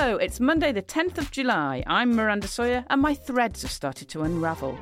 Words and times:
Hello, 0.00 0.16
it's 0.16 0.38
Monday, 0.38 0.70
the 0.70 0.80
10th 0.80 1.18
of 1.18 1.32
July. 1.32 1.82
I'm 1.84 2.14
Miranda 2.14 2.46
Sawyer, 2.46 2.84
and 2.88 3.02
my 3.02 3.14
threads 3.14 3.62
have 3.62 3.72
started 3.72 4.08
to 4.10 4.22
unravel. 4.22 4.78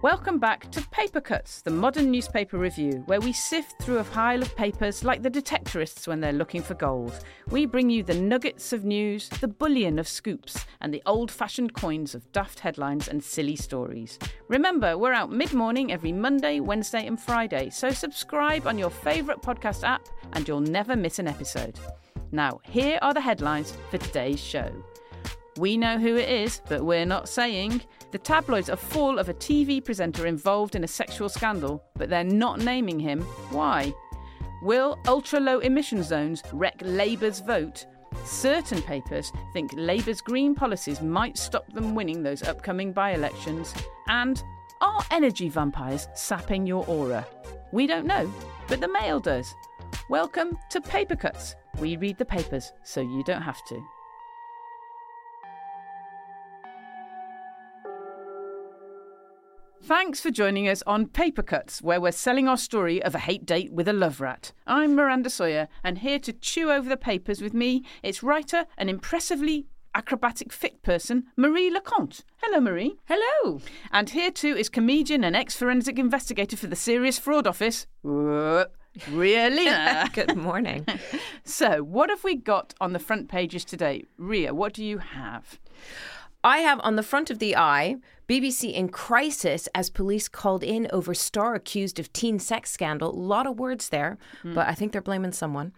Welcome 0.00 0.38
back 0.38 0.70
to 0.70 0.80
Paper 0.88 1.20
Cuts, 1.20 1.60
the 1.60 1.70
modern 1.70 2.10
newspaper 2.10 2.56
review, 2.56 3.02
where 3.04 3.20
we 3.20 3.34
sift 3.34 3.82
through 3.82 3.98
a 3.98 4.04
pile 4.04 4.40
of 4.40 4.56
papers 4.56 5.04
like 5.04 5.22
the 5.22 5.30
detectorists 5.30 6.08
when 6.08 6.18
they're 6.18 6.32
looking 6.32 6.62
for 6.62 6.72
gold. 6.72 7.12
We 7.50 7.66
bring 7.66 7.90
you 7.90 8.02
the 8.02 8.14
nuggets 8.14 8.72
of 8.72 8.86
news, 8.86 9.28
the 9.28 9.48
bullion 9.48 9.98
of 9.98 10.08
scoops, 10.08 10.64
and 10.80 10.94
the 10.94 11.02
old 11.04 11.30
fashioned 11.30 11.74
coins 11.74 12.14
of 12.14 12.32
daft 12.32 12.60
headlines 12.60 13.08
and 13.08 13.22
silly 13.22 13.56
stories. 13.56 14.18
Remember, 14.48 14.96
we're 14.96 15.12
out 15.12 15.30
mid 15.30 15.52
morning 15.52 15.92
every 15.92 16.12
Monday, 16.12 16.60
Wednesday, 16.60 17.06
and 17.06 17.20
Friday, 17.20 17.68
so 17.68 17.90
subscribe 17.90 18.66
on 18.66 18.78
your 18.78 18.88
favourite 18.88 19.42
podcast 19.42 19.84
app 19.84 20.08
and 20.32 20.48
you'll 20.48 20.60
never 20.60 20.96
miss 20.96 21.18
an 21.18 21.28
episode. 21.28 21.78
Now, 22.32 22.60
here 22.64 22.98
are 23.02 23.14
the 23.14 23.20
headlines 23.20 23.74
for 23.90 23.98
today's 23.98 24.40
show. 24.40 24.70
We 25.58 25.76
know 25.76 25.98
who 25.98 26.16
it 26.16 26.28
is, 26.28 26.60
but 26.68 26.84
we're 26.84 27.06
not 27.06 27.28
saying. 27.28 27.82
The 28.10 28.18
tabloids 28.18 28.68
are 28.68 28.76
full 28.76 29.18
of 29.20 29.28
a 29.28 29.34
TV 29.34 29.84
presenter 29.84 30.26
involved 30.26 30.74
in 30.74 30.82
a 30.82 30.88
sexual 30.88 31.28
scandal, 31.28 31.84
but 31.94 32.10
they're 32.10 32.24
not 32.24 32.58
naming 32.58 32.98
him. 32.98 33.22
Why? 33.50 33.94
Will 34.62 34.98
ultra 35.06 35.38
low 35.38 35.60
emission 35.60 36.02
zones 36.02 36.42
wreck 36.52 36.76
Labour's 36.80 37.38
vote? 37.40 37.86
Certain 38.24 38.82
papers 38.82 39.30
think 39.52 39.70
Labour's 39.74 40.20
green 40.20 40.54
policies 40.54 41.00
might 41.00 41.38
stop 41.38 41.72
them 41.72 41.94
winning 41.94 42.22
those 42.22 42.42
upcoming 42.42 42.92
by 42.92 43.12
elections. 43.12 43.74
And 44.08 44.42
are 44.80 45.04
energy 45.10 45.48
vampires 45.48 46.08
sapping 46.14 46.66
your 46.66 46.84
aura? 46.86 47.26
We 47.72 47.86
don't 47.86 48.06
know, 48.06 48.32
but 48.66 48.80
the 48.80 48.88
Mail 48.88 49.20
does. 49.20 49.54
Welcome 50.08 50.58
to 50.70 50.80
Paper 50.80 51.16
Cuts. 51.16 51.54
We 51.80 51.96
read 51.96 52.18
the 52.18 52.24
papers 52.24 52.72
so 52.82 53.00
you 53.00 53.22
don't 53.24 53.42
have 53.42 53.62
to. 53.66 53.82
Thanks 59.82 60.18
for 60.18 60.30
joining 60.30 60.66
us 60.66 60.82
on 60.86 61.08
Paper 61.08 61.42
Cuts, 61.42 61.82
where 61.82 62.00
we're 62.00 62.12
selling 62.12 62.48
our 62.48 62.56
story 62.56 63.02
of 63.02 63.14
a 63.14 63.18
hate 63.18 63.44
date 63.44 63.70
with 63.70 63.86
a 63.86 63.92
love 63.92 64.18
rat. 64.18 64.52
I'm 64.66 64.94
Miranda 64.94 65.28
Sawyer, 65.28 65.68
and 65.82 65.98
here 65.98 66.18
to 66.20 66.32
chew 66.32 66.70
over 66.70 66.88
the 66.88 66.96
papers 66.96 67.42
with 67.42 67.52
me, 67.52 67.84
is 68.02 68.22
writer 68.22 68.64
and 68.78 68.88
impressively 68.88 69.66
acrobatic 69.94 70.52
fit 70.52 70.82
person, 70.82 71.24
Marie 71.36 71.70
le 71.70 71.82
Conte. 71.82 72.22
Hello, 72.38 72.60
Marie. 72.60 72.96
Hello. 73.04 73.60
And 73.92 74.08
here 74.08 74.30
too 74.30 74.56
is 74.56 74.70
comedian 74.70 75.22
and 75.22 75.36
ex 75.36 75.54
forensic 75.54 75.98
investigator 75.98 76.56
for 76.56 76.66
the 76.66 76.76
Serious 76.76 77.18
Fraud 77.18 77.46
Office, 77.46 77.86
Ria 79.10 79.50
Lina. 79.50 80.10
Good 80.14 80.36
morning. 80.36 80.86
so, 81.44 81.82
what 81.82 82.10
have 82.10 82.24
we 82.24 82.36
got 82.36 82.74
on 82.80 82.92
the 82.92 82.98
front 82.98 83.28
pages 83.28 83.64
today? 83.64 84.04
Ria, 84.18 84.54
what 84.54 84.72
do 84.72 84.84
you 84.84 84.98
have? 84.98 85.58
I 86.42 86.58
have 86.58 86.78
on 86.82 86.96
the 86.96 87.02
front 87.02 87.30
of 87.30 87.38
the 87.38 87.56
eye 87.56 87.96
BBC 88.28 88.72
in 88.72 88.88
crisis 88.88 89.68
as 89.74 89.90
police 89.90 90.28
called 90.28 90.62
in 90.62 90.88
over 90.92 91.14
star 91.14 91.54
accused 91.54 91.98
of 91.98 92.12
teen 92.12 92.38
sex 92.38 92.70
scandal. 92.70 93.10
A 93.10 93.16
lot 93.16 93.46
of 93.46 93.58
words 93.58 93.88
there, 93.90 94.18
mm. 94.42 94.54
but 94.54 94.66
I 94.66 94.74
think 94.74 94.92
they're 94.92 95.02
blaming 95.02 95.32
someone. 95.32 95.72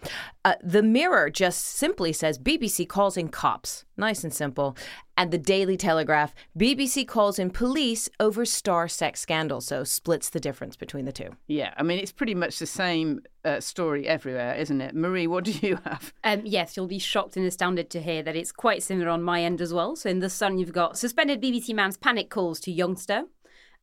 Uh, 0.45 0.55
the 0.63 0.83
Mirror 0.83 1.31
just 1.31 1.65
simply 1.65 2.13
says 2.13 2.39
BBC 2.39 2.89
calls 2.89 3.17
in 3.17 3.29
cops. 3.29 3.85
Nice 3.97 4.23
and 4.23 4.35
simple. 4.35 4.77
And 5.17 5.31
the 5.31 5.39
Daily 5.39 5.77
Telegraph, 5.77 6.35
BBC 6.59 7.07
calls 7.07 7.39
in 7.39 7.51
police 7.51 8.09
over 8.21 8.45
star 8.45 8.87
sex 8.89 9.21
scandal. 9.21 9.61
So 9.61 9.83
splits 9.85 10.31
the 10.31 10.41
difference 10.41 10.77
between 10.77 11.05
the 11.05 11.13
two. 11.13 11.31
Yeah, 11.47 11.73
I 11.77 11.83
mean, 11.83 11.99
it's 11.99 12.13
pretty 12.13 12.35
much 12.35 12.59
the 12.59 12.67
same 12.67 13.23
uh, 13.45 13.61
story 13.61 14.07
everywhere, 14.07 14.55
isn't 14.57 14.81
it? 14.81 14.95
Marie, 14.95 15.27
what 15.27 15.45
do 15.45 15.53
you 15.53 15.79
have? 15.85 16.13
Um, 16.25 16.43
yes, 16.45 16.77
you'll 16.77 16.87
be 16.87 16.99
shocked 16.99 17.37
and 17.37 17.47
astounded 17.47 17.89
to 17.91 18.03
hear 18.03 18.23
that 18.23 18.37
it's 18.37 18.53
quite 18.53 18.83
similar 18.83 19.09
on 19.09 19.23
my 19.23 19.43
end 19.43 19.61
as 19.61 19.73
well. 19.73 19.97
So 19.97 20.11
in 20.11 20.19
The 20.19 20.29
Sun, 20.29 20.59
you've 20.59 20.73
got 20.73 20.99
suspended 20.99 21.41
BBC 21.41 21.75
man's 21.75 21.97
panic 21.97 22.29
calls 22.29 22.61
to 22.61 22.73
youngster. 22.73 23.25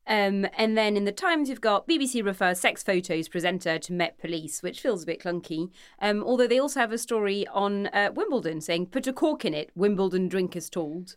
Um, 0.06 0.46
and 0.58 0.78
then 0.78 0.98
in 0.98 1.06
the 1.06 1.12
Times, 1.12 1.50
you've 1.50 1.62
got 1.62 1.88
BBC 1.88 2.24
refers 2.26 2.60
sex 2.60 2.84
photos 2.84 3.30
presenter 3.30 3.80
to 3.80 3.94
Met 3.94 4.18
Police, 4.18 4.62
which 4.62 4.82
feels 4.82 5.04
a 5.04 5.06
bit 5.06 5.22
clunky. 5.22 5.70
Um, 6.02 6.24
although 6.24 6.48
they 6.48 6.60
also 6.60 6.80
have 6.80 6.92
a 6.92 6.98
story 6.98 7.48
on 7.48 7.88
uh, 7.88 8.12
Wimbledon 8.14 8.62
saying, 8.62 8.88
put 8.88 9.08
a 9.08 9.14
cork 9.14 9.46
in 9.46 9.54
it, 9.54 9.72
Wimbledon 9.76 10.28
drinkers 10.28 10.70
told. 10.70 11.16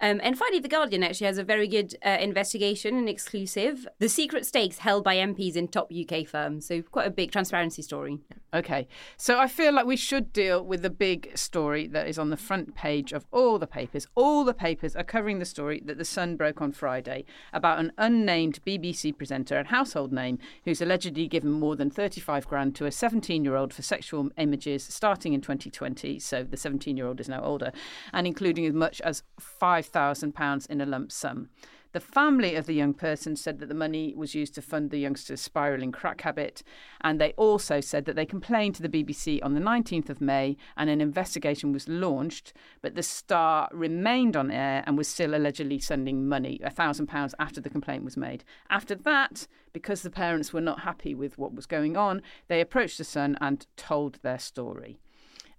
Um, 0.00 0.20
and 0.22 0.36
finally, 0.36 0.60
The 0.60 0.68
Guardian 0.68 1.02
actually 1.02 1.28
has 1.28 1.38
a 1.38 1.44
very 1.44 1.68
good 1.68 1.94
uh, 2.04 2.18
investigation 2.20 2.96
and 2.96 3.08
exclusive. 3.08 3.86
The 4.00 4.08
secret 4.08 4.44
stakes 4.44 4.78
held 4.78 5.04
by 5.04 5.16
MPs 5.16 5.56
in 5.56 5.68
top 5.68 5.90
UK 5.92 6.26
firms. 6.26 6.66
So, 6.66 6.82
quite 6.82 7.06
a 7.06 7.10
big 7.10 7.30
transparency 7.30 7.80
story. 7.80 8.18
Okay. 8.52 8.88
So, 9.16 9.38
I 9.38 9.46
feel 9.46 9.72
like 9.72 9.86
we 9.86 9.96
should 9.96 10.32
deal 10.32 10.64
with 10.64 10.82
the 10.82 10.90
big 10.90 11.36
story 11.36 11.86
that 11.88 12.08
is 12.08 12.18
on 12.18 12.30
the 12.30 12.36
front 12.36 12.74
page 12.74 13.12
of 13.12 13.24
all 13.30 13.58
the 13.58 13.66
papers. 13.66 14.06
All 14.14 14.44
the 14.44 14.52
papers 14.52 14.96
are 14.96 15.04
covering 15.04 15.38
the 15.38 15.44
story 15.44 15.80
that 15.84 15.96
The 15.96 16.04
Sun 16.04 16.36
broke 16.36 16.60
on 16.60 16.72
Friday 16.72 17.24
about 17.52 17.78
an 17.78 17.92
unnamed 17.96 18.60
BBC 18.66 19.16
presenter 19.16 19.56
and 19.56 19.68
household 19.68 20.12
name 20.12 20.38
who's 20.64 20.82
allegedly 20.82 21.28
given 21.28 21.52
more 21.52 21.76
than 21.76 21.88
35 21.88 22.48
grand 22.48 22.74
to 22.76 22.86
a 22.86 22.92
17 22.92 23.44
year 23.44 23.56
old 23.56 23.72
for 23.72 23.82
sexual 23.82 24.28
images 24.38 24.84
starting 24.84 25.32
in 25.34 25.40
2020. 25.40 26.18
So, 26.18 26.42
the 26.42 26.56
17 26.56 26.96
year 26.96 27.06
old 27.06 27.20
is 27.20 27.28
now 27.28 27.42
older, 27.42 27.70
and 28.12 28.26
including 28.26 28.66
as 28.66 28.74
much 28.74 29.00
as 29.02 29.22
five 29.38 29.83
£5,000 29.92 30.70
in 30.70 30.80
a 30.80 30.86
lump 30.86 31.12
sum. 31.12 31.48
The 31.94 32.00
family 32.00 32.56
of 32.56 32.66
the 32.66 32.74
young 32.74 32.92
person 32.92 33.36
said 33.36 33.60
that 33.60 33.68
the 33.68 33.74
money 33.74 34.14
was 34.16 34.34
used 34.34 34.56
to 34.56 34.62
fund 34.62 34.90
the 34.90 34.98
youngster's 34.98 35.40
spiralling 35.40 35.92
crack 35.92 36.22
habit, 36.22 36.64
and 37.02 37.20
they 37.20 37.34
also 37.34 37.80
said 37.80 38.04
that 38.06 38.16
they 38.16 38.26
complained 38.26 38.74
to 38.74 38.82
the 38.82 38.88
BBC 38.88 39.38
on 39.44 39.54
the 39.54 39.60
19th 39.60 40.10
of 40.10 40.20
May 40.20 40.56
and 40.76 40.90
an 40.90 41.00
investigation 41.00 41.72
was 41.72 41.88
launched, 41.88 42.52
but 42.82 42.96
the 42.96 43.02
star 43.04 43.68
remained 43.70 44.34
on 44.34 44.50
air 44.50 44.82
and 44.88 44.98
was 44.98 45.06
still 45.06 45.36
allegedly 45.36 45.78
sending 45.78 46.28
money, 46.28 46.58
£1,000 46.64 47.32
after 47.38 47.60
the 47.60 47.70
complaint 47.70 48.02
was 48.02 48.16
made. 48.16 48.42
After 48.68 48.96
that, 48.96 49.46
because 49.72 50.02
the 50.02 50.10
parents 50.10 50.52
were 50.52 50.60
not 50.60 50.80
happy 50.80 51.14
with 51.14 51.38
what 51.38 51.54
was 51.54 51.64
going 51.64 51.96
on, 51.96 52.22
they 52.48 52.60
approached 52.60 52.98
the 52.98 53.04
Sun 53.04 53.38
and 53.40 53.68
told 53.76 54.18
their 54.22 54.40
story. 54.40 54.98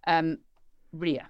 Um, 0.05 0.39
Ria, 0.91 1.29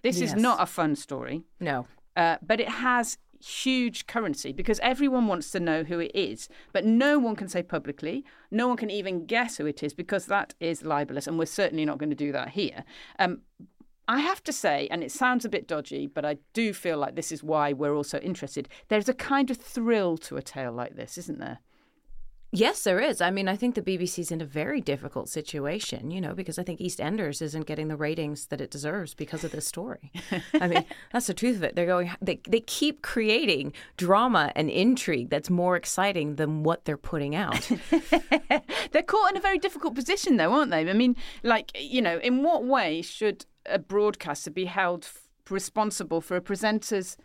this 0.00 0.18
yes. 0.18 0.30
is 0.30 0.42
not 0.42 0.62
a 0.62 0.66
fun 0.66 0.96
story. 0.96 1.42
No. 1.60 1.86
Uh, 2.20 2.36
but 2.42 2.60
it 2.60 2.68
has 2.68 3.16
huge 3.42 4.06
currency 4.06 4.52
because 4.52 4.78
everyone 4.80 5.26
wants 5.26 5.50
to 5.50 5.58
know 5.58 5.82
who 5.84 5.98
it 5.98 6.10
is, 6.14 6.50
but 6.70 6.84
no 6.84 7.18
one 7.18 7.34
can 7.34 7.48
say 7.48 7.62
publicly. 7.62 8.26
No 8.50 8.68
one 8.68 8.76
can 8.76 8.90
even 8.90 9.24
guess 9.24 9.56
who 9.56 9.64
it 9.64 9.82
is 9.82 9.94
because 9.94 10.26
that 10.26 10.52
is 10.60 10.84
libelous, 10.84 11.26
and 11.26 11.38
we're 11.38 11.46
certainly 11.46 11.86
not 11.86 11.96
going 11.96 12.10
to 12.10 12.24
do 12.26 12.30
that 12.32 12.50
here. 12.50 12.84
Um, 13.18 13.40
I 14.06 14.18
have 14.18 14.44
to 14.44 14.52
say, 14.52 14.86
and 14.90 15.02
it 15.02 15.10
sounds 15.12 15.46
a 15.46 15.48
bit 15.48 15.66
dodgy, 15.66 16.06
but 16.06 16.26
I 16.26 16.36
do 16.52 16.74
feel 16.74 16.98
like 16.98 17.14
this 17.14 17.32
is 17.32 17.42
why 17.42 17.72
we're 17.72 17.96
also 17.96 18.18
interested. 18.18 18.68
There's 18.88 19.08
a 19.08 19.14
kind 19.14 19.50
of 19.50 19.56
thrill 19.56 20.18
to 20.18 20.36
a 20.36 20.42
tale 20.42 20.72
like 20.72 20.96
this, 20.96 21.16
isn't 21.16 21.38
there? 21.38 21.60
Yes, 22.52 22.82
there 22.82 22.98
is. 22.98 23.20
I 23.20 23.30
mean, 23.30 23.46
I 23.46 23.54
think 23.54 23.76
the 23.76 23.82
BBC's 23.82 24.32
in 24.32 24.40
a 24.40 24.44
very 24.44 24.80
difficult 24.80 25.28
situation, 25.28 26.10
you 26.10 26.20
know, 26.20 26.34
because 26.34 26.58
I 26.58 26.64
think 26.64 26.80
EastEnders 26.80 27.40
isn't 27.40 27.66
getting 27.66 27.86
the 27.86 27.96
ratings 27.96 28.46
that 28.46 28.60
it 28.60 28.72
deserves 28.72 29.14
because 29.14 29.44
of 29.44 29.52
this 29.52 29.66
story. 29.66 30.10
I 30.54 30.66
mean, 30.66 30.84
that's 31.12 31.28
the 31.28 31.34
truth 31.34 31.56
of 31.56 31.62
it. 31.62 31.76
They're 31.76 31.86
going, 31.86 32.10
they, 32.20 32.40
they 32.48 32.58
keep 32.58 33.02
creating 33.02 33.72
drama 33.96 34.50
and 34.56 34.68
intrigue 34.68 35.30
that's 35.30 35.48
more 35.48 35.76
exciting 35.76 36.36
than 36.36 36.64
what 36.64 36.86
they're 36.86 36.96
putting 36.96 37.36
out. 37.36 37.70
they're 38.90 39.02
caught 39.02 39.30
in 39.30 39.36
a 39.36 39.40
very 39.40 39.58
difficult 39.58 39.94
position, 39.94 40.36
though, 40.36 40.52
aren't 40.52 40.72
they? 40.72 40.90
I 40.90 40.92
mean, 40.92 41.14
like, 41.44 41.70
you 41.80 42.02
know, 42.02 42.18
in 42.18 42.42
what 42.42 42.64
way 42.64 43.00
should 43.00 43.46
a 43.66 43.78
broadcaster 43.78 44.50
be 44.50 44.64
held 44.64 45.08
responsible 45.48 46.20
for 46.20 46.36
a 46.36 46.40
presenter's 46.40 47.16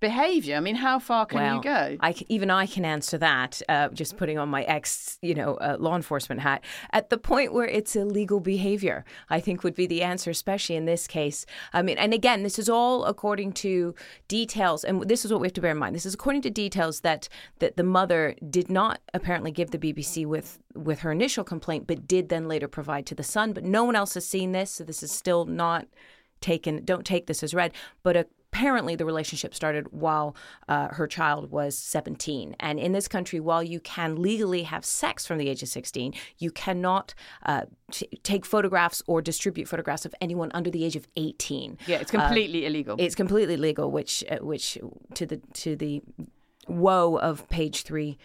behavior? 0.00 0.56
I 0.56 0.60
mean, 0.60 0.76
how 0.76 0.98
far 0.98 1.26
can 1.26 1.40
well, 1.40 1.56
you 1.56 1.62
go? 1.62 1.96
I, 2.00 2.14
even 2.28 2.50
I 2.50 2.66
can 2.66 2.84
answer 2.84 3.18
that. 3.18 3.60
Uh, 3.68 3.88
just 3.88 4.16
putting 4.16 4.38
on 4.38 4.48
my 4.48 4.62
ex, 4.64 5.18
you 5.22 5.34
know, 5.34 5.54
uh, 5.54 5.76
law 5.78 5.96
enforcement 5.96 6.40
hat. 6.40 6.64
At 6.92 7.10
the 7.10 7.18
point 7.18 7.52
where 7.52 7.66
it's 7.66 7.96
illegal 7.96 8.40
behavior, 8.40 9.04
I 9.28 9.40
think 9.40 9.62
would 9.62 9.74
be 9.74 9.86
the 9.86 10.02
answer, 10.02 10.30
especially 10.30 10.76
in 10.76 10.84
this 10.84 11.06
case. 11.06 11.46
I 11.72 11.82
mean, 11.82 11.98
and 11.98 12.14
again, 12.14 12.42
this 12.42 12.58
is 12.58 12.68
all 12.68 13.04
according 13.04 13.52
to 13.54 13.94
details, 14.28 14.84
and 14.84 15.02
this 15.02 15.24
is 15.24 15.32
what 15.32 15.40
we 15.40 15.46
have 15.46 15.54
to 15.54 15.60
bear 15.60 15.72
in 15.72 15.78
mind. 15.78 15.94
This 15.94 16.06
is 16.06 16.14
according 16.14 16.42
to 16.42 16.50
details 16.50 17.00
that 17.00 17.28
that 17.58 17.76
the 17.76 17.82
mother 17.82 18.34
did 18.48 18.70
not 18.70 19.00
apparently 19.14 19.50
give 19.50 19.70
the 19.70 19.78
BBC 19.78 20.26
with 20.26 20.58
with 20.74 21.00
her 21.00 21.12
initial 21.12 21.44
complaint, 21.44 21.86
but 21.86 22.06
did 22.06 22.28
then 22.28 22.48
later 22.48 22.68
provide 22.68 23.06
to 23.06 23.14
the 23.14 23.22
Sun. 23.22 23.52
But 23.52 23.64
no 23.64 23.84
one 23.84 23.96
else 23.96 24.14
has 24.14 24.26
seen 24.26 24.52
this, 24.52 24.70
so 24.70 24.84
this 24.84 25.02
is 25.02 25.10
still 25.10 25.44
not 25.44 25.86
taken 26.40 26.84
don't 26.84 27.04
take 27.04 27.26
this 27.26 27.42
as 27.42 27.52
read 27.52 27.72
but 28.02 28.16
a 28.16 28.26
apparently 28.52 28.96
the 28.96 29.04
relationship 29.04 29.54
started 29.54 29.86
while 29.92 30.34
uh, 30.68 30.88
her 30.88 31.06
child 31.06 31.50
was 31.50 31.76
17. 31.76 32.56
And 32.58 32.78
in 32.78 32.92
this 32.92 33.06
country, 33.06 33.40
while 33.40 33.62
you 33.62 33.78
can 33.80 34.16
legally 34.16 34.62
have 34.62 34.84
sex 34.84 35.26
from 35.26 35.38
the 35.38 35.48
age 35.48 35.62
of 35.62 35.68
16, 35.68 36.14
you 36.38 36.50
cannot 36.50 37.14
uh, 37.44 37.62
t- 37.92 38.08
take 38.22 38.44
photographs 38.44 39.02
or 39.06 39.20
distribute 39.22 39.68
photographs 39.68 40.04
of 40.04 40.14
anyone 40.20 40.50
under 40.54 40.70
the 40.70 40.84
age 40.84 40.96
of 40.96 41.06
18. 41.16 41.78
Yeah, 41.86 41.98
it's 41.98 42.10
completely 42.10 42.64
uh, 42.64 42.68
illegal. 42.68 42.96
It's 42.98 43.14
completely 43.14 43.56
legal, 43.56 43.90
which 43.90 44.24
uh, 44.30 44.38
which 44.38 44.78
to 45.14 45.26
the 45.26 45.40
to 45.54 45.76
the 45.76 46.02
woe 46.66 47.16
of 47.16 47.48
page 47.48 47.82
three 47.82 48.18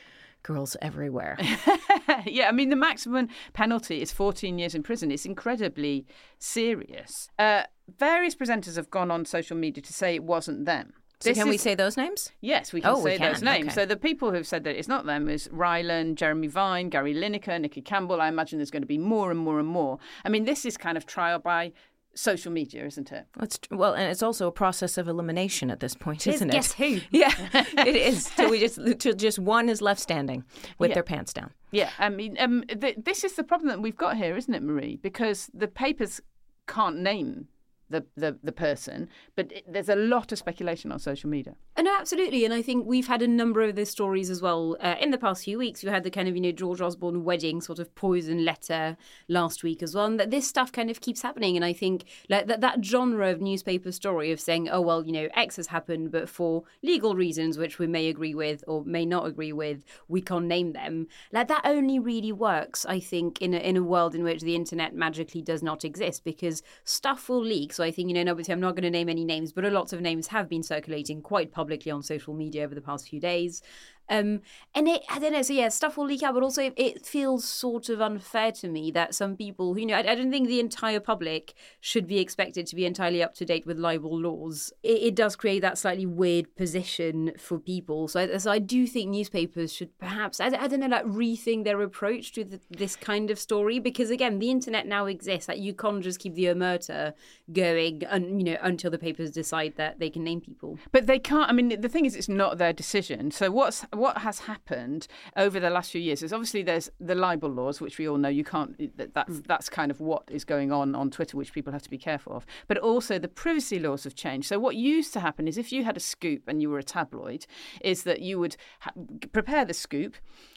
girls 0.44 0.76
everywhere. 0.82 1.38
yeah, 2.26 2.50
I 2.50 2.52
mean, 2.52 2.70
the 2.70 2.76
maximum 2.76 3.30
penalty 3.54 4.02
is 4.02 4.12
14 4.12 4.60
years 4.60 4.76
in 4.76 4.84
prison. 4.84 5.10
It's 5.10 5.26
incredibly 5.26 6.06
serious. 6.38 7.30
Uh, 7.40 7.64
various 7.98 8.36
presenters 8.36 8.76
have 8.76 8.90
gone 8.90 9.12
on 9.12 9.26
social 9.26 9.58
media 9.58 9.82
to 9.84 9.94
say 9.94 10.16
it 10.16 10.24
wasn't 10.24 10.66
them. 10.66 10.94
So 11.20 11.30
This 11.30 11.38
can 11.38 11.48
we 11.48 11.58
say 11.58 11.74
those 11.74 11.96
names? 11.96 12.32
Yes, 12.42 12.74
we 12.74 12.82
can 12.82 12.90
Oh, 12.90 13.02
we 13.02 13.12
say 13.12 13.18
those 13.18 13.42
names. 13.42 13.68
okay. 13.68 13.76
So 13.76 13.86
the 13.86 13.96
people 13.96 14.32
who've 14.32 14.46
said 14.48 14.66
that 14.66 14.78
it's 14.78 14.90
not 14.90 15.06
them 15.06 15.30
is 15.30 15.48
Rylan, 15.50 16.16
Jeremy 16.16 16.48
Vine, 16.48 16.90
Gary 16.90 17.14
Lineker, 17.14 17.60
Nicky 17.62 17.82
Campbell. 17.82 18.20
I 18.20 18.28
imagine 18.28 18.60
there's 18.60 18.72
going 18.72 18.82
to 18.84 18.88
be 18.88 18.98
more 18.98 19.32
and 19.32 19.40
more 19.40 19.58
and 19.60 19.68
more. 19.68 20.00
I 20.26 20.30
mean, 20.30 20.44
this 20.44 20.66
is 20.66 20.76
kind 20.76 20.98
of 20.98 21.06
trial 21.06 21.40
by 21.40 21.72
social 22.14 22.52
media, 22.52 22.86
isn't 22.86 23.12
it? 23.14 23.26
It's, 23.42 23.58
well, 23.72 23.94
and 23.94 24.12
it's 24.12 24.22
also 24.22 24.48
a 24.48 24.52
process 24.52 24.98
of 24.98 25.08
elimination 25.08 25.72
at 25.72 25.80
this 25.80 25.96
point, 25.96 26.28
isn't 26.28 26.50
it? 26.50 26.54
guess 26.54 26.74
who? 26.74 27.00
Yeah, 27.12 27.32
it 27.54 27.96
is. 27.96 28.26
Till 28.36 28.50
we 28.50 28.60
just 28.60 28.80
till 29.00 29.14
just 29.16 29.40
one 29.40 29.70
is 29.70 29.82
left 29.82 30.02
standing 30.02 30.44
with 30.78 30.90
Yeah. 30.90 30.96
their 30.96 31.04
pants 31.04 31.32
down. 31.32 31.52
Yeah, 31.72 31.90
I 32.00 32.10
mean, 32.10 32.36
um, 32.40 32.66
th- 32.68 32.98
this 33.02 33.24
is 33.24 33.34
the 33.34 33.44
problem 33.44 33.70
that 33.70 33.82
we've 33.82 33.96
got 33.96 34.18
here, 34.18 34.36
isn't 34.36 34.54
it, 34.54 34.62
Marie? 34.62 34.98
Because 35.02 35.50
the 35.54 35.68
papers 35.70 36.20
can't 36.68 36.98
name 37.00 37.48
the 37.94 38.04
the, 38.24 38.32
the 38.44 38.52
person, 38.52 39.08
but 39.38 39.46
it, 39.52 39.64
there's 39.74 39.90
a 39.90 39.96
lot 40.14 40.32
of 40.34 40.38
speculation 40.38 40.92
on 40.92 41.00
social 41.00 41.30
media. 41.30 41.56
Uh, 41.78 41.84
No, 41.84 41.94
absolutely. 42.00 42.46
And 42.46 42.54
I 42.54 42.62
think 42.62 42.86
we've 42.86 43.08
had 43.08 43.22
a 43.22 43.28
number 43.28 43.62
of 43.62 43.76
those 43.76 43.90
stories 43.90 44.30
as 44.30 44.42
well 44.42 44.78
uh, 44.80 44.96
in 45.00 45.12
the 45.12 45.18
past 45.18 45.44
few 45.44 45.58
weeks. 45.58 45.84
We 45.84 45.90
had 45.90 46.04
the 46.04 46.10
kind 46.10 46.28
of, 46.30 46.36
you 46.36 46.42
know, 46.42 46.52
George 46.52 46.82
Osborne 46.82 47.24
wedding 47.24 47.62
sort 47.62 47.80
of 47.80 47.94
poison 47.94 48.46
letter 48.46 48.96
last 49.28 49.64
week 49.64 49.84
as 49.84 49.94
well. 49.94 50.06
And 50.06 50.20
that 50.20 50.32
this 50.32 50.48
stuff 50.48 50.72
kind 50.72 50.90
of 50.90 51.02
keeps 51.02 51.22
happening. 51.22 51.56
And 51.58 51.66
I 51.66 51.74
think 51.74 52.06
like, 52.30 52.48
that, 52.48 52.62
that 52.62 52.86
genre 52.86 53.30
of 53.30 53.42
newspaper 53.42 53.92
story 53.92 54.32
of 54.32 54.40
saying, 54.40 54.70
oh, 54.70 54.82
well, 54.82 55.06
you 55.06 55.12
know, 55.12 55.28
X 55.36 55.58
has 55.58 55.68
happened, 55.68 56.12
but 56.12 56.30
for 56.30 56.64
legal 56.82 57.16
reasons, 57.16 57.58
which 57.58 57.80
we 57.80 57.88
may 57.88 58.08
agree 58.08 58.36
with 58.36 58.64
or 58.66 58.84
may 58.86 59.06
not 59.06 59.26
agree 59.26 59.54
with, 59.54 59.84
we 60.08 60.22
can't 60.22 60.46
name 60.46 60.72
them. 60.72 61.08
Like 61.34 61.50
that 61.50 61.66
only 61.66 62.00
really 62.00 62.32
works, 62.32 62.86
I 62.86 63.00
think, 63.02 63.42
in 63.42 63.54
a, 63.54 63.58
in 63.58 63.78
a 63.78 63.84
world 63.84 64.16
in 64.16 64.24
which 64.24 64.42
the 64.42 64.56
internet 64.56 64.96
magically 64.96 65.42
does 65.42 65.62
not 65.62 65.84
exist 65.84 66.24
because 66.24 66.64
stuff 66.86 67.28
will 67.28 67.44
leak. 67.44 67.74
So 67.74 67.83
I 67.84 67.92
think, 67.92 68.10
you 68.10 68.24
know, 68.24 68.32
obviously 68.32 68.54
I'm 68.54 68.60
not 68.60 68.76
going 68.76 68.84
to 68.84 68.90
name 68.90 69.10
any 69.10 69.26
names, 69.26 69.52
but 69.52 69.66
a 69.66 69.70
lot 69.70 69.94
of 69.94 70.02
names 70.02 70.28
have 70.28 70.50
been 70.50 70.64
circulating 70.64 71.22
quite 71.22 71.52
publicly 71.52 71.92
on 71.92 72.02
social 72.02 72.34
media 72.34 72.64
over 72.64 72.76
the 72.76 72.82
past 72.82 73.08
few 73.08 73.20
days. 73.20 73.62
Um, 74.10 74.42
and 74.76 74.88
it, 74.88 75.02
I 75.10 75.20
don't 75.20 75.34
know, 75.34 75.42
so 75.42 75.54
yeah, 75.54 75.70
stuff 75.70 75.98
will 75.98 76.06
leak 76.06 76.24
out, 76.24 76.34
but 76.34 76.44
also 76.44 76.72
it, 76.76 77.06
feels 77.06 77.46
sort 77.46 77.90
of 77.90 78.02
unfair 78.02 78.52
to 78.54 78.68
me 78.68 78.92
that 78.92 79.16
some 79.16 79.36
people, 79.36 79.78
you 79.78 79.86
know, 79.86 79.96
I, 79.96 80.00
I 80.00 80.16
don't 80.16 80.32
think 80.32 80.48
the 80.48 80.60
entire 80.60 81.00
public 81.00 81.54
should 81.80 82.08
be 82.08 82.20
expected 82.20 82.68
to 82.68 82.76
be 82.76 82.86
entirely 82.86 83.24
up 83.24 83.34
to 83.36 83.46
date 83.46 83.66
with 83.66 83.78
libel 83.78 84.20
laws. 84.20 84.74
It, 84.84 85.02
it 85.04 85.16
does 85.16 85.36
create 85.36 85.62
that 85.62 85.78
slightly 85.78 86.06
weird 86.06 86.56
position 86.56 87.32
for 87.38 87.60
people. 87.60 88.08
So 88.08 88.22
I, 88.22 88.38
so 88.38 88.52
I 88.52 88.60
do 88.60 88.88
think 88.88 89.10
newspapers 89.10 89.74
should 89.74 89.98
perhaps, 90.00 90.40
I, 90.40 90.48
I 90.48 90.68
don't 90.68 90.80
know, 90.80 90.88
like 90.88 91.06
rethink 91.06 91.64
their 91.64 91.82
approach 91.82 92.34
to 92.34 92.44
the, 92.44 92.60
this 92.70 92.96
kind 92.96 93.32
of 93.32 93.40
story 93.40 93.80
because 93.80 94.10
again, 94.10 94.40
the 94.40 94.52
internet 94.52 94.88
now 94.88 95.06
exists. 95.06 95.48
Like 95.48 95.60
you 95.60 95.74
can't 95.74 96.04
just 96.04 96.20
keep 96.20 96.36
the 96.36 96.46
omerta 96.46 97.14
going, 97.52 98.04
and 98.06 98.40
you 98.40 98.54
know, 98.54 98.58
until 98.62 98.92
the 98.92 98.98
papers 98.98 99.32
decide 99.32 99.76
that 99.78 100.00
they 100.00 100.10
can 100.10 100.24
name 100.24 100.42
people. 100.42 100.80
But 100.92 101.08
they 101.08 101.20
can't. 101.20 101.50
I 101.50 101.54
mean, 101.54 101.82
the 101.82 101.90
thing 101.90 102.06
is, 102.06 102.16
it's 102.16 102.30
not 102.30 102.58
their 102.58 102.74
decision. 102.74 103.32
So 103.32 103.52
what's 103.52 103.86
what 103.94 104.18
has 104.20 104.40
happened 104.40 105.08
over 105.38 105.60
the 105.60 105.70
last 105.70 105.92
few 105.92 106.02
years 106.02 106.24
is 106.24 106.34
obviously 106.34 106.64
there's 106.64 106.90
the 107.00 107.16
libel 107.16 107.50
laws, 107.50 107.80
which 107.82 107.98
we 107.98 108.08
all 108.08 108.18
know 108.18 108.30
you 108.30 108.44
can't. 108.44 108.78
that- 108.98 109.14
That's 109.14 109.38
mm. 109.38 109.48
that's 109.48 109.70
kind 109.70 109.92
of 109.92 110.00
what 110.00 110.24
is 110.32 110.44
going 110.46 110.72
on 110.72 110.96
on 110.96 111.10
Twitter, 111.10 111.38
which 111.38 111.54
people 111.54 111.74
have 111.74 111.82
to 111.84 111.90
be 111.90 111.98
careful 111.98 112.34
of. 112.34 112.46
But 112.68 112.78
also 112.78 113.20
the 113.20 113.28
privacy 113.28 113.80
laws 113.80 114.04
have 114.04 114.16
changed. 114.16 114.48
So 114.48 114.60
what 114.60 114.76
used 114.76 115.14
to 115.14 115.20
happen 115.20 115.48
is 115.48 115.58
if 115.58 115.72
you 115.72 115.84
had 115.84 115.98
a 115.98 116.00
scoop 116.00 116.44
and 116.48 116.62
you 116.62 116.70
were 116.70 116.80
a 116.80 116.84
tabloid, 116.84 117.46
is 117.82 118.04
that 118.04 118.22
you 118.22 118.40
would 118.40 118.56
ha- 118.80 118.92
prepare 119.32 119.66
the 119.66 119.74
scoop. 119.74 120.16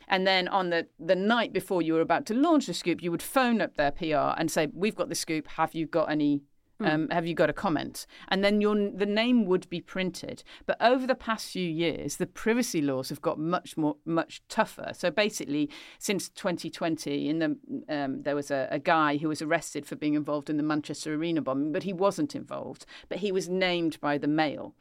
And 0.09 0.27
then 0.27 0.47
on 0.49 0.71
the, 0.71 0.87
the 1.01 1.17
night 1.17 1.53
before 1.53 1.83
you 1.83 1.95
were 1.95 2.01
about 2.01 2.27
to 2.27 2.35
launch 2.35 2.67
the 2.67 2.75
scoop, 2.75 3.03
you 3.03 3.11
would 3.11 3.23
phone 3.23 3.61
up 3.61 3.77
their 3.77 3.91
PR 3.91 4.39
and 4.39 4.51
say, 4.51 4.69
"We've 4.73 4.95
got 4.95 5.09
the 5.09 5.15
scoop. 5.17 5.49
Have 5.49 5.75
you 5.75 5.87
got 5.87 6.11
any 6.11 6.43
um, 6.81 7.09
have 7.11 7.27
you 7.27 7.35
got 7.35 7.51
a 7.51 7.55
comment? 7.55 8.07
And 8.29 8.45
then 8.45 8.61
your 8.61 8.75
the 8.75 9.07
name 9.07 9.47
would 9.47 9.69
be 9.71 9.81
printed. 9.81 10.43
But 10.67 10.77
over 10.81 11.07
the 11.07 11.15
past 11.15 11.51
few 11.51 11.69
years, 11.69 12.17
the 12.17 12.27
privacy 12.27 12.83
laws 12.83 13.09
have 13.09 13.23
got 13.23 13.39
much 13.39 13.77
more 13.77 13.97
much 14.05 14.43
tougher. 14.49 14.93
So 14.95 15.11
basically, 15.11 15.71
since 15.99 16.29
2020, 16.29 17.29
in 17.29 17.39
the 17.39 17.57
um, 17.89 18.23
there 18.23 18.35
was 18.35 18.51
a, 18.51 18.69
a 18.71 18.79
guy 18.79 19.17
who 19.17 19.29
was 19.29 19.43
arrested 19.43 19.87
for 19.87 19.97
being 19.97 20.15
involved 20.15 20.51
in 20.51 20.57
the 20.57 20.63
Manchester 20.63 21.15
Arena 21.15 21.41
bombing, 21.41 21.73
but 21.73 21.85
he 21.85 21.93
wasn't 21.93 22.35
involved. 22.35 22.85
But 23.09 23.19
he 23.19 23.33
was 23.33 23.49
named 23.49 24.01
by 24.01 24.19
the 24.19 24.29
Mail. 24.29 24.75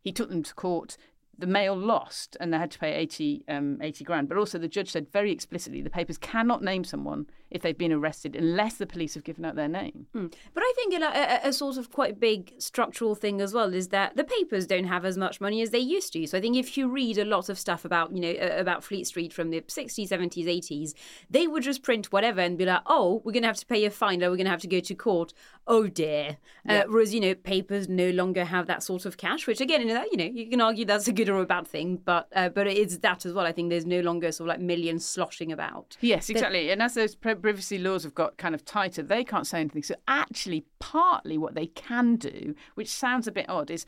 He 0.00 0.12
took 0.12 0.28
them 0.28 0.42
to 0.42 0.54
court. 0.54 0.96
The 1.38 1.46
Mail 1.46 1.76
lost, 1.76 2.36
and 2.40 2.52
they 2.52 2.58
had 2.58 2.70
to 2.72 2.78
pay 2.78 2.94
80, 2.94 3.44
um, 3.48 3.78
80 3.80 4.04
grand. 4.04 4.28
But 4.28 4.38
also, 4.38 4.58
the 4.58 4.68
judge 4.68 4.90
said 4.90 5.12
very 5.12 5.30
explicitly 5.30 5.80
the 5.80 5.90
papers 5.90 6.18
cannot 6.18 6.62
name 6.62 6.84
someone 6.84 7.26
if 7.50 7.62
they've 7.62 7.78
been 7.78 7.92
arrested 7.92 8.36
unless 8.36 8.74
the 8.74 8.86
police 8.86 9.14
have 9.14 9.24
given 9.24 9.44
out 9.44 9.56
their 9.56 9.68
name. 9.68 10.06
But 10.52 10.62
I 10.62 10.72
think 10.76 10.94
a, 10.94 11.06
a, 11.06 11.48
a 11.48 11.52
sort 11.52 11.76
of 11.76 11.90
quite 11.90 12.20
big 12.20 12.52
structural 12.58 13.14
thing 13.14 13.40
as 13.40 13.54
well 13.54 13.72
is 13.72 13.88
that 13.88 14.16
the 14.16 14.24
papers 14.24 14.66
don't 14.66 14.84
have 14.84 15.04
as 15.04 15.16
much 15.16 15.40
money 15.40 15.62
as 15.62 15.70
they 15.70 15.78
used 15.78 16.12
to. 16.12 16.26
So 16.26 16.38
I 16.38 16.40
think 16.40 16.56
if 16.56 16.76
you 16.76 16.88
read 16.88 17.18
a 17.18 17.24
lot 17.24 17.48
of 17.48 17.58
stuff 17.58 17.84
about, 17.84 18.12
you 18.12 18.20
know, 18.20 18.30
uh, 18.30 18.60
about 18.60 18.84
Fleet 18.84 19.06
Street 19.06 19.32
from 19.32 19.50
the 19.50 19.60
60s, 19.62 20.08
70s, 20.08 20.46
80s, 20.46 20.94
they 21.30 21.46
would 21.46 21.62
just 21.62 21.82
print 21.82 22.12
whatever 22.12 22.40
and 22.40 22.58
be 22.58 22.66
like, 22.66 22.82
oh, 22.86 23.22
we're 23.24 23.32
going 23.32 23.42
to 23.42 23.48
have 23.48 23.56
to 23.56 23.66
pay 23.66 23.84
a 23.84 23.90
fine 23.90 24.22
or 24.22 24.30
we're 24.30 24.36
going 24.36 24.44
to 24.44 24.50
have 24.50 24.60
to 24.60 24.68
go 24.68 24.80
to 24.80 24.94
court. 24.94 25.32
Oh 25.66 25.86
dear. 25.86 26.38
Uh, 26.68 26.82
whereas, 26.88 27.14
you 27.14 27.20
know, 27.20 27.34
papers 27.34 27.88
no 27.88 28.10
longer 28.10 28.44
have 28.44 28.66
that 28.66 28.82
sort 28.82 29.06
of 29.06 29.16
cash, 29.16 29.46
which 29.46 29.60
again, 29.60 29.80
you 29.80 29.94
know, 29.94 30.04
you 30.10 30.16
know, 30.16 30.24
you 30.24 30.50
can 30.50 30.60
argue 30.60 30.84
that's 30.84 31.08
a 31.08 31.12
good 31.12 31.27
or 31.28 31.40
a 31.40 31.46
bad 31.46 31.66
thing, 31.66 32.00
but 32.04 32.28
uh, 32.34 32.48
but 32.48 32.66
it's 32.66 32.98
that 32.98 33.26
as 33.26 33.32
well. 33.32 33.46
I 33.46 33.52
think 33.52 33.70
there's 33.70 33.86
no 33.86 34.00
longer 34.00 34.32
sort 34.32 34.48
of 34.48 34.54
like 34.54 34.60
millions 34.60 35.04
sloshing 35.04 35.52
about. 35.52 35.96
Yes, 36.00 36.28
exactly. 36.30 36.70
and 36.70 36.82
as 36.82 36.94
those 36.94 37.14
privacy 37.14 37.78
laws 37.78 38.04
have 38.04 38.14
got 38.14 38.36
kind 38.36 38.54
of 38.54 38.64
tighter, 38.64 39.02
they 39.02 39.24
can't 39.24 39.46
say 39.46 39.60
anything. 39.60 39.82
So 39.82 39.94
actually, 40.06 40.64
partly 40.78 41.38
what 41.38 41.54
they 41.54 41.66
can 41.66 42.16
do, 42.16 42.54
which 42.74 42.88
sounds 42.88 43.26
a 43.26 43.32
bit 43.32 43.48
odd, 43.48 43.70
is 43.70 43.86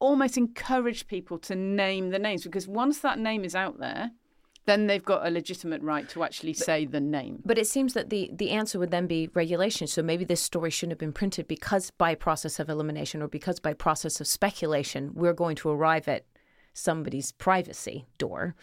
almost 0.00 0.36
encourage 0.36 1.06
people 1.06 1.38
to 1.38 1.54
name 1.56 2.10
the 2.10 2.18
names 2.18 2.44
because 2.44 2.68
once 2.68 3.00
that 3.00 3.18
name 3.18 3.44
is 3.44 3.54
out 3.54 3.78
there, 3.80 4.12
then 4.68 4.86
they've 4.86 5.04
got 5.04 5.26
a 5.26 5.30
legitimate 5.30 5.82
right 5.82 6.08
to 6.10 6.22
actually 6.22 6.52
say 6.52 6.84
the 6.84 7.00
name. 7.00 7.42
But 7.44 7.58
it 7.58 7.66
seems 7.66 7.94
that 7.94 8.10
the, 8.10 8.30
the 8.32 8.50
answer 8.50 8.78
would 8.78 8.90
then 8.90 9.06
be 9.06 9.30
regulation. 9.32 9.86
So 9.86 10.02
maybe 10.02 10.26
this 10.26 10.42
story 10.42 10.70
shouldn't 10.70 10.92
have 10.92 10.98
been 10.98 11.12
printed 11.12 11.48
because 11.48 11.90
by 11.90 12.14
process 12.14 12.60
of 12.60 12.68
elimination 12.68 13.22
or 13.22 13.28
because 13.28 13.58
by 13.60 13.72
process 13.72 14.20
of 14.20 14.26
speculation, 14.26 15.12
we're 15.14 15.32
going 15.32 15.56
to 15.56 15.70
arrive 15.70 16.06
at 16.06 16.26
somebody's 16.78 17.32
privacy 17.32 18.06
door. 18.18 18.54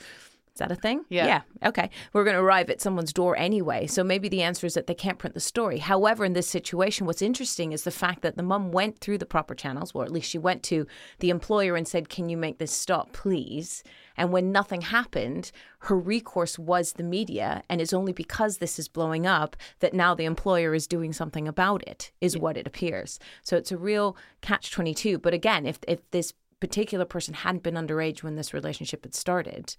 Is 0.55 0.59
that 0.59 0.71
a 0.71 0.75
thing? 0.75 1.03
Yeah. 1.09 1.25
Yeah. 1.25 1.41
Okay. 1.67 1.89
We're 2.13 2.23
going 2.23 2.37
to 2.37 2.41
arrive 2.41 2.69
at 2.69 2.79
someone's 2.79 3.11
door 3.11 3.37
anyway. 3.37 3.87
So 3.87 4.05
maybe 4.05 4.29
the 4.29 4.41
answer 4.41 4.65
is 4.65 4.75
that 4.75 4.87
they 4.87 4.93
can't 4.93 5.19
print 5.19 5.33
the 5.33 5.41
story. 5.41 5.79
However, 5.79 6.23
in 6.23 6.31
this 6.31 6.47
situation, 6.47 7.05
what's 7.05 7.21
interesting 7.21 7.73
is 7.73 7.83
the 7.83 7.91
fact 7.91 8.21
that 8.21 8.37
the 8.37 8.43
mum 8.43 8.71
went 8.71 8.99
through 8.99 9.17
the 9.17 9.25
proper 9.25 9.53
channels, 9.53 9.91
or 9.93 10.05
at 10.05 10.13
least 10.13 10.29
she 10.29 10.37
went 10.37 10.63
to 10.63 10.87
the 11.19 11.29
employer 11.29 11.75
and 11.75 11.85
said, 11.85 12.07
Can 12.07 12.29
you 12.29 12.37
make 12.37 12.57
this 12.57 12.71
stop, 12.71 13.11
please? 13.11 13.83
And 14.15 14.31
when 14.31 14.53
nothing 14.53 14.79
happened, 14.79 15.51
her 15.79 15.97
recourse 15.97 16.57
was 16.57 16.93
the 16.93 17.03
media. 17.03 17.61
And 17.69 17.81
it's 17.81 17.91
only 17.91 18.13
because 18.13 18.59
this 18.59 18.79
is 18.79 18.87
blowing 18.87 19.27
up 19.27 19.57
that 19.79 19.93
now 19.93 20.15
the 20.15 20.23
employer 20.23 20.73
is 20.73 20.87
doing 20.87 21.11
something 21.11 21.49
about 21.49 21.85
it, 21.85 22.13
is 22.21 22.37
what 22.37 22.55
it 22.55 22.65
appears. 22.65 23.19
So 23.43 23.57
it's 23.57 23.73
a 23.73 23.77
real 23.77 24.15
catch 24.39 24.71
22. 24.71 25.17
But 25.17 25.33
again, 25.33 25.65
if, 25.65 25.79
if 25.85 26.09
this 26.11 26.31
particular 26.67 27.05
person 27.05 27.33
hadn't 27.33 27.61
been 27.63 27.75
underage 27.75 28.23
when 28.23 28.35
this 28.35 28.53
relationship 28.53 29.03
had 29.03 29.13
started, 29.13 29.75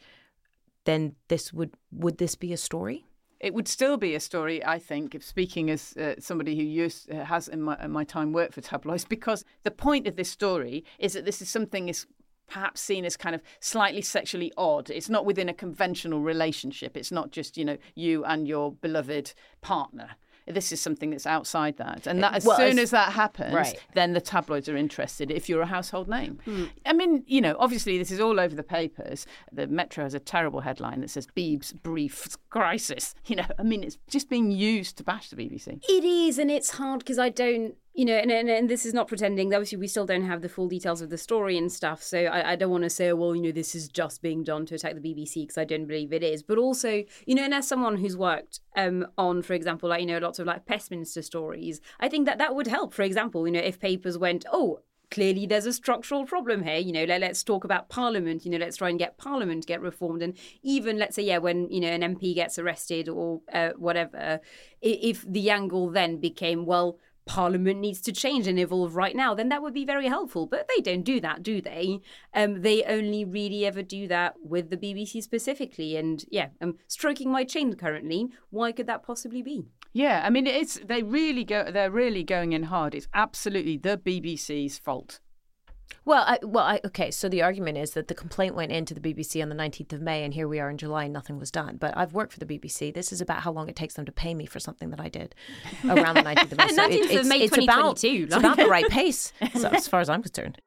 then 0.85 1.17
this 1.27 1.53
would 1.53 1.75
would 1.91 2.19
this 2.19 2.37
be 2.37 2.53
a 2.53 2.57
story? 2.57 3.07
It 3.41 3.53
would 3.55 3.69
still 3.69 3.97
be 3.97 4.15
a 4.15 4.21
story, 4.21 4.65
I 4.65 4.79
think, 4.79 5.15
if 5.15 5.23
speaking 5.23 5.69
as 5.69 5.95
uh, 5.97 6.15
somebody 6.19 6.57
who 6.57 6.63
used, 6.63 7.13
uh, 7.13 7.25
has 7.25 7.49
in 7.49 7.61
my, 7.61 7.77
in 7.85 7.91
my 7.91 8.05
time 8.05 8.33
worked 8.33 8.55
for 8.55 8.63
tabloids, 8.63 9.05
because 9.17 9.45
the 9.63 9.71
point 9.71 10.07
of 10.07 10.17
this 10.17 10.31
story 10.31 10.85
is 10.99 11.13
that 11.13 11.25
this 11.27 11.43
is 11.43 11.51
something 11.51 11.89
is 11.89 12.07
perhaps 12.47 12.81
seen 12.81 13.05
as 13.05 13.17
kind 13.17 13.35
of 13.35 13.43
slightly 13.61 14.01
sexually 14.01 14.53
odd. 14.57 14.89
It's 14.89 15.11
not 15.11 15.27
within 15.27 15.49
a 15.49 15.55
conventional 15.55 16.21
relationship. 16.21 16.97
It's 16.97 17.13
not 17.13 17.31
just, 17.33 17.59
you 17.59 17.65
know, 17.65 17.79
you 17.95 18.25
and 18.25 18.47
your 18.47 18.73
beloved 18.73 19.35
partner. 19.61 20.11
This 20.49 20.71
is 20.71 20.81
something 20.81 21.11
that's 21.11 21.27
outside 21.27 21.77
that. 21.79 22.07
And 22.07 22.19
eh, 22.21 22.23
that, 22.23 22.35
as 22.37 22.45
Well, 22.45 22.57
soon 22.57 22.79
as- 22.79 22.85
as 22.85 22.91
that 22.93 23.13
happens, 23.15 23.53
Right. 23.55 23.77
then 23.95 24.13
the 24.13 24.21
tabloids 24.21 24.69
are 24.69 24.77
interested 24.77 25.31
if 25.31 25.49
you're 25.49 25.63
a 25.63 25.67
household 25.67 26.09
name. 26.09 26.39
Hmm. 26.45 26.65
I 26.85 26.93
mean, 26.93 27.25
you 27.27 27.41
know, 27.41 27.57
obviously 27.59 27.99
this 27.99 28.11
is 28.13 28.21
all 28.21 28.39
over 28.39 28.55
the 28.55 28.63
papers. 28.63 29.27
The 29.53 29.67
Metro 29.67 30.05
has 30.05 30.15
a 30.15 30.21
terrible 30.21 30.61
headline 30.61 31.01
that 31.01 31.11
says 31.11 31.27
Beebs 31.37 31.75
brief 31.83 32.37
crisis. 32.51 33.15
You 33.27 33.37
know, 33.37 33.47
I 33.59 33.65
mean, 33.65 33.83
it's 33.83 33.99
just 34.09 34.29
being 34.31 34.53
used 34.53 34.97
to 34.99 35.03
bash 35.05 35.31
the 35.31 35.37
BBC. 35.37 35.81
It 35.89 36.05
is, 36.05 36.39
and 36.39 36.49
it's 36.51 36.71
hard 36.71 37.01
because 37.01 37.19
I 37.19 37.29
don't, 37.29 37.75
you 37.97 38.05
know, 38.05 38.13
and, 38.13 38.31
and 38.31 38.51
and 38.51 38.69
this 38.69 38.85
is 38.85 38.93
not 38.93 39.09
pretending. 39.09 39.55
Obviously, 39.55 39.79
we 39.79 39.89
still 39.89 40.05
don't 40.05 40.27
have 40.27 40.43
the 40.43 40.51
full 40.51 40.69
details 40.69 41.01
of 41.01 41.09
the 41.09 41.17
story 41.17 41.57
and 41.57 41.73
stuff. 41.73 42.03
So 42.03 42.19
I, 42.25 42.53
I 42.53 42.57
don't 42.57 42.71
want 42.71 42.85
to 42.85 42.91
say, 42.91 43.11
well, 43.15 43.35
you 43.35 43.41
know, 43.41 43.53
this 43.53 43.75
is 43.75 43.89
just 43.89 44.21
being 44.21 44.45
done 44.45 44.67
to 44.67 44.75
attack 44.75 44.95
the 44.95 45.01
BBC 45.01 45.45
because 45.45 45.57
I 45.57 45.65
don't 45.65 45.87
believe 45.87 46.13
it 46.13 46.23
is. 46.23 46.43
But 46.43 46.59
also, 46.59 47.05
you 47.25 47.35
know, 47.35 47.43
and 47.43 47.55
as 47.55 47.67
someone 47.67 47.97
who's 47.97 48.15
worked 48.15 48.61
um, 48.77 49.07
on, 49.17 49.41
for 49.41 49.55
example, 49.55 49.89
like 49.89 50.03
you 50.03 50.07
know, 50.07 50.19
lots 50.19 50.39
of 50.39 50.47
like 50.47 50.67
Pestminster 50.67 51.23
stories, 51.23 51.81
I 51.99 52.11
think 52.11 52.27
that 52.27 52.37
that 52.37 52.55
would 52.55 52.67
help. 52.67 52.93
For 52.93 53.03
example, 53.03 53.47
you 53.47 53.53
know, 53.53 53.61
if 53.61 53.81
papers 53.81 54.17
went, 54.19 54.45
oh. 54.53 54.81
Clearly, 55.09 55.47
there's 55.47 55.67
a 55.67 55.73
structural 55.73 56.27
problem 56.27 56.65
here. 56.65 56.79
You 56.79 56.91
know, 56.91 57.05
let, 57.05 57.21
let's 57.21 57.45
talk 57.45 57.63
about 57.63 57.89
Parliament. 57.89 58.45
You 58.45 58.51
know, 58.51 58.59
let's 58.59 58.77
try 58.77 58.91
and 58.91 58.99
get 58.99 59.17
Parliament 59.17 59.63
to 59.63 59.67
get 59.69 59.81
reformed. 59.81 60.21
And 60.21 60.37
even, 60.65 60.99
let's 60.99 61.15
say, 61.15 61.23
yeah, 61.23 61.39
when 61.39 61.71
you 61.71 61.79
know 61.79 61.91
an 61.91 62.01
MP 62.01 62.35
gets 62.35 62.59
arrested 62.59 63.09
or 63.09 63.41
uh, 63.53 63.71
whatever, 63.77 64.41
if 64.83 65.25
the 65.25 65.49
angle 65.49 65.91
then 65.91 66.17
became, 66.17 66.67
well, 66.67 66.99
Parliament 67.27 67.81
needs 67.81 68.01
to 68.03 68.13
change 68.13 68.47
and 68.47 68.59
evolve 68.59 68.95
right 68.95 69.15
now, 69.15 69.35
then 69.35 69.49
that 69.49 69.61
would 69.61 69.75
be 69.75 69.85
very 69.85 70.07
helpful. 70.07 70.47
But 70.47 70.69
they 70.75 70.81
don't 70.81 71.03
do 71.03 71.21
that, 71.21 71.43
do 71.43 71.61
they? 71.61 72.01
Um, 72.33 72.63
they 72.63 72.85
only 72.85 73.25
really 73.25 73.67
ever 73.67 73.83
do 73.83 74.07
that 74.09 74.37
with 74.43 74.71
the 74.71 74.77
BBC 74.77 75.23
specifically. 75.23 75.97
And 75.97 76.25
yeah, 76.31 76.49
I'm 76.61 76.79
stroking 76.87 77.31
my 77.31 77.45
chin 77.45 77.75
currently. 77.75 78.29
Why 78.51 78.73
could 78.73 78.87
that 78.87 79.03
possibly 79.03 79.43
be? 79.43 79.67
Yeah, 79.93 80.23
I 80.25 80.31
mean, 80.31 80.47
it's 80.47 80.79
they 80.85 81.03
really 81.03 81.43
go. 81.45 81.71
They're 81.71 81.91
really 81.91 82.23
going 82.23 82.53
in 82.53 82.65
hard. 82.65 82.95
It's 82.95 83.09
absolutely 83.15 83.79
the 83.79 83.97
BBC's 83.97 84.79
fault. 84.79 85.21
Well, 86.05 86.25
I, 86.27 86.39
well, 86.43 86.65
I, 86.65 86.81
okay. 86.87 87.11
So 87.11 87.29
the 87.29 87.43
argument 87.43 87.79
is 87.79 87.91
that 87.93 88.09
the 88.09 88.15
complaint 88.15 88.55
went 88.55 88.71
into 88.73 88.95
the 88.95 89.01
BBC 89.01 89.43
on 89.43 89.49
the 89.49 89.57
19th 89.57 89.93
of 89.93 90.01
May, 90.01 90.25
and 90.25 90.33
here 90.33 90.47
we 90.47 90.61
are 90.61 90.71
in 90.71 90.79
July, 90.79 91.05
and 91.05 91.13
nothing 91.13 91.39
was 91.39 91.51
done. 91.51 91.77
But 91.79 91.97
I've 91.97 92.13
worked 92.13 92.33
for 92.33 92.39
the 92.39 92.47
BBC. 92.47 92.95
This 92.95 93.13
is 93.13 93.21
about 93.21 93.43
how 93.43 93.53
long 93.53 93.69
it 93.69 93.77
takes 93.77 93.95
them 93.95 94.05
to 94.07 94.13
pay 94.13 94.35
me 94.35 94.47
for 94.47 94.61
something 94.61 94.91
that 94.91 95.01
I 95.01 95.09
did 95.09 95.35
around 95.85 96.15
the 96.15 96.23
19th 96.23 96.53
of 96.53 96.59
May. 96.59 96.67
So 96.77 96.83
19th 96.83 97.05
of 97.05 97.11
it's, 97.11 97.29
May 97.29 97.41
it's 97.41 97.57
about 97.57 97.97
2022, 97.97 98.25
it's 98.25 98.35
about 98.35 98.57
the 98.57 98.67
right 98.67 98.89
pace, 98.89 99.33
so, 99.55 99.69
as 99.69 99.89
far 99.89 100.01
as 100.01 100.09
I'm 100.09 100.23
concerned. 100.23 100.61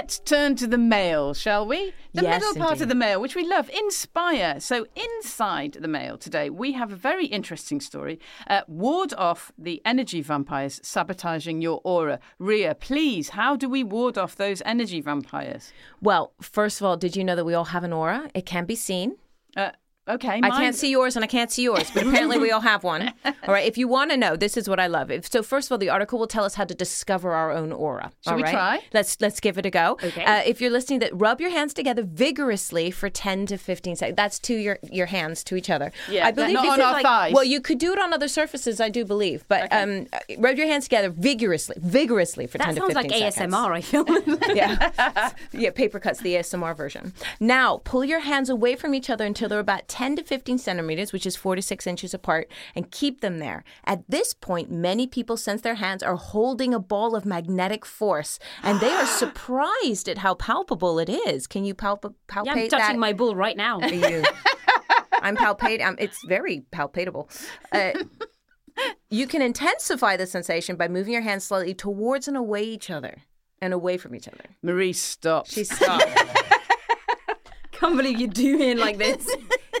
Let's 0.00 0.20
turn 0.20 0.54
to 0.56 0.68
the 0.68 0.78
mail, 0.78 1.34
shall 1.34 1.66
we? 1.66 1.92
The 2.14 2.22
Yes, 2.22 2.40
middle 2.40 2.54
part 2.54 2.74
indeed. 2.74 2.82
of 2.84 2.88
the 2.88 2.94
mail, 2.94 3.20
which 3.20 3.34
we 3.34 3.44
love, 3.44 3.68
Inspire. 3.68 4.60
So, 4.60 4.86
inside 4.94 5.72
the 5.72 5.88
mail 5.88 6.16
today, 6.16 6.50
we 6.50 6.70
have 6.74 6.92
a 6.92 6.96
very 6.96 7.26
interesting 7.26 7.80
story. 7.80 8.20
Uh, 8.46 8.60
ward 8.68 9.12
off 9.14 9.50
the 9.58 9.82
energy 9.84 10.20
vampires 10.20 10.78
sabotaging 10.84 11.62
your 11.62 11.80
aura. 11.82 12.20
Ria, 12.38 12.76
please, 12.76 13.30
how 13.30 13.56
do 13.56 13.68
we 13.68 13.82
ward 13.82 14.16
off 14.16 14.36
those 14.36 14.62
energy 14.64 15.00
vampires? 15.00 15.72
Well, 16.00 16.32
first 16.40 16.80
of 16.80 16.86
all, 16.86 16.96
did 16.96 17.16
you 17.16 17.24
know 17.24 17.34
that 17.34 17.44
we 17.44 17.54
all 17.54 17.64
have 17.64 17.82
an 17.82 17.92
aura? 17.92 18.30
It 18.34 18.46
can 18.46 18.66
be 18.66 18.76
seen. 18.76 19.16
Uh, 19.56 19.72
okay, 20.08 20.36
I 20.36 20.40
mine- 20.40 20.52
can't 20.52 20.74
see 20.74 20.90
yours 20.90 21.16
and 21.16 21.24
I 21.24 21.28
can't 21.28 21.50
see 21.50 21.62
yours, 21.62 21.90
but 21.92 22.06
apparently 22.06 22.38
we 22.38 22.50
all 22.50 22.60
have 22.60 22.84
one. 22.84 23.12
All 23.24 23.54
right. 23.54 23.66
If 23.66 23.78
you 23.78 23.88
want 23.88 24.10
to 24.10 24.16
know, 24.16 24.36
this 24.36 24.56
is 24.56 24.68
what 24.68 24.78
I 24.78 24.86
love. 24.86 25.10
If, 25.10 25.30
so, 25.30 25.42
first 25.42 25.68
of 25.68 25.72
all, 25.72 25.78
the 25.78 25.88
article 25.88 26.18
will 26.18 26.26
tell 26.26 26.44
us 26.44 26.54
how 26.54 26.64
to 26.64 26.74
discover 26.74 27.32
our 27.32 27.50
own 27.50 27.72
aura. 27.72 28.12
Shall 28.22 28.34
all 28.34 28.36
we 28.36 28.42
right? 28.42 28.52
try? 28.52 28.80
Let's 28.92 29.20
let's 29.20 29.40
give 29.40 29.58
it 29.58 29.66
a 29.66 29.70
go. 29.70 29.98
Okay. 30.02 30.24
Uh, 30.24 30.42
if 30.44 30.60
you're 30.60 30.70
listening, 30.70 30.98
that 31.00 31.10
rub 31.14 31.40
your 31.40 31.50
hands 31.50 31.72
together 31.74 32.02
vigorously 32.02 32.90
for 32.90 33.08
ten 33.08 33.46
to 33.46 33.56
fifteen 33.56 33.96
seconds. 33.96 34.16
That's 34.16 34.38
to 34.40 34.54
your 34.54 34.78
your 34.82 35.06
hands 35.06 35.42
to 35.44 35.56
each 35.56 35.70
other. 35.70 35.92
Yeah, 36.10 36.26
I 36.26 36.30
believe 36.30 36.54
not 36.54 36.68
on 36.68 36.80
our 36.80 36.92
like, 36.92 37.02
thighs. 37.02 37.32
Well, 37.32 37.44
you 37.44 37.60
could 37.60 37.78
do 37.78 37.92
it 37.92 37.98
on 37.98 38.12
other 38.12 38.28
surfaces, 38.28 38.80
I 38.80 38.88
do 38.88 39.04
believe, 39.04 39.44
but 39.48 39.72
um, 39.72 40.06
uh, 40.12 40.18
rub 40.38 40.56
your 40.56 40.66
hands 40.66 40.84
together 40.84 41.10
vigorously, 41.10 41.76
vigorously 41.78 42.46
for 42.46 42.58
That 42.58 42.64
ten 42.64 42.74
to 42.74 42.80
sounds 42.80 42.94
fifteen 42.94 43.20
like 43.20 43.32
seconds 43.32 43.54
ASMR, 43.54 43.72
I 43.72 43.80
feel. 43.80 44.04
yeah. 44.54 45.32
yeah, 45.52 45.70
paper 45.70 45.98
cuts 46.00 46.20
the 46.20 46.34
ASMR 46.34 46.76
version. 46.76 47.12
Now, 47.40 47.80
pull 47.84 48.04
your 48.04 48.20
hands 48.20 48.50
away 48.50 48.76
from 48.76 48.94
each 48.94 49.10
other 49.10 49.24
until 49.24 49.48
they're 49.48 49.58
about 49.58 49.88
10 49.88 49.97
to 49.98 50.22
15 50.22 50.58
centimeters, 50.58 51.12
which 51.12 51.26
is 51.26 51.36
four 51.36 51.56
to 51.56 51.62
six 51.62 51.86
inches 51.86 52.14
apart, 52.14 52.50
and 52.74 52.90
keep 52.90 53.20
them 53.20 53.38
there. 53.38 53.64
At 53.84 54.08
this 54.08 54.32
point, 54.32 54.70
many 54.70 55.06
people 55.06 55.36
sense 55.36 55.62
their 55.62 55.74
hands 55.74 56.02
are 56.02 56.16
holding 56.16 56.72
a 56.72 56.78
ball 56.78 57.16
of 57.16 57.26
magnetic 57.26 57.84
force, 57.84 58.38
and 58.62 58.80
they 58.80 58.92
are 58.92 59.06
surprised 59.24 60.08
at 60.08 60.18
how 60.18 60.34
palpable 60.34 60.98
it 60.98 61.08
is. 61.08 61.46
Can 61.46 61.64
you 61.64 61.74
palp- 61.74 62.14
palpate 62.28 62.46
yeah, 62.46 62.52
I'm 62.52 62.68
touching 62.68 62.96
that? 62.96 62.98
my 62.98 63.12
bull 63.12 63.34
right 63.34 63.56
now. 63.56 63.80
Are 63.80 63.92
you? 63.92 64.24
I'm 65.20 65.36
palpate. 65.36 65.84
Um, 65.84 65.96
it's 65.98 66.24
very 66.26 66.64
palpatable. 66.72 67.28
Uh, 67.72 67.92
you 69.10 69.26
can 69.26 69.42
intensify 69.42 70.16
the 70.16 70.26
sensation 70.26 70.76
by 70.76 70.86
moving 70.86 71.12
your 71.12 71.22
hands 71.22 71.44
slightly 71.44 71.74
towards 71.74 72.28
and 72.28 72.36
away 72.36 72.62
each 72.62 72.88
other, 72.90 73.22
and 73.60 73.74
away 73.74 73.96
from 73.98 74.14
each 74.14 74.28
other. 74.28 74.44
Marie, 74.62 74.92
stop. 74.92 75.48
She 75.48 75.64
stopped. 75.64 76.06
Can't 77.78 77.96
believe 77.96 78.18
you're 78.18 78.28
doing 78.28 78.78
like 78.78 78.98
this. 79.06 79.28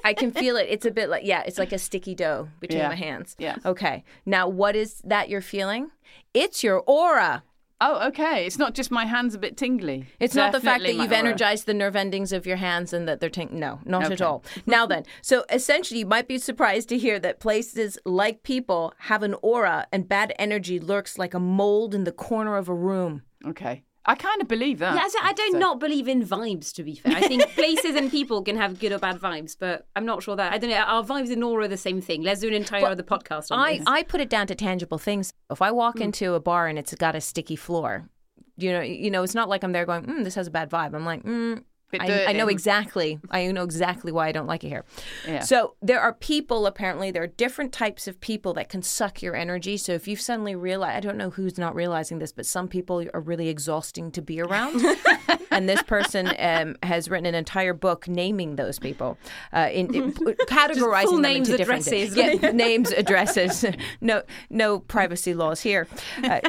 I 0.04 0.14
can 0.14 0.30
feel 0.32 0.56
it. 0.56 0.66
It's 0.70 0.86
a 0.86 0.90
bit 0.90 1.08
like 1.08 1.24
yeah, 1.24 1.42
it's 1.46 1.58
like 1.58 1.72
a 1.72 1.78
sticky 1.78 2.14
dough 2.14 2.48
between 2.60 2.80
Yeah. 2.80 2.88
my 2.88 2.94
hands. 2.94 3.36
Yeah. 3.38 3.56
Okay. 3.64 4.04
Now, 4.24 4.48
what 4.48 4.76
is 4.76 5.00
that 5.04 5.28
you're 5.28 5.40
feeling? 5.40 5.90
It's 6.34 6.62
your 6.62 6.80
aura. 6.86 7.42
oh, 7.80 8.08
okay. 8.08 8.44
It's 8.46 8.58
not 8.58 8.74
just 8.74 8.90
my 8.90 9.04
hands 9.04 9.34
a 9.34 9.38
bit 9.38 9.56
tingly. 9.56 10.06
It's 10.18 10.34
not 10.34 10.50
the 10.52 10.60
fact 10.60 10.82
that 10.82 10.94
you've 10.94 11.12
aura. 11.12 11.16
energized 11.18 11.66
the 11.66 11.74
nerve 11.74 11.94
endings 11.94 12.32
of 12.32 12.44
your 12.46 12.56
hands 12.56 12.92
and 12.92 13.06
that 13.08 13.20
they're 13.20 13.30
ting- 13.30 13.58
no, 13.58 13.78
not 13.84 14.10
at 14.10 14.20
all. 14.20 14.42
Now 14.66 14.84
then, 14.86 15.04
so 15.22 15.44
essentially, 15.50 16.00
you 16.00 16.06
might 16.06 16.26
be 16.28 16.38
surprised 16.38 16.88
to 16.90 16.98
hear 16.98 17.18
that 17.20 17.38
places 17.40 17.96
like 18.04 18.42
people 18.42 18.94
have 18.98 19.22
an 19.22 19.34
aura 19.42 19.86
and 19.92 20.08
bad 20.08 20.32
energy 20.40 20.80
lurks 20.80 21.18
like 21.18 21.34
a 21.34 21.40
mold 21.40 21.94
in 21.94 22.02
the 22.04 22.12
corner 22.12 22.56
of 22.56 22.68
a 22.68 22.74
room. 22.74 23.22
Okay. 23.46 23.82
I 24.08 24.14
kind 24.14 24.40
of 24.40 24.48
believe 24.48 24.78
that. 24.78 24.94
Yeah, 24.94 25.06
so 25.08 25.18
I 25.22 25.32
do 25.34 25.46
So- 25.52 25.58
not 25.58 25.78
believe 25.78 26.08
in 26.08 26.24
vibes. 26.24 26.72
To 26.74 26.82
be 26.82 26.94
fair, 26.96 27.14
I 27.14 27.20
think 27.28 27.42
places 27.54 27.94
and 27.94 28.10
people 28.10 28.42
can 28.42 28.56
have 28.56 28.80
good 28.80 28.90
or 28.92 28.98
bad 28.98 29.18
vibes, 29.20 29.54
but 29.58 29.86
I'm 29.94 30.06
not 30.06 30.22
sure 30.22 30.34
that 30.34 30.52
I 30.52 30.58
don't 30.58 30.70
know. 30.70 30.76
Our 30.76 31.04
vibes 31.04 31.30
and 31.30 31.44
aura 31.44 31.66
are 31.66 31.68
the 31.68 31.76
same 31.76 32.00
thing. 32.00 32.22
Let's 32.22 32.40
do 32.40 32.48
an 32.48 32.54
entire 32.54 32.86
other 32.86 33.02
podcast 33.02 33.52
on 33.52 33.58
I, 33.60 33.78
this. 33.78 33.86
I 33.86 34.02
put 34.02 34.20
it 34.20 34.30
down 34.30 34.46
to 34.48 34.54
tangible 34.54 34.98
things. 34.98 35.32
If 35.50 35.60
I 35.62 35.70
walk 35.70 36.00
into 36.00 36.34
a 36.34 36.40
bar 36.40 36.66
and 36.68 36.78
it's 36.78 36.94
got 36.94 37.14
a 37.14 37.20
sticky 37.20 37.56
floor, 37.56 38.08
you 38.56 38.72
know, 38.72 38.80
you 38.80 39.10
know, 39.10 39.22
it's 39.22 39.34
not 39.34 39.48
like 39.48 39.62
I'm 39.62 39.72
there 39.72 39.86
going, 39.86 40.04
mm, 40.04 40.24
"This 40.24 40.34
has 40.36 40.46
a 40.46 40.50
bad 40.50 40.70
vibe." 40.70 40.94
I'm 40.94 41.04
like, 41.04 41.22
mm, 41.22 41.56
Bit 41.56 41.64
I, 41.92 42.26
I 42.26 42.32
know 42.32 42.48
exactly. 42.48 43.18
I 43.30 43.50
know 43.50 43.62
exactly 43.62 44.12
why 44.12 44.28
I 44.28 44.32
don't 44.32 44.46
like 44.46 44.64
it 44.64 44.68
here. 44.68 44.84
Yeah. 45.26 45.40
So 45.40 45.74
there 45.80 46.00
are 46.00 46.12
people. 46.12 46.66
Apparently, 46.66 47.10
there 47.10 47.22
are 47.22 47.28
different 47.28 47.72
types 47.72 48.06
of 48.06 48.20
people 48.20 48.52
that 48.54 48.68
can 48.68 48.82
suck 48.82 49.22
your 49.22 49.34
energy. 49.34 49.76
So 49.76 49.92
if 49.92 50.06
you 50.06 50.16
suddenly 50.16 50.54
realize, 50.54 50.96
I 50.96 51.00
don't 51.00 51.16
know 51.16 51.30
who's 51.30 51.58
not 51.58 51.74
realizing 51.74 52.18
this, 52.18 52.32
but 52.32 52.46
some 52.46 52.68
people 52.68 53.04
are 53.14 53.20
really 53.20 53.48
exhausting 53.48 54.10
to 54.12 54.22
be 54.22 54.40
around. 54.40 54.84
and 55.50 55.68
this 55.68 55.82
person 55.82 56.32
um, 56.38 56.76
has 56.82 57.08
written 57.08 57.26
an 57.26 57.34
entire 57.34 57.74
book 57.74 58.06
naming 58.06 58.56
those 58.56 58.78
people, 58.78 59.16
uh, 59.52 59.68
in, 59.72 59.94
in- 59.94 60.12
categorizing 60.48 61.10
them 61.10 61.22
names, 61.22 61.48
into 61.48 61.58
different 61.58 61.86
addresses. 61.86 62.16
Yeah, 62.16 62.50
names, 62.52 62.90
addresses. 62.90 63.64
No, 64.00 64.22
no 64.50 64.80
privacy 64.80 65.34
laws 65.34 65.60
here. 65.60 65.86
Uh, 66.22 66.40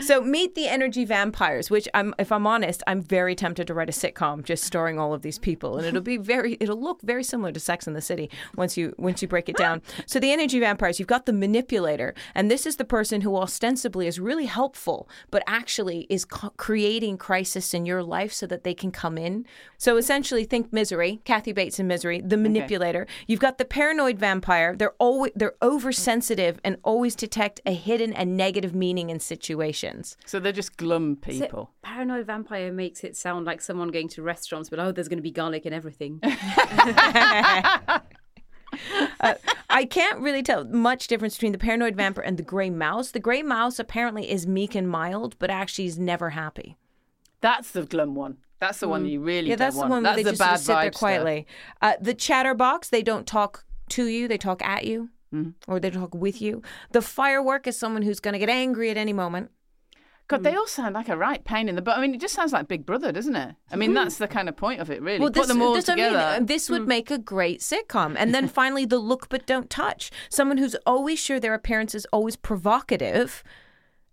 so 0.00 0.20
meet 0.20 0.54
the 0.54 0.68
energy 0.68 1.04
vampires, 1.04 1.70
which 1.70 1.88
I'm, 1.94 2.14
if 2.18 2.32
I'm 2.32 2.46
honest, 2.46 2.82
I'm 2.86 3.02
very 3.02 3.34
tempted 3.34 3.66
to 3.66 3.74
write 3.74 3.88
a 3.88 3.92
sitcom 3.92 4.44
just 4.44 4.64
starring 4.64 4.98
all 4.98 5.12
of 5.14 5.22
these 5.22 5.38
people, 5.38 5.76
and 5.78 5.86
it'll 5.86 6.00
be 6.00 6.16
very, 6.16 6.56
it'll 6.60 6.80
look 6.80 7.02
very 7.02 7.24
similar 7.24 7.52
to 7.52 7.60
Sex 7.60 7.86
in 7.86 7.94
the 7.94 8.00
City 8.00 8.30
once 8.56 8.76
you 8.76 8.94
once 8.98 9.22
you 9.22 9.28
break 9.28 9.48
it 9.48 9.56
down. 9.56 9.82
So 10.06 10.18
the 10.20 10.32
energy 10.32 10.60
vampires, 10.60 10.98
you've 10.98 11.08
got 11.08 11.26
the 11.26 11.32
manipulator, 11.32 12.14
and 12.34 12.50
this 12.50 12.66
is 12.66 12.76
the 12.76 12.84
person 12.84 13.22
who 13.22 13.36
ostensibly 13.36 14.06
is 14.06 14.20
really 14.20 14.46
helpful, 14.46 15.08
but 15.30 15.42
actually 15.46 16.06
is 16.08 16.24
co- 16.24 16.52
creating 16.56 17.18
crisis 17.18 17.74
in 17.74 17.86
your 17.86 18.02
life 18.02 18.32
so 18.32 18.46
that 18.46 18.64
they 18.64 18.74
can 18.74 18.90
come 18.90 19.18
in. 19.18 19.46
So 19.78 19.96
essentially, 19.96 20.44
think 20.44 20.72
Misery, 20.72 21.20
Kathy 21.24 21.52
Bates 21.52 21.78
in 21.78 21.86
Misery, 21.86 22.20
the 22.20 22.36
manipulator. 22.36 23.06
You've 23.26 23.40
got 23.40 23.58
the 23.58 23.64
paranoid 23.64 24.18
vampire. 24.18 24.76
They're 24.76 24.94
always 24.98 25.32
they're 25.34 25.54
oversensitive 25.62 26.60
and 26.62 26.76
always 26.82 27.14
detect 27.14 27.60
a 27.66 27.72
hidden 27.72 28.12
and 28.12 28.36
negative 28.36 28.74
meaning 28.74 29.10
in 29.10 29.18
situations. 29.20 29.71
So 30.26 30.38
they're 30.40 30.52
just 30.52 30.76
glum 30.76 31.18
So, 31.24 31.30
people. 31.32 31.70
Paranoid 31.82 32.26
vampire 32.26 32.72
makes 32.72 33.02
it 33.04 33.16
sound 33.16 33.46
like 33.46 33.60
someone 33.60 33.88
going 33.88 34.08
to 34.08 34.22
restaurants, 34.22 34.68
but 34.70 34.78
oh, 34.78 34.92
there's 34.92 35.08
going 35.08 35.18
to 35.18 35.22
be 35.22 35.30
garlic 35.30 35.64
and 35.66 35.74
everything. 35.74 36.20
I 39.70 39.84
can't 39.84 40.18
really 40.20 40.42
tell 40.42 40.64
much 40.64 41.06
difference 41.06 41.34
between 41.36 41.52
the 41.52 41.58
paranoid 41.58 41.96
vampire 41.96 42.24
and 42.24 42.36
the 42.38 42.42
gray 42.42 42.70
mouse. 42.70 43.10
The 43.10 43.20
gray 43.20 43.42
mouse 43.42 43.78
apparently 43.78 44.30
is 44.30 44.46
meek 44.46 44.74
and 44.74 44.88
mild, 44.88 45.38
but 45.38 45.50
actually 45.50 45.86
is 45.86 45.98
never 45.98 46.30
happy. 46.30 46.76
That's 47.40 47.70
the 47.72 47.82
glum 47.84 48.14
one. 48.14 48.38
That's 48.60 48.78
the 48.78 48.88
one 48.88 49.04
you 49.06 49.20
really 49.20 49.48
Mm. 49.48 49.50
Yeah, 49.50 49.56
don't 49.56 49.58
that's 49.58 49.74
the 49.74 49.80
want. 49.80 49.90
one 49.90 50.02
That's 50.04 50.16
where 50.16 50.16
they 50.16 50.22
the 50.24 50.30
just 50.30 50.38
bad 50.38 50.46
sort 50.46 50.54
of 50.56 50.60
sit 50.60 50.72
there 50.74 50.90
vibe 50.90 50.94
quietly. 50.98 51.46
Uh, 51.80 51.94
the 52.00 52.14
chatterbox, 52.14 52.88
they 52.90 53.02
don't 53.02 53.26
talk 53.26 53.64
to 53.90 54.06
you; 54.06 54.28
they 54.28 54.38
talk 54.38 54.62
at 54.62 54.84
you, 54.84 55.10
Mm-hmm. 55.34 55.50
or 55.70 55.80
they 55.80 55.90
talk 55.90 56.14
with 56.14 56.40
you. 56.42 56.62
The 56.92 57.02
firework 57.02 57.66
is 57.66 57.76
someone 57.76 58.02
who's 58.02 58.20
going 58.20 58.34
to 58.34 58.38
get 58.38 58.48
angry 58.50 58.90
at 58.90 58.96
any 58.96 59.12
moment. 59.12 59.50
God, 60.28 60.40
Mm. 60.40 60.44
they 60.44 60.54
all 60.54 60.66
sound 60.66 60.94
like 60.94 61.08
a 61.08 61.16
right 61.16 61.44
pain 61.44 61.68
in 61.68 61.74
the 61.74 61.82
butt. 61.82 61.98
I 61.98 62.00
mean, 62.00 62.14
it 62.14 62.20
just 62.20 62.34
sounds 62.34 62.52
like 62.52 62.68
Big 62.68 62.86
Brother, 62.86 63.12
doesn't 63.12 63.36
it? 63.36 63.54
I 63.70 63.76
mean, 63.76 63.92
that's 63.92 64.16
the 64.18 64.28
kind 64.28 64.48
of 64.48 64.56
point 64.56 64.80
of 64.80 64.90
it, 64.90 65.02
really. 65.02 65.18
Put 65.18 65.48
them 65.48 65.60
all 65.60 65.74
this, 65.74 65.88
I 65.88 65.94
mean, 65.94 66.04
together. 66.06 66.38
Hmm. 66.38 66.44
this 66.46 66.70
would 66.70 66.86
make 66.86 67.10
a 67.10 67.18
great 67.18 67.60
sitcom. 67.60 68.14
And 68.18 68.34
then 68.34 68.48
finally, 68.60 68.84
the 68.86 68.98
look 68.98 69.28
but 69.28 69.46
don't 69.46 69.68
touch. 69.68 70.10
Someone 70.30 70.58
who's 70.58 70.76
always 70.86 71.18
sure 71.18 71.38
their 71.40 71.54
appearance 71.54 71.94
is 71.94 72.06
always 72.12 72.36
provocative, 72.36 73.42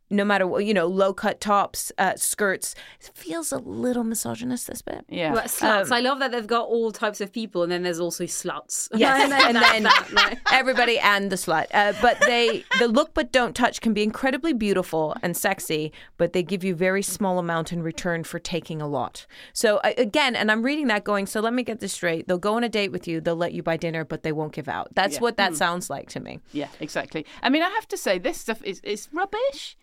no 0.09 0.25
matter 0.25 0.47
what, 0.47 0.65
you 0.65 0.73
know, 0.73 0.87
low 0.87 1.13
cut 1.13 1.39
tops, 1.39 1.91
uh, 1.97 2.15
skirts. 2.15 2.75
It 2.99 3.11
feels 3.13 3.51
a 3.51 3.57
little 3.57 4.03
misogynist, 4.03 4.67
this 4.67 4.81
bit. 4.81 5.05
yeah. 5.09 5.33
But 5.33 5.45
sluts. 5.45 5.87
Um, 5.87 5.93
I 5.93 5.99
love 5.99 6.19
that 6.19 6.31
they've 6.31 6.47
got 6.47 6.67
all 6.67 6.91
types 6.91 7.21
of 7.21 7.31
people, 7.31 7.63
and 7.63 7.71
then 7.71 7.83
there's 7.83 7.99
also 7.99 8.23
sluts. 8.25 8.89
Yes, 8.93 9.21
and 9.23 9.31
then, 9.31 9.45
and 9.47 9.55
that's 9.55 9.71
then 9.73 9.83
that, 9.83 10.11
right? 10.13 10.39
everybody 10.51 10.97
and 10.99 11.31
the 11.31 11.35
slut. 11.35 11.67
Uh, 11.73 11.93
but 12.01 12.17
they, 12.21 12.63
the 12.79 12.87
look 12.87 13.13
but 13.13 13.31
don't 13.31 13.55
touch 13.55 13.81
can 13.81 13.93
be 13.93 14.03
incredibly 14.03 14.53
beautiful 14.53 15.15
and 15.21 15.35
sexy, 15.37 15.91
but 16.17 16.33
they 16.33 16.43
give 16.43 16.63
you 16.63 16.73
very 16.75 17.01
small 17.03 17.39
amount 17.39 17.71
in 17.71 17.81
return 17.83 18.23
for 18.23 18.39
taking 18.39 18.81
a 18.81 18.87
lot. 18.87 19.25
So 19.53 19.77
uh, 19.77 19.93
again, 19.97 20.35
and 20.35 20.51
I'm 20.51 20.63
reading 20.63 20.87
that 20.87 21.03
going. 21.03 21.27
So 21.27 21.39
let 21.39 21.53
me 21.53 21.63
get 21.63 21.79
this 21.79 21.93
straight. 21.93 22.27
They'll 22.27 22.37
go 22.37 22.55
on 22.55 22.63
a 22.63 22.69
date 22.69 22.91
with 22.91 23.07
you. 23.07 23.21
They'll 23.21 23.35
let 23.35 23.53
you 23.53 23.63
buy 23.63 23.77
dinner, 23.77 24.03
but 24.05 24.23
they 24.23 24.31
won't 24.31 24.53
give 24.53 24.67
out. 24.67 24.89
That's 24.95 25.15
Yeah. 25.15 25.19
what 25.21 25.37
that 25.37 25.55
sounds 25.55 25.89
like 25.89 26.09
to 26.09 26.19
me. 26.19 26.39
Yeah, 26.51 26.67
exactly. 26.79 27.25
I 27.43 27.49
mean, 27.49 27.61
I 27.61 27.69
have 27.69 27.87
to 27.89 27.97
say 27.97 28.17
this 28.19 28.39
stuff 28.39 28.63
is 28.63 28.79
is 28.81 29.07
rubbish, 29.11 29.77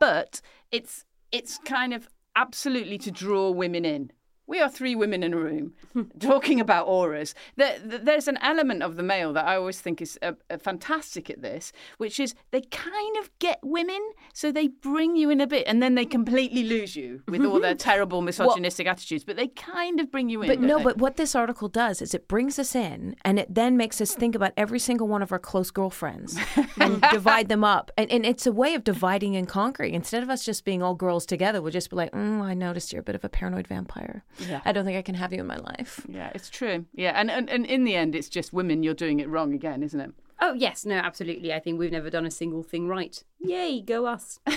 but 0.00 0.40
it's 0.72 1.04
it's 1.30 1.58
kind 1.58 1.94
of 1.94 2.08
absolutely 2.34 2.98
to 2.98 3.10
draw 3.12 3.50
women 3.50 3.84
in. 3.84 4.10
We 4.50 4.58
are 4.58 4.68
three 4.68 4.96
women 4.96 5.22
in 5.22 5.32
a 5.32 5.36
room 5.36 5.74
talking 6.18 6.58
about 6.58 6.88
auras. 6.88 7.36
There, 7.54 7.78
there's 7.78 8.26
an 8.26 8.36
element 8.42 8.82
of 8.82 8.96
the 8.96 9.02
Mail 9.04 9.32
that 9.34 9.46
I 9.46 9.54
always 9.54 9.80
think 9.80 10.02
is 10.02 10.18
uh, 10.22 10.32
uh, 10.50 10.58
fantastic 10.58 11.30
at 11.30 11.40
this, 11.40 11.72
which 11.98 12.18
is 12.18 12.34
they 12.50 12.62
kind 12.62 13.16
of 13.18 13.30
get 13.38 13.60
women, 13.62 14.00
so 14.34 14.50
they 14.50 14.66
bring 14.66 15.14
you 15.14 15.30
in 15.30 15.40
a 15.40 15.46
bit, 15.46 15.68
and 15.68 15.80
then 15.80 15.94
they 15.94 16.04
completely 16.04 16.64
lose 16.64 16.96
you 16.96 17.22
with 17.28 17.44
all 17.44 17.60
their 17.60 17.76
terrible 17.76 18.22
misogynistic 18.22 18.88
attitudes. 18.88 19.22
But 19.22 19.36
they 19.36 19.46
kind 19.46 20.00
of 20.00 20.10
bring 20.10 20.28
you 20.28 20.42
in. 20.42 20.48
But 20.48 20.60
no, 20.60 20.78
they? 20.78 20.82
but 20.84 20.98
what 20.98 21.16
this 21.16 21.36
article 21.36 21.68
does 21.68 22.02
is 22.02 22.12
it 22.12 22.26
brings 22.26 22.58
us 22.58 22.74
in 22.74 23.14
and 23.24 23.38
it 23.38 23.54
then 23.54 23.76
makes 23.76 24.00
us 24.00 24.16
think 24.16 24.34
about 24.34 24.52
every 24.56 24.80
single 24.80 25.06
one 25.06 25.22
of 25.22 25.30
our 25.30 25.38
close 25.38 25.70
girlfriends 25.70 26.36
and 26.76 27.00
divide 27.12 27.48
them 27.48 27.62
up. 27.62 27.92
And, 27.96 28.10
and 28.10 28.26
it's 28.26 28.48
a 28.48 28.52
way 28.52 28.74
of 28.74 28.82
dividing 28.82 29.36
and 29.36 29.46
conquering. 29.46 29.94
Instead 29.94 30.24
of 30.24 30.28
us 30.28 30.44
just 30.44 30.64
being 30.64 30.82
all 30.82 30.96
girls 30.96 31.24
together, 31.24 31.62
we'll 31.62 31.70
just 31.70 31.88
be 31.88 31.94
like, 31.94 32.10
mm, 32.10 32.42
I 32.42 32.54
noticed 32.54 32.92
you're 32.92 32.98
a 32.98 33.04
bit 33.04 33.14
of 33.14 33.24
a 33.24 33.28
paranoid 33.28 33.68
vampire. 33.68 34.24
Yeah. 34.48 34.60
I 34.64 34.72
don't 34.72 34.84
think 34.84 34.96
I 34.96 35.02
can 35.02 35.14
have 35.14 35.32
you 35.32 35.40
in 35.40 35.46
my 35.46 35.56
life. 35.56 36.06
yeah, 36.08 36.30
it's 36.34 36.50
true. 36.50 36.86
Yeah, 36.94 37.12
and, 37.14 37.30
and 37.30 37.48
and 37.50 37.66
in 37.66 37.84
the 37.84 37.94
end, 37.94 38.14
it's 38.14 38.28
just 38.28 38.52
women. 38.52 38.82
You're 38.82 38.94
doing 38.94 39.20
it 39.20 39.28
wrong 39.28 39.52
again, 39.52 39.82
isn't 39.82 40.00
it? 40.00 40.12
Oh, 40.40 40.54
yes, 40.54 40.86
no, 40.86 40.94
absolutely. 40.94 41.52
I 41.52 41.60
think 41.60 41.78
we've 41.78 41.92
never 41.92 42.08
done 42.08 42.24
a 42.24 42.30
single 42.30 42.62
thing 42.62 42.88
right. 42.88 43.22
Yay, 43.40 43.82
go 43.82 44.06
us. 44.06 44.40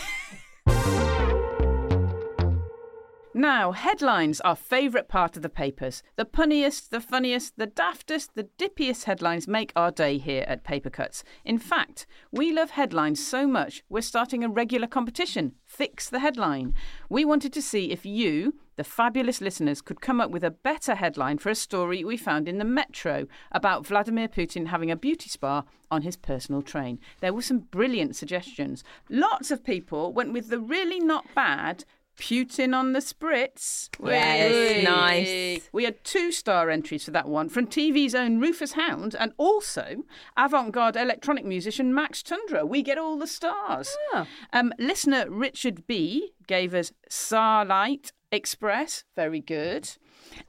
Now, 3.35 3.71
headlines 3.71 4.39
are 4.41 4.55
favourite 4.55 5.07
part 5.07 5.35
of 5.35 5.41
the 5.41 5.49
papers. 5.49 6.03
The 6.17 6.25
punniest, 6.25 6.89
the 6.89 7.01
funniest, 7.01 7.57
the 7.57 7.65
daftest, 7.65 8.29
the 8.35 8.47
dippiest 8.59 9.05
headlines 9.05 9.47
make 9.47 9.73
our 9.75 9.89
day 9.89 10.19
here 10.19 10.45
at 10.47 10.63
Paper 10.63 10.91
Cuts. 10.91 11.23
In 11.43 11.57
fact, 11.57 12.05
we 12.31 12.53
love 12.53 12.69
headlines 12.69 13.25
so 13.25 13.47
much, 13.47 13.83
we're 13.89 14.01
starting 14.01 14.43
a 14.43 14.49
regular 14.49 14.85
competition 14.85 15.53
Fix 15.65 16.11
the 16.11 16.19
Headline. 16.19 16.75
We 17.09 17.25
wanted 17.25 17.53
to 17.53 17.61
see 17.63 17.89
if 17.91 18.05
you, 18.05 18.53
the 18.75 18.83
fabulous 18.83 19.41
listeners, 19.41 19.81
could 19.81 20.01
come 20.01 20.19
up 20.19 20.31
with 20.31 20.43
a 20.43 20.51
better 20.51 20.95
headline 20.95 21.37
for 21.37 21.49
a 21.49 21.55
story 21.55 22.03
we 22.03 22.17
found 22.17 22.47
in 22.47 22.57
the 22.57 22.65
Metro 22.65 23.27
about 23.51 23.85
Vladimir 23.85 24.27
Putin 24.27 24.67
having 24.67 24.89
a 24.89 24.95
beauty 24.95 25.29
spa 25.29 25.63
on 25.91 26.01
his 26.01 26.17
personal 26.17 26.61
train. 26.61 26.99
There 27.21 27.33
were 27.33 27.41
some 27.41 27.59
brilliant 27.59 28.15
suggestions. 28.15 28.83
Lots 29.09 29.51
of 29.51 29.63
people 29.63 30.11
went 30.11 30.33
with 30.33 30.49
the 30.49 30.59
really 30.59 30.99
not 30.99 31.25
bad 31.35 31.85
Putin 32.17 32.75
on 32.75 32.93
the 32.93 32.99
Spritz. 32.99 33.89
Yes, 34.03 34.83
nice. 34.83 35.69
We 35.71 35.83
had 35.83 36.03
two 36.03 36.31
star 36.31 36.69
entries 36.69 37.05
for 37.05 37.11
that 37.11 37.27
one 37.27 37.49
from 37.49 37.67
TV's 37.67 38.15
own 38.15 38.39
Rufus 38.39 38.73
Hound 38.73 39.15
and 39.19 39.33
also 39.37 40.03
avant 40.37 40.71
garde 40.71 40.95
electronic 40.95 41.45
musician 41.45 41.93
Max 41.93 42.21
Tundra. 42.23 42.65
We 42.65 42.81
get 42.81 42.97
all 42.97 43.17
the 43.17 43.27
stars. 43.27 43.95
Oh. 44.13 44.27
Um, 44.51 44.73
listener 44.77 45.29
Richard 45.29 45.87
B 45.87 46.33
gave 46.47 46.73
us 46.73 46.91
Starlight 47.09 48.11
Express. 48.31 49.03
Very 49.15 49.39
good. 49.39 49.89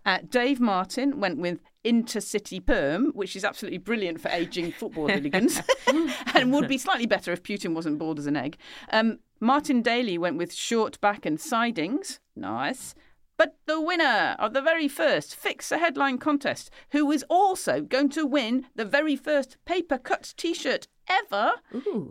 Uh, 0.07 0.19
Dave 0.29 0.61
Martin 0.61 1.21
went 1.21 1.39
with 1.39 1.61
Intercity 1.85 2.65
Perm, 2.65 3.13
which 3.13 3.37
is 3.37 3.45
absolutely 3.45 3.79
brilliant 3.79 4.21
for 4.21 4.29
aging 4.29 4.73
football 4.73 5.09
hooligans 5.09 5.61
and 6.35 6.53
would 6.53 6.69
be 6.69 6.79
slightly 6.79 7.07
better 7.07 7.31
if 7.33 7.43
Putin 7.43 7.75
wasn't 7.75 7.99
bald 7.99 8.19
as 8.19 8.27
an 8.27 8.37
egg. 8.37 8.57
Um, 8.91 9.19
Martin 9.41 9.83
Daly 9.83 10.17
went 10.19 10.37
with 10.39 10.53
Short 10.53 11.01
Back 11.01 11.27
and 11.27 11.41
Sidings. 11.41 12.21
Nice. 12.37 12.95
But 13.37 13.57
the 13.67 13.81
winner 13.81 14.37
of 14.39 14.53
the 14.53 14.63
very 14.63 14.87
first 14.89 15.35
Fix 15.35 15.73
a 15.73 15.79
Headline 15.79 16.19
contest, 16.19 16.71
who 16.91 17.11
is 17.11 17.25
also 17.29 17.81
going 17.81 18.11
to 18.11 18.27
win 18.27 18.67
the 18.77 18.85
very 18.85 19.17
first 19.17 19.57
Paper 19.65 19.99
cut 19.99 20.35
t 20.37 20.55
shirt 20.55 20.87
ever, 21.09 21.55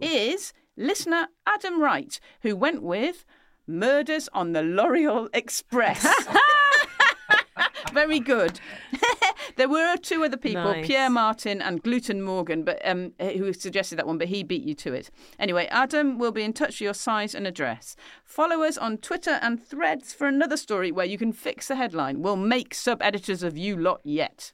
is 0.01 0.53
listener 0.75 1.27
Adam 1.47 1.81
Wright, 1.81 2.19
who 2.41 2.55
went 2.55 2.83
with 2.83 3.25
Murders 3.65 4.27
on 4.33 4.51
the 4.51 4.61
L'Oreal 4.61 5.29
Express. 5.33 6.05
Very 7.93 8.19
good. 8.19 8.59
there 9.55 9.69
were 9.69 9.95
two 9.97 10.23
other 10.23 10.37
people, 10.37 10.63
Nice. 10.63 10.87
Pierre 10.87 11.09
Martin 11.09 11.61
and 11.61 11.81
Gluten 11.83 12.21
Morgan, 12.21 12.63
but 12.63 12.79
um, 12.85 13.13
who 13.19 13.51
suggested 13.53 13.97
that 13.97 14.07
one, 14.07 14.17
but 14.17 14.27
he 14.27 14.43
beat 14.43 14.63
you 14.63 14.73
to 14.75 14.93
it. 14.93 15.09
Anyway, 15.39 15.67
Adam 15.71 16.17
will 16.17 16.31
be 16.31 16.43
in 16.43 16.53
touch 16.53 16.75
with 16.75 16.81
your 16.81 16.93
size 16.93 17.35
and 17.35 17.45
address. 17.47 17.95
Follow 18.23 18.63
us 18.63 18.77
on 18.77 18.97
Twitter 18.97 19.39
and 19.41 19.63
Threads 19.63 20.13
for 20.13 20.27
another 20.27 20.57
story 20.57 20.91
where 20.91 21.05
you 21.05 21.17
can 21.17 21.33
fix 21.33 21.69
a 21.69 21.75
headline. 21.75 22.21
We'll 22.21 22.35
make 22.35 22.73
sub 22.73 23.01
editors 23.01 23.43
of 23.43 23.57
you 23.57 23.75
lot 23.77 24.01
yet. 24.03 24.53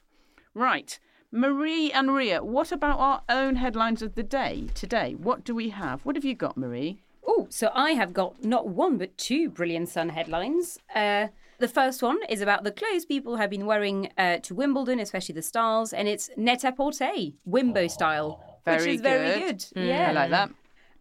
Right. 0.54 0.98
Marie 1.32 1.92
and 1.92 2.12
Ria, 2.12 2.42
what 2.42 2.72
about 2.72 2.98
our 2.98 3.22
own 3.28 3.56
headlines 3.56 4.02
of 4.02 4.16
the 4.16 4.22
day 4.24 4.66
today? 4.74 5.14
What 5.14 5.44
do 5.44 5.54
we 5.54 5.68
have? 5.70 6.04
What 6.04 6.16
have 6.16 6.24
you 6.24 6.34
got, 6.34 6.56
Marie? 6.56 7.02
Oh, 7.24 7.46
so 7.50 7.70
I 7.72 7.92
have 7.92 8.12
got 8.12 8.44
not 8.44 8.66
one 8.66 8.98
but 8.98 9.16
two 9.16 9.48
Brilliant 9.48 9.88
Sun 9.88 10.08
headlines. 10.08 10.78
Uh, 10.92 11.28
the 11.60 11.68
first 11.68 12.02
one 12.02 12.18
is 12.28 12.40
about 12.40 12.64
the 12.64 12.72
clothes 12.72 13.04
people 13.04 13.36
have 13.36 13.50
been 13.50 13.66
wearing 13.66 14.10
uh, 14.18 14.38
to 14.38 14.54
Wimbledon, 14.54 14.98
especially 14.98 15.34
the 15.34 15.42
stars, 15.42 15.92
and 15.92 16.08
it's 16.08 16.30
net-a-porter, 16.36 17.10
Wimbo 17.48 17.90
style, 17.90 18.60
which 18.64 18.80
Very 18.80 18.94
is 18.94 19.00
very 19.00 19.40
good. 19.40 19.64
good. 19.74 19.86
Yeah, 19.86 20.10
I 20.10 20.12
like 20.12 20.30
that. 20.30 20.50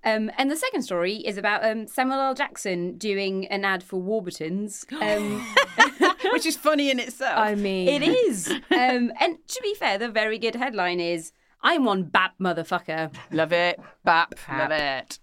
Um, 0.03 0.31
and 0.37 0.49
the 0.49 0.55
second 0.55 0.83
story 0.83 1.15
is 1.15 1.37
about 1.37 1.65
um, 1.65 1.85
Samuel 1.87 2.19
L. 2.19 2.33
Jackson 2.33 2.97
doing 2.97 3.47
an 3.47 3.65
ad 3.65 3.83
for 3.83 4.01
Warburtons. 4.01 4.85
Um, 5.01 5.45
Which 6.31 6.45
is 6.45 6.55
funny 6.55 6.89
in 6.89 6.99
itself. 6.99 7.37
I 7.37 7.55
mean, 7.55 7.87
it 7.87 8.07
is. 8.07 8.47
Um, 8.71 9.11
and 9.19 9.37
to 9.47 9.59
be 9.61 9.73
fair, 9.73 9.97
the 9.97 10.07
very 10.09 10.39
good 10.39 10.55
headline 10.55 11.01
is 11.01 11.33
I'm 11.61 11.83
one 11.83 12.03
BAP 12.03 12.35
motherfucker. 12.39 13.13
Love 13.31 13.51
it. 13.51 13.77
Bap. 14.05 14.35
Love 14.49 14.71
it. 14.71 15.19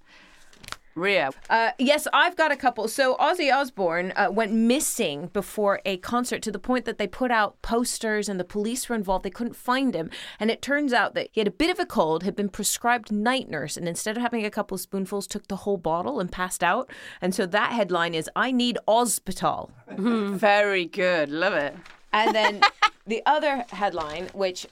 Ria. 0.97 1.31
Uh, 1.51 1.71
yes, 1.79 2.09
I've 2.13 2.37
got 2.37 2.51
a 2.51 2.57
couple. 2.57 2.89
So 2.89 3.17
Ozzy 3.17 3.53
Osbourne 3.53 4.13
uh, 4.17 4.29
went 4.31 4.53
missing 4.53 5.29
before 5.33 5.81
a 5.85 5.99
concert 5.99 6.43
to 6.43 6.51
the 6.51 6.59
point 6.59 6.87
that 6.87 6.99
they 6.99 7.07
put 7.07 7.31
out 7.31 7.61
posters 7.63 8.29
and 8.29 8.41
the 8.41 8.45
police 8.45 8.89
were 8.89 8.97
involved. 8.97 9.25
They 9.25 9.31
couldn't 9.31 9.57
find 9.57 9.95
him, 9.95 10.11
and 10.41 10.51
it 10.51 10.63
turns 10.63 10.93
out 10.93 11.15
that 11.15 11.29
he 11.33 11.41
had 11.41 11.49
a 11.49 11.53
bit 11.53 11.71
of 11.71 11.79
a 11.79 11.87
cold, 11.87 12.23
had 12.23 12.35
been 12.35 12.49
prescribed 12.49 13.13
night 13.13 13.49
nurse, 13.49 13.77
and 13.77 13.87
instead 13.87 14.17
of 14.17 14.23
having 14.23 14.45
a 14.45 14.51
couple 14.51 14.75
of 14.75 14.81
spoonfuls, 14.81 15.27
took 15.27 15.47
the 15.49 15.57
whole 15.57 15.77
bottle 15.77 16.19
and 16.19 16.33
passed 16.33 16.65
out. 16.65 16.91
And 17.21 17.35
so 17.35 17.47
that 17.47 17.73
headline 17.73 18.15
is 18.15 18.31
"I 18.35 18.51
need 18.51 18.79
Ospital." 18.89 19.71
Very 19.91 20.87
good. 20.87 21.31
Love 21.31 21.55
it. 21.55 21.77
And 22.13 22.35
then 22.35 22.63
the 23.07 23.23
other 23.27 23.65
headline, 23.71 24.29
which 24.33 24.67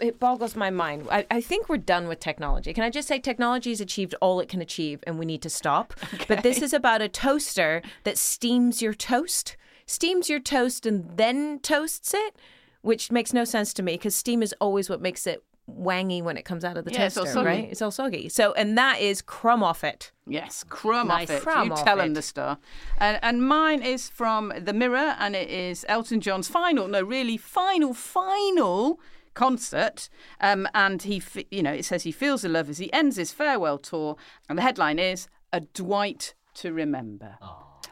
it 0.00 0.20
boggles 0.20 0.54
my 0.56 0.70
mind. 0.70 1.06
I, 1.10 1.26
I 1.30 1.40
think 1.40 1.68
we're 1.68 1.76
done 1.78 2.08
with 2.08 2.20
technology. 2.20 2.72
Can 2.74 2.84
I 2.84 2.90
just 2.90 3.08
say 3.08 3.18
technology 3.18 3.70
has 3.70 3.80
achieved 3.80 4.14
all 4.20 4.40
it 4.40 4.48
can 4.48 4.60
achieve, 4.60 5.02
and 5.06 5.18
we 5.18 5.26
need 5.26 5.42
to 5.42 5.50
stop. 5.50 5.94
But 6.28 6.42
this 6.42 6.62
is 6.62 6.72
about 6.72 7.02
a 7.02 7.08
toaster 7.08 7.82
that 8.04 8.18
steams 8.18 8.82
your 8.82 8.94
toast, 8.94 9.56
steams 9.86 10.28
your 10.28 10.40
toast, 10.40 10.86
and 10.86 11.16
then 11.16 11.60
toasts 11.60 12.12
it, 12.14 12.36
which 12.82 13.10
makes 13.10 13.32
no 13.32 13.44
sense 13.44 13.72
to 13.74 13.82
me 13.82 13.94
because 13.94 14.14
steam 14.14 14.42
is 14.42 14.54
always 14.60 14.90
what 14.90 15.00
makes 15.00 15.26
it 15.26 15.42
wangy 15.68 16.22
when 16.22 16.36
it 16.36 16.44
comes 16.44 16.64
out 16.64 16.76
of 16.76 16.84
the 16.84 16.92
Yeah, 16.92 17.08
toaster, 17.08 17.42
right? 17.42 17.68
It's 17.68 17.82
all 17.82 17.90
soggy. 17.90 18.28
So, 18.28 18.52
and 18.52 18.78
that 18.78 19.00
is 19.00 19.20
crumb 19.20 19.64
off 19.64 19.82
it. 19.82 20.12
Yes, 20.24 20.64
crumb 20.68 21.08
Nice. 21.08 21.28
off 21.28 21.36
it. 21.36 21.42
Crumb 21.42 21.66
you 21.68 21.72
off 21.72 21.84
tell 21.84 22.00
him 22.00 22.14
the 22.14 22.22
star. 22.22 22.58
And, 22.98 23.18
and 23.22 23.46
mine 23.48 23.82
is 23.82 24.08
from 24.08 24.52
The 24.56 24.72
Mirror, 24.72 25.16
and 25.18 25.34
it 25.34 25.50
is 25.50 25.84
Elton 25.88 26.20
John's 26.20 26.46
final, 26.46 26.86
no, 26.86 27.02
really 27.02 27.36
final, 27.36 27.94
final 27.94 29.00
concert. 29.36 30.08
Um, 30.40 30.66
and 30.74 31.00
he, 31.02 31.20
fe- 31.20 31.46
you 31.52 31.62
know, 31.62 31.72
it 31.72 31.84
says 31.84 32.02
he 32.02 32.10
feels 32.10 32.42
the 32.42 32.48
love 32.48 32.68
as 32.68 32.78
he 32.78 32.92
ends 32.92 33.14
his 33.16 33.30
farewell 33.30 33.78
tour. 33.78 34.16
And 34.48 34.58
the 34.58 34.62
headline 34.62 34.98
is 34.98 35.28
A 35.52 35.60
Dwight 35.60 36.34
to 36.54 36.72
Remember. 36.72 37.38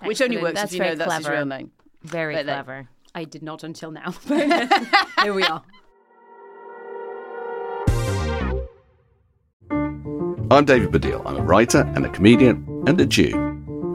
Which 0.03 0.21
only 0.21 0.39
works 0.39 0.55
That's 0.61 0.73
if 0.73 0.79
you 0.79 0.81
know 0.81 0.87
very 0.87 0.97
that's 0.97 1.15
his 1.15 1.27
clever. 1.27 1.37
real 1.37 1.47
name. 1.47 1.71
Very 2.03 2.35
But 2.35 2.47
they- 2.47 2.53
clever. 2.53 2.89
I 3.15 3.23
did 3.23 3.45
not 3.45 3.63
until 3.63 3.93
now. 3.93 4.11
Here 5.23 5.33
we 5.33 5.45
are. 5.45 5.63
I'm 10.51 10.65
David 10.65 10.91
Baddiel. 10.91 11.23
I'm 11.25 11.37
a 11.37 11.43
writer 11.43 11.81
and 11.95 12.05
a 12.05 12.09
comedian 12.09 12.67
and 12.87 13.01
a 13.01 13.07
Jew. 13.07 13.33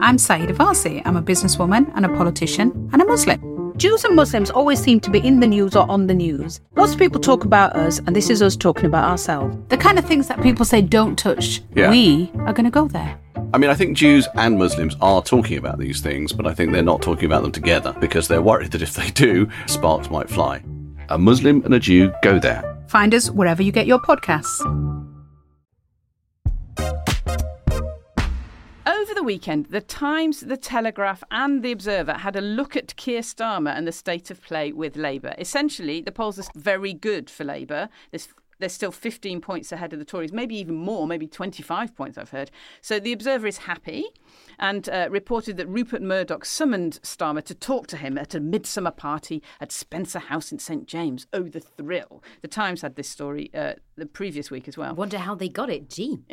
I'm 0.02 0.16
Sayeeda 0.16 0.56
Warsi. 0.56 1.02
I'm 1.04 1.16
a 1.16 1.22
businesswoman 1.22 1.90
and 1.94 2.04
a 2.06 2.08
politician 2.08 2.88
and 2.92 3.02
a 3.02 3.04
Muslim. 3.04 3.40
Jews 3.80 4.04
and 4.04 4.14
Muslims 4.14 4.50
always 4.50 4.78
seem 4.78 5.00
to 5.00 5.10
be 5.10 5.26
in 5.26 5.40
the 5.40 5.46
news 5.46 5.74
or 5.74 5.90
on 5.90 6.06
the 6.06 6.12
news. 6.12 6.60
Lots 6.76 6.92
of 6.92 6.98
people 6.98 7.18
talk 7.18 7.46
about 7.46 7.74
us, 7.74 7.98
and 8.00 8.14
this 8.14 8.28
is 8.28 8.42
us 8.42 8.54
talking 8.54 8.84
about 8.84 9.08
ourselves. 9.08 9.56
The 9.68 9.78
kind 9.78 9.98
of 9.98 10.04
things 10.04 10.28
that 10.28 10.42
people 10.42 10.66
say 10.66 10.82
don't 10.82 11.18
touch, 11.18 11.62
Yeah. 11.74 11.88
we 11.90 12.30
are 12.40 12.52
going 12.52 12.66
to 12.66 12.70
go 12.70 12.88
there. 12.88 13.18
I 13.54 13.56
mean, 13.56 13.70
I 13.70 13.74
think 13.74 13.96
Jews 13.96 14.28
and 14.34 14.58
Muslims 14.58 14.96
are 15.00 15.22
talking 15.22 15.56
about 15.56 15.78
these 15.78 16.02
things, 16.02 16.30
but 16.30 16.46
I 16.46 16.52
think 16.52 16.72
they're 16.72 16.82
not 16.82 17.00
talking 17.00 17.24
about 17.24 17.40
them 17.42 17.52
together 17.52 17.96
because 18.00 18.28
they're 18.28 18.42
worried 18.42 18.72
that 18.72 18.82
if 18.82 18.92
they 18.92 19.08
do, 19.12 19.48
sparks 19.66 20.10
might 20.10 20.28
fly. 20.28 20.62
A 21.08 21.16
Muslim 21.16 21.62
and 21.64 21.72
a 21.72 21.80
Jew 21.80 22.12
go 22.22 22.38
there. 22.38 22.62
Find 22.88 23.14
us 23.14 23.30
wherever 23.30 23.62
you 23.62 23.72
get 23.72 23.86
your 23.86 23.98
podcasts. 23.98 24.60
Over 29.10 29.18
the 29.18 29.24
weekend, 29.24 29.66
The 29.66 29.80
Times, 29.80 30.38
The 30.38 30.56
Telegraph, 30.56 31.24
and 31.32 31.64
The 31.64 31.72
Observer 31.72 32.12
had 32.12 32.36
a 32.36 32.40
look 32.40 32.76
at 32.76 32.94
Keir 32.94 33.22
Starmer 33.22 33.76
and 33.76 33.84
the 33.84 33.90
state 33.90 34.30
of 34.30 34.40
play 34.40 34.70
with 34.70 34.94
Labour. 34.94 35.34
Essentially, 35.36 36.00
the 36.00 36.12
polls 36.12 36.38
are 36.38 36.44
very 36.54 36.92
good 36.92 37.28
for 37.28 37.42
Labour. 37.42 37.88
There's 38.12 38.28
they're 38.60 38.68
still 38.68 38.92
15 38.92 39.40
points 39.40 39.72
ahead 39.72 39.92
of 39.92 39.98
the 39.98 40.04
Tories, 40.04 40.32
maybe 40.32 40.54
even 40.56 40.76
more, 40.76 41.08
maybe 41.08 41.26
25 41.26 41.96
points, 41.96 42.18
I've 42.18 42.30
heard. 42.30 42.52
So 42.82 43.00
the 43.00 43.12
Observer 43.12 43.48
is 43.48 43.58
happy 43.58 44.06
and 44.60 44.88
uh, 44.90 45.08
reported 45.10 45.56
that 45.56 45.66
Rupert 45.66 46.02
Murdoch 46.02 46.44
summoned 46.44 47.00
Starmer 47.02 47.42
to 47.44 47.54
talk 47.54 47.86
to 47.88 47.96
him 47.96 48.16
at 48.18 48.34
a 48.34 48.40
midsummer 48.40 48.90
party 48.90 49.42
at 49.58 49.72
Spencer 49.72 50.18
House 50.18 50.52
in 50.52 50.58
St 50.58 50.86
James. 50.86 51.26
Oh, 51.32 51.44
the 51.44 51.60
thrill. 51.60 52.22
The 52.42 52.48
Times 52.48 52.82
had 52.82 52.94
this 52.94 53.08
story 53.08 53.50
uh, 53.54 53.74
the 53.96 54.06
previous 54.06 54.50
week 54.50 54.68
as 54.68 54.76
well. 54.76 54.94
Wonder 54.94 55.18
how 55.18 55.34
they 55.34 55.48
got 55.48 55.70
it. 55.70 55.88
Gee. 55.88 56.18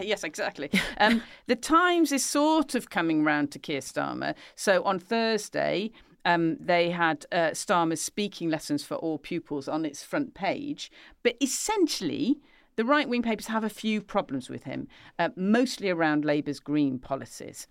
yes, 0.00 0.24
exactly. 0.24 0.70
Um, 0.98 1.22
the 1.46 1.56
Times 1.56 2.10
is 2.12 2.24
sort 2.24 2.74
of 2.74 2.88
coming 2.88 3.22
round 3.24 3.50
to 3.52 3.58
Keir 3.58 3.80
Starmer. 3.80 4.34
So 4.56 4.82
on 4.84 4.98
Thursday, 4.98 5.92
um, 6.24 6.56
they 6.58 6.90
had 6.90 7.26
uh, 7.30 7.50
Starmer's 7.50 8.00
speaking 8.00 8.48
lessons 8.48 8.84
for 8.84 8.94
all 8.94 9.18
pupils 9.18 9.68
on 9.68 9.84
its 9.84 10.02
front 10.02 10.32
page. 10.32 10.90
But 11.22 11.36
essentially, 11.42 12.40
the 12.80 12.84
right 12.86 13.10
wing 13.10 13.20
papers 13.20 13.48
have 13.48 13.62
a 13.62 13.68
few 13.68 14.00
problems 14.00 14.48
with 14.48 14.64
him, 14.64 14.88
uh, 15.18 15.28
mostly 15.36 15.90
around 15.90 16.24
Labour's 16.24 16.60
green 16.60 16.98
policies. 16.98 17.66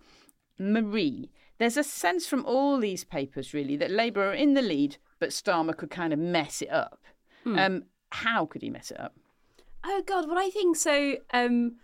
Marie, 0.56 1.32
there's 1.58 1.76
a 1.76 1.82
sense 1.82 2.28
from 2.28 2.44
all 2.44 2.78
these 2.78 3.02
papers, 3.02 3.52
really, 3.52 3.76
that 3.76 3.90
Labour 3.90 4.30
are 4.30 4.32
in 4.32 4.54
the 4.54 4.62
lead, 4.62 4.98
but 5.18 5.30
Starmer 5.30 5.76
could 5.76 5.90
kind 5.90 6.12
of 6.12 6.20
mess 6.20 6.62
it 6.62 6.70
up. 6.70 7.02
Um, 7.58 7.82
how 8.10 8.46
could 8.46 8.62
he 8.62 8.70
mess 8.70 8.92
it 8.92 9.00
up? 9.00 9.16
Oh 9.84 10.00
God, 10.06 10.28
well 10.28 10.38
I 10.38 10.48
think 10.50 10.76
so. 10.76 11.16
Um, 11.32 11.78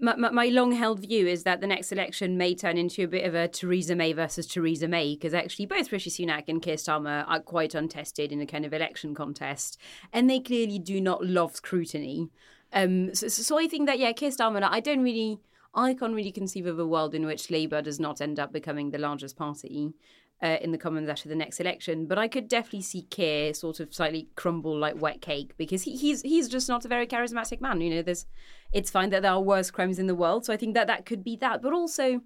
my, 0.00 0.16
my, 0.16 0.30
my 0.30 0.46
long-held 0.46 1.00
view 1.00 1.26
is 1.26 1.42
that 1.42 1.60
the 1.60 1.66
next 1.66 1.92
election 1.92 2.38
may 2.38 2.54
turn 2.54 2.78
into 2.78 3.04
a 3.04 3.08
bit 3.08 3.26
of 3.26 3.34
a 3.34 3.48
Theresa 3.48 3.94
May 3.94 4.14
versus 4.14 4.46
Theresa 4.46 4.88
May 4.88 5.14
because 5.14 5.34
actually 5.34 5.66
both 5.66 5.92
Rishi 5.92 6.08
Sunak 6.08 6.44
and 6.48 6.62
Keir 6.62 6.76
Starmer 6.76 7.24
are 7.28 7.40
quite 7.40 7.74
untested 7.74 8.32
in 8.32 8.40
a 8.40 8.46
kind 8.46 8.64
of 8.64 8.72
election 8.72 9.14
contest, 9.14 9.78
and 10.10 10.30
they 10.30 10.40
clearly 10.40 10.78
do 10.78 11.02
not 11.02 11.22
love 11.22 11.54
scrutiny. 11.54 12.30
Um, 12.72 13.14
so, 13.14 13.28
so 13.28 13.58
I 13.58 13.66
think 13.68 13.86
that 13.86 13.98
yeah, 13.98 14.12
Keir 14.12 14.30
Starmer, 14.30 14.62
I 14.62 14.80
don't 14.80 15.02
really, 15.02 15.38
I 15.74 15.94
can't 15.94 16.14
really 16.14 16.32
conceive 16.32 16.66
of 16.66 16.78
a 16.78 16.86
world 16.86 17.14
in 17.14 17.26
which 17.26 17.50
Labour 17.50 17.82
does 17.82 18.00
not 18.00 18.20
end 18.20 18.38
up 18.38 18.52
becoming 18.52 18.90
the 18.90 18.98
largest 18.98 19.36
party 19.36 19.94
uh, 20.42 20.56
in 20.60 20.72
the 20.72 20.78
Commons 20.78 21.08
after 21.08 21.28
the 21.28 21.34
next 21.34 21.60
election. 21.60 22.06
But 22.06 22.18
I 22.18 22.28
could 22.28 22.48
definitely 22.48 22.82
see 22.82 23.02
Keir 23.02 23.54
sort 23.54 23.80
of 23.80 23.94
slightly 23.94 24.28
crumble 24.34 24.76
like 24.76 25.00
wet 25.00 25.20
cake 25.20 25.54
because 25.56 25.82
he, 25.82 25.96
he's 25.96 26.22
he's 26.22 26.48
just 26.48 26.68
not 26.68 26.84
a 26.84 26.88
very 26.88 27.06
charismatic 27.06 27.60
man. 27.60 27.80
You 27.80 27.90
know, 27.90 28.02
there's 28.02 28.26
it's 28.72 28.90
fine 28.90 29.10
that 29.10 29.22
there 29.22 29.32
are 29.32 29.40
worse 29.40 29.70
crimes 29.70 29.98
in 29.98 30.06
the 30.06 30.14
world, 30.14 30.44
so 30.44 30.52
I 30.52 30.56
think 30.56 30.74
that 30.74 30.86
that 30.88 31.06
could 31.06 31.22
be 31.22 31.36
that. 31.36 31.62
But 31.62 31.72
also, 31.72 32.22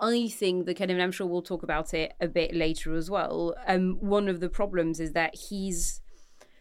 I 0.00 0.28
think 0.28 0.66
the 0.66 0.74
kind 0.74 0.90
I'm 0.90 1.12
sure 1.12 1.26
we'll 1.26 1.42
talk 1.42 1.62
about 1.62 1.94
it 1.94 2.12
a 2.20 2.28
bit 2.28 2.54
later 2.54 2.94
as 2.94 3.10
well. 3.10 3.54
Um, 3.66 3.96
one 4.00 4.28
of 4.28 4.40
the 4.40 4.48
problems 4.48 5.00
is 5.00 5.12
that 5.12 5.34
he's 5.34 6.02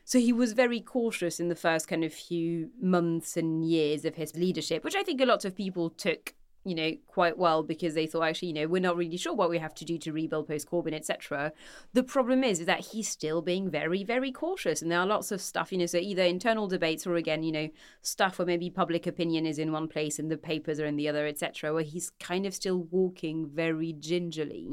so 0.07 0.19
he 0.19 0.31
was 0.31 0.53
very 0.53 0.79
cautious 0.79 1.37
in 1.37 1.49
the 1.49 1.55
first 1.55 1.89
kind 1.89 2.01
of 2.05 2.13
few 2.13 2.69
months 2.81 3.35
and 3.35 3.69
years 3.69 4.05
of 4.05 4.15
his 4.15 4.33
leadership, 4.37 4.85
which 4.85 4.95
I 4.95 5.03
think 5.03 5.19
a 5.19 5.25
lot 5.25 5.43
of 5.43 5.53
people 5.53 5.89
took, 5.89 6.33
you 6.63 6.75
know, 6.75 6.93
quite 7.07 7.37
well 7.37 7.61
because 7.61 7.93
they 7.93 8.07
thought 8.07 8.21
actually, 8.21 8.47
you 8.47 8.53
know, 8.53 8.67
we're 8.67 8.81
not 8.81 8.95
really 8.95 9.17
sure 9.17 9.33
what 9.35 9.49
we 9.49 9.57
have 9.57 9.75
to 9.75 9.83
do 9.83 9.97
to 9.97 10.13
rebuild 10.13 10.47
post 10.47 10.71
Corbyn, 10.71 10.93
etc. 10.93 11.51
The 11.91 12.03
problem 12.03 12.45
is, 12.45 12.61
is 12.61 12.67
that 12.67 12.79
he's 12.79 13.09
still 13.09 13.41
being 13.41 13.69
very, 13.69 14.05
very 14.05 14.31
cautious, 14.31 14.81
and 14.81 14.89
there 14.89 15.01
are 15.01 15.05
lots 15.05 15.33
of 15.33 15.41
stuff, 15.41 15.73
you 15.73 15.77
know, 15.77 15.85
so 15.85 15.97
either 15.97 16.23
internal 16.23 16.69
debates 16.69 17.05
or 17.05 17.17
again, 17.17 17.43
you 17.43 17.51
know, 17.51 17.69
stuff 18.01 18.39
where 18.39 18.45
maybe 18.45 18.69
public 18.69 19.07
opinion 19.07 19.45
is 19.45 19.59
in 19.59 19.73
one 19.73 19.89
place 19.89 20.19
and 20.19 20.31
the 20.31 20.37
papers 20.37 20.79
are 20.79 20.85
in 20.85 20.95
the 20.95 21.09
other, 21.09 21.27
etc. 21.27 21.73
Where 21.73 21.83
he's 21.83 22.11
kind 22.11 22.45
of 22.45 22.53
still 22.53 22.83
walking 22.91 23.49
very 23.53 23.91
gingerly. 23.91 24.69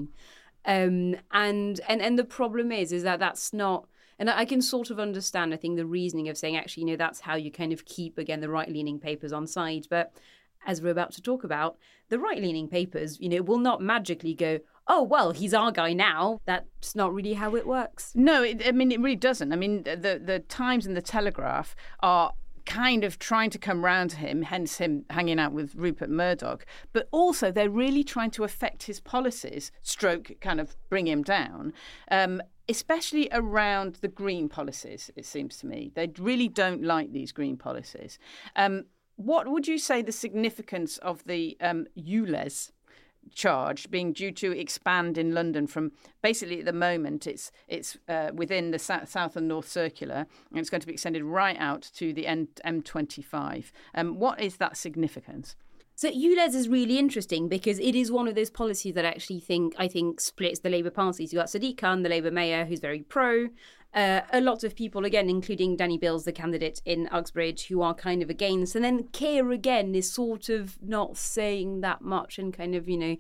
Um, 0.65 1.17
and 1.33 1.81
and 1.89 2.01
and 2.01 2.17
the 2.17 2.25
problem 2.25 2.71
is, 2.71 2.93
is 2.93 3.03
that 3.03 3.19
that's 3.19 3.53
not 3.53 3.89
and 4.19 4.31
I 4.31 4.45
can 4.45 4.63
sort 4.63 4.91
of 4.91 4.99
understand, 4.99 5.53
I 5.53 5.57
think, 5.57 5.77
the 5.77 5.87
reasoning 5.87 6.29
of 6.29 6.37
saying, 6.37 6.57
actually, 6.57 6.83
you 6.85 6.91
know, 6.91 6.97
that's 6.97 7.21
how 7.21 7.37
you 7.37 7.51
kind 7.51 7.73
of 7.73 7.85
keep, 7.85 8.19
again, 8.19 8.41
the 8.41 8.49
right 8.49 8.71
leaning 8.71 8.99
papers 8.99 9.33
on 9.33 9.47
side. 9.47 9.87
But 9.91 10.13
as 10.67 10.81
we're 10.81 10.91
about 10.91 11.13
to 11.13 11.23
talk 11.23 11.45
about, 11.45 11.77
the 12.09 12.19
right 12.19 12.41
leaning 12.41 12.69
papers, 12.69 13.21
you 13.21 13.29
know, 13.29 13.43
will 13.43 13.59
not 13.59 13.81
magically 13.81 14.35
go, 14.35 14.61
oh, 14.87 15.03
well, 15.03 15.33
he's 15.33 15.55
our 15.55 15.73
guy 15.73 15.93
now. 15.93 16.41
That's 16.45 16.95
not 16.95 17.13
really 17.15 17.35
how 17.35 17.57
it 17.57 17.67
works. 17.67 18.13
No, 18.15 18.43
it, 18.43 18.67
I 18.67 18.73
mean, 18.73 18.93
it 18.93 19.01
really 19.01 19.17
doesn't. 19.17 19.53
I 19.53 19.57
mean, 19.57 19.83
the, 19.85 20.21
the 20.23 20.45
Times 20.49 20.87
and 20.87 20.97
the 20.97 21.03
Telegraph 21.03 21.75
are 22.01 22.33
kind 22.67 23.05
of 23.05 23.19
trying 23.19 23.51
to 23.51 23.59
come 23.59 23.85
round 23.85 24.11
to 24.11 24.17
him, 24.17 24.43
hence 24.43 24.79
him 24.79 25.05
hanging 25.11 25.39
out 25.39 25.53
with 25.53 25.75
Rupert 25.75 26.11
Murdoch. 26.11 26.65
But 26.93 27.09
also, 27.11 27.51
they're 27.51 27.71
really 27.71 28.05
trying 28.05 28.31
to 28.33 28.45
affect 28.45 28.85
his 28.85 29.01
policies, 29.01 29.71
stroke 29.83 30.33
kind 30.41 30.61
of 30.61 30.77
bring 30.89 31.07
him 31.07 31.23
down. 31.23 31.73
Um, 32.11 32.43
especially 32.69 33.29
around 33.33 33.97
the 33.97 34.09
green 34.09 34.49
policies, 34.49 35.11
it 35.17 35.27
seems 35.27 35.59
to 35.59 35.67
me. 35.67 35.91
They 35.95 36.11
really 36.19 36.49
don't 36.49 36.83
like 36.83 37.13
these 37.13 37.33
green 37.33 37.57
policies. 37.57 38.19
Um, 38.57 38.85
what 39.17 39.49
would 39.49 39.69
you 39.69 39.79
say 39.79 40.03
the 40.03 40.13
significance 40.13 40.99
of 40.99 41.25
the 41.25 41.57
um, 41.61 41.87
ULEZ 41.97 42.71
charge 43.35 43.91
being 43.91 44.13
due 44.13 44.31
to 44.33 44.53
expand 44.59 45.17
in 45.17 45.33
London 45.33 45.67
from 45.67 45.93
basically 46.23 46.61
at 46.61 46.67
the 46.67 46.73
moment 46.73 47.27
it's 47.27 47.51
it's 47.69 47.97
uh, 48.09 48.31
within 48.35 48.71
the 48.71 48.79
south 48.79 49.37
and 49.37 49.49
north 49.49 49.69
circular 49.69 50.27
and 50.51 50.59
it's 50.59 50.69
going 50.69 50.81
to 50.81 50.87
be 50.87 50.93
extended 50.93 51.25
right 51.25 51.57
out 51.59 51.91
to 51.95 52.13
the 52.13 52.27
end 52.27 52.49
M25. 52.67 53.71
Um, 53.95 54.19
what 54.19 54.41
is 54.41 54.57
that 54.59 54.77
significance? 54.77 55.57
So 55.97 56.11
ULEZ 56.11 56.55
is 56.55 56.69
really 56.69 56.99
interesting 56.99 57.49
because 57.49 57.79
it 57.79 57.95
is 57.95 58.11
one 58.11 58.27
of 58.27 58.35
those 58.35 58.51
policies 58.51 58.95
that 58.95 59.05
actually 59.05 59.41
think 59.41 59.75
I 59.79 59.87
think 59.87 60.21
splits 60.21 60.61
the 60.61 60.71
Labour 60.71 60.91
Party. 60.91 61.27
So 61.27 61.33
you've 61.33 61.41
got 61.41 61.49
Sadiq 61.49 61.79
Khan, 61.79 62.03
the 62.03 62.09
Labour 62.09 62.31
mayor, 62.31 62.65
who's 62.65 62.81
very 62.81 63.03
pro. 63.03 63.49
Uh, 63.95 64.23
a 64.33 64.41
lot 64.41 64.65
of 64.65 64.75
people, 64.75 65.05
again, 65.05 65.31
including 65.31 65.77
Danny 65.77 65.97
Beales, 65.97 66.25
the 66.25 66.33
candidate 66.33 66.83
in 66.85 67.09
Uxbridge, 67.13 67.69
who 67.69 67.81
are 67.81 67.95
kind 67.95 68.23
of 68.25 68.29
against. 68.29 68.75
And 68.75 68.85
then 68.85 69.05
Keir, 69.13 69.53
again, 69.53 69.95
is 69.95 70.11
sort 70.11 70.49
of 70.49 70.77
not 70.83 71.17
saying 71.17 71.81
that 71.83 72.03
much 72.03 72.37
and 72.37 72.53
kind 72.53 72.75
of, 72.75 72.89
you 72.89 72.99
know, 72.99 73.17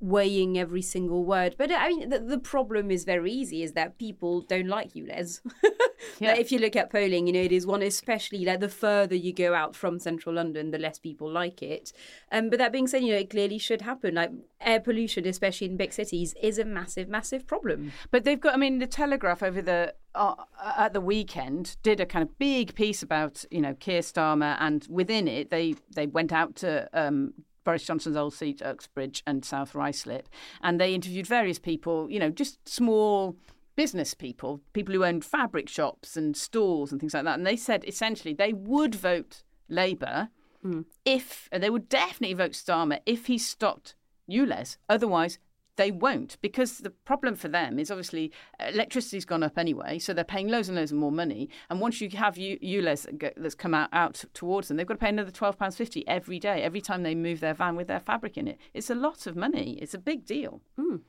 weighing 0.00 0.58
every 0.58 0.82
single 0.82 1.24
word. 1.24 1.54
But 1.58 1.72
I 1.72 1.88
mean, 1.88 2.08
the, 2.08 2.18
the 2.18 2.38
problem 2.38 2.90
is 2.90 3.04
very 3.04 3.32
easy: 3.32 3.62
is 3.62 3.72
that 3.72 3.98
people 3.98 4.42
don't 4.42 4.68
like 4.68 4.94
ULEZ. 4.94 5.40
yeah. 6.18 6.30
Like, 6.30 6.40
if 6.40 6.52
you 6.52 6.58
look 6.58 6.76
at 6.76 6.90
polling, 6.90 7.26
you 7.26 7.32
know, 7.32 7.40
it 7.40 7.52
is 7.52 7.66
one 7.66 7.82
especially 7.82 8.44
like 8.44 8.60
the 8.60 8.68
further 8.68 9.14
you 9.14 9.32
go 9.32 9.54
out 9.54 9.74
from 9.74 9.98
central 9.98 10.34
London, 10.34 10.70
the 10.70 10.78
less 10.78 10.98
people 10.98 11.30
like 11.30 11.62
it. 11.62 11.92
Um, 12.32 12.50
but 12.50 12.58
that 12.58 12.72
being 12.72 12.86
said, 12.86 13.02
you 13.02 13.12
know, 13.12 13.18
it 13.18 13.30
clearly 13.30 13.58
should 13.58 13.82
happen. 13.82 14.14
Like 14.14 14.30
air 14.60 14.80
pollution, 14.80 15.26
especially 15.26 15.68
in 15.68 15.76
big 15.76 15.92
cities, 15.92 16.34
is 16.42 16.58
a 16.58 16.64
massive, 16.64 17.08
massive 17.08 17.46
problem. 17.46 17.92
But 18.10 18.24
they've 18.24 18.40
got. 18.40 18.54
I 18.54 18.56
mean, 18.56 18.78
the 18.78 18.86
Telegraph 18.86 19.42
over 19.42 19.62
the 19.62 19.94
uh, 20.14 20.34
at 20.76 20.92
the 20.92 21.00
weekend 21.00 21.76
did 21.82 22.00
a 22.00 22.06
kind 22.06 22.22
of 22.22 22.38
big 22.38 22.74
piece 22.74 23.02
about 23.02 23.44
you 23.50 23.60
know 23.60 23.74
Keir 23.74 24.00
Starmer, 24.00 24.56
and 24.60 24.86
within 24.90 25.28
it 25.28 25.50
they 25.50 25.74
they 25.94 26.06
went 26.06 26.32
out 26.32 26.56
to 26.56 26.88
um, 26.92 27.34
Boris 27.66 27.84
Johnson's 27.84 28.16
old 28.16 28.32
seat, 28.32 28.62
Uxbridge 28.62 29.22
and 29.26 29.44
South 29.44 29.74
Ruislip, 29.74 30.26
and 30.62 30.80
they 30.80 30.94
interviewed 30.94 31.26
various 31.26 31.58
people, 31.58 32.08
you 32.10 32.18
know, 32.18 32.30
just 32.30 32.66
small 32.66 33.36
business 33.74 34.14
people, 34.14 34.60
people 34.72 34.94
who 34.94 35.04
owned 35.04 35.24
fabric 35.24 35.68
shops 35.68 36.16
and 36.16 36.36
stores 36.36 36.92
and 36.92 37.00
things 37.00 37.12
like 37.12 37.24
that, 37.24 37.36
and 37.36 37.46
they 37.46 37.56
said 37.56 37.84
essentially 37.86 38.32
they 38.32 38.52
would 38.52 38.94
vote 38.94 39.42
Labour 39.68 40.28
mm. 40.64 40.84
if 41.04 41.48
they 41.52 41.68
would 41.68 41.88
definitely 41.88 42.34
vote 42.34 42.52
Starmer 42.52 43.00
if 43.04 43.26
he 43.26 43.36
stopped 43.36 43.96
ULEZ. 44.30 44.76
Otherwise, 44.88 45.38
they 45.76 45.90
won't 45.90 46.36
because 46.40 46.78
the 46.78 46.90
problem 46.90 47.36
for 47.36 47.48
them 47.48 47.78
is 47.78 47.90
obviously 47.90 48.32
electricity's 48.60 49.24
gone 49.24 49.42
up 49.42 49.58
anyway, 49.58 49.98
so 49.98 50.12
they're 50.12 50.24
paying 50.24 50.48
loads 50.48 50.68
and 50.68 50.76
loads 50.76 50.92
of 50.92 50.98
more 50.98 51.12
money. 51.12 51.48
And 51.70 51.80
once 51.80 52.00
you 52.00 52.08
have 52.10 52.36
ULEZ 52.36 53.34
that's 53.36 53.54
come 53.54 53.74
out, 53.74 53.88
out 53.92 54.24
towards 54.34 54.68
them, 54.68 54.76
they've 54.76 54.86
got 54.86 54.94
to 54.94 55.00
pay 55.00 55.08
another 55.08 55.30
twelve 55.30 55.58
pounds 55.58 55.76
fifty 55.76 56.06
every 56.08 56.38
day, 56.38 56.62
every 56.62 56.80
time 56.80 57.02
they 57.02 57.14
move 57.14 57.40
their 57.40 57.54
van 57.54 57.76
with 57.76 57.88
their 57.88 58.00
fabric 58.00 58.36
in 58.36 58.48
it. 58.48 58.58
It's 58.74 58.90
a 58.90 58.94
lot 58.94 59.26
of 59.26 59.36
money. 59.36 59.78
It's 59.80 59.94
a 59.94 59.98
big 59.98 60.24
deal. 60.24 60.60
Mm. 60.78 61.00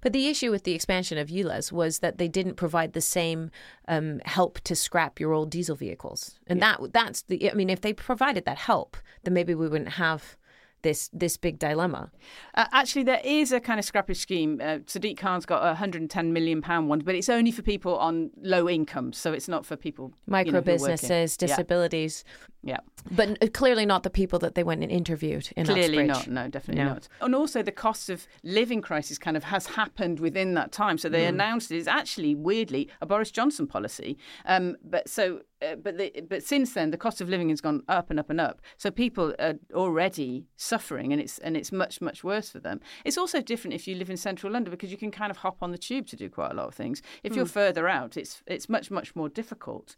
But 0.00 0.12
the 0.12 0.28
issue 0.28 0.50
with 0.50 0.62
the 0.62 0.74
expansion 0.74 1.18
of 1.18 1.28
ULEZ 1.28 1.72
was 1.72 1.98
that 1.98 2.18
they 2.18 2.28
didn't 2.28 2.54
provide 2.54 2.92
the 2.92 3.00
same 3.00 3.50
um, 3.88 4.20
help 4.24 4.60
to 4.60 4.76
scrap 4.76 5.18
your 5.18 5.32
old 5.32 5.50
diesel 5.50 5.76
vehicles, 5.76 6.38
and 6.46 6.60
yeah. 6.60 6.76
that 6.78 6.92
that's 6.92 7.22
the. 7.22 7.50
I 7.50 7.54
mean, 7.54 7.70
if 7.70 7.80
they 7.80 7.92
provided 7.92 8.44
that 8.44 8.58
help, 8.58 8.96
then 9.24 9.34
maybe 9.34 9.54
we 9.54 9.68
wouldn't 9.68 9.94
have 9.94 10.36
this 10.82 11.10
this 11.12 11.36
big 11.36 11.58
dilemma? 11.58 12.10
Uh, 12.54 12.66
actually, 12.72 13.04
there 13.04 13.20
is 13.24 13.52
a 13.52 13.60
kind 13.60 13.78
of 13.78 13.86
scrappage 13.86 14.16
scheme. 14.16 14.60
Uh, 14.60 14.78
Sadiq 14.86 15.16
Khan's 15.16 15.46
got 15.46 15.62
a 15.62 15.68
110 15.68 16.32
million 16.32 16.62
pound 16.62 16.88
one, 16.88 17.00
but 17.00 17.14
it's 17.14 17.28
only 17.28 17.50
for 17.50 17.62
people 17.62 17.96
on 17.98 18.30
low 18.40 18.68
incomes, 18.68 19.18
so 19.18 19.32
it's 19.32 19.48
not 19.48 19.66
for 19.66 19.76
people 19.76 20.12
micro 20.26 20.48
you 20.48 20.52
know, 20.52 20.60
businesses, 20.60 21.36
disabilities. 21.36 22.24
Yeah. 22.64 22.78
but 23.10 23.52
clearly 23.54 23.84
not 23.84 24.04
the 24.04 24.10
people 24.10 24.38
that 24.38 24.54
they 24.54 24.62
went 24.62 24.84
and 24.84 24.92
interviewed 24.92 25.50
in 25.56 25.66
Clearly 25.66 26.08
Uxbridge. 26.08 26.28
not. 26.28 26.44
No, 26.44 26.48
definitely 26.48 26.84
no. 26.84 26.92
not. 26.92 27.08
And 27.20 27.34
also, 27.34 27.60
the 27.60 27.72
cost 27.72 28.08
of 28.08 28.28
living 28.44 28.80
crisis 28.80 29.18
kind 29.18 29.36
of 29.36 29.42
has 29.44 29.66
happened 29.66 30.20
within 30.20 30.54
that 30.54 30.70
time. 30.70 30.96
So 30.96 31.08
they 31.08 31.24
mm. 31.24 31.30
announced 31.30 31.72
it 31.72 31.78
is 31.78 31.88
actually 31.88 32.36
weirdly 32.36 32.88
a 33.00 33.06
Boris 33.06 33.32
Johnson 33.32 33.66
policy. 33.66 34.16
Um, 34.44 34.76
but 34.84 35.08
so 35.08 35.40
uh, 35.62 35.76
but 35.76 35.98
the, 35.98 36.12
but 36.28 36.42
since 36.42 36.74
then 36.74 36.90
the 36.90 36.96
cost 36.96 37.20
of 37.20 37.28
living 37.28 37.48
has 37.50 37.60
gone 37.60 37.82
up 37.88 38.10
and 38.10 38.18
up 38.18 38.30
and 38.30 38.40
up. 38.40 38.60
So 38.76 38.90
people 38.90 39.34
are 39.38 39.54
already 39.74 40.46
suffering, 40.56 41.12
and 41.12 41.20
it's 41.20 41.38
and 41.38 41.56
it's 41.56 41.72
much 41.72 42.00
much 42.00 42.24
worse 42.24 42.50
for 42.50 42.58
them. 42.58 42.80
It's 43.04 43.18
also 43.18 43.40
different 43.40 43.74
if 43.74 43.86
you 43.86 43.94
live 43.94 44.10
in 44.10 44.16
central 44.16 44.52
London 44.52 44.70
because 44.70 44.90
you 44.90 44.98
can 44.98 45.10
kind 45.10 45.30
of 45.30 45.38
hop 45.38 45.58
on 45.62 45.70
the 45.70 45.78
tube 45.78 46.06
to 46.08 46.16
do 46.16 46.28
quite 46.28 46.52
a 46.52 46.54
lot 46.54 46.68
of 46.68 46.74
things. 46.74 47.02
If 47.22 47.34
you're 47.36 47.46
further 47.46 47.88
out, 47.88 48.16
it's 48.16 48.42
it's 48.46 48.68
much 48.68 48.90
much 48.90 49.14
more 49.14 49.28
difficult. 49.28 49.96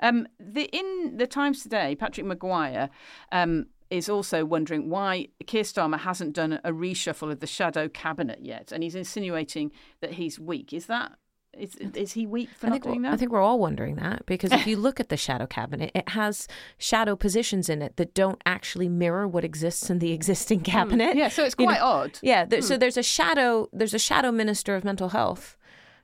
Um, 0.00 0.26
the 0.38 0.64
in 0.72 1.16
the 1.16 1.26
Times 1.26 1.62
today, 1.62 1.94
Patrick 1.94 2.26
Maguire. 2.26 2.90
Um, 3.30 3.66
is 3.90 4.08
also 4.08 4.42
wondering 4.42 4.88
why 4.88 5.28
Keir 5.46 5.64
Starmer 5.64 5.98
hasn't 6.00 6.32
done 6.32 6.58
a 6.64 6.72
reshuffle 6.72 7.30
of 7.30 7.40
the 7.40 7.46
shadow 7.46 7.90
cabinet 7.90 8.38
yet, 8.40 8.72
and 8.72 8.82
he's 8.82 8.94
insinuating 8.94 9.70
that 10.00 10.12
he's 10.12 10.40
weak. 10.40 10.72
Is 10.72 10.86
that 10.86 11.12
is, 11.58 11.74
is 11.94 12.12
he 12.12 12.26
weak 12.26 12.48
for 12.50 12.66
I 12.66 12.70
not 12.70 12.74
think, 12.74 12.84
doing 12.84 13.02
that? 13.02 13.12
I 13.12 13.16
think 13.16 13.30
we're 13.30 13.42
all 13.42 13.58
wondering 13.58 13.96
that 13.96 14.24
because 14.26 14.52
if 14.52 14.66
you 14.66 14.76
look 14.76 15.00
at 15.00 15.08
the 15.10 15.16
shadow 15.16 15.46
cabinet, 15.46 15.90
it 15.94 16.08
has 16.10 16.48
shadow 16.78 17.14
positions 17.14 17.68
in 17.68 17.82
it 17.82 17.96
that 17.96 18.14
don't 18.14 18.40
actually 18.46 18.88
mirror 18.88 19.28
what 19.28 19.44
exists 19.44 19.90
in 19.90 19.98
the 19.98 20.12
existing 20.12 20.60
cabinet. 20.60 21.12
Hmm. 21.12 21.18
yeah, 21.18 21.28
so 21.28 21.44
it's 21.44 21.54
You 21.58 21.66
know, 21.66 21.72
quite 21.72 21.82
odd. 21.82 22.18
Yeah, 22.22 22.44
there, 22.44 22.62
so 22.62 22.76
there's 22.76 22.96
a 22.96 23.02
shadow. 23.02 23.68
There's 23.72 23.94
a 23.94 23.98
shadow 23.98 24.32
minister 24.32 24.74
of 24.74 24.84
mental 24.84 25.10
health, 25.10 25.56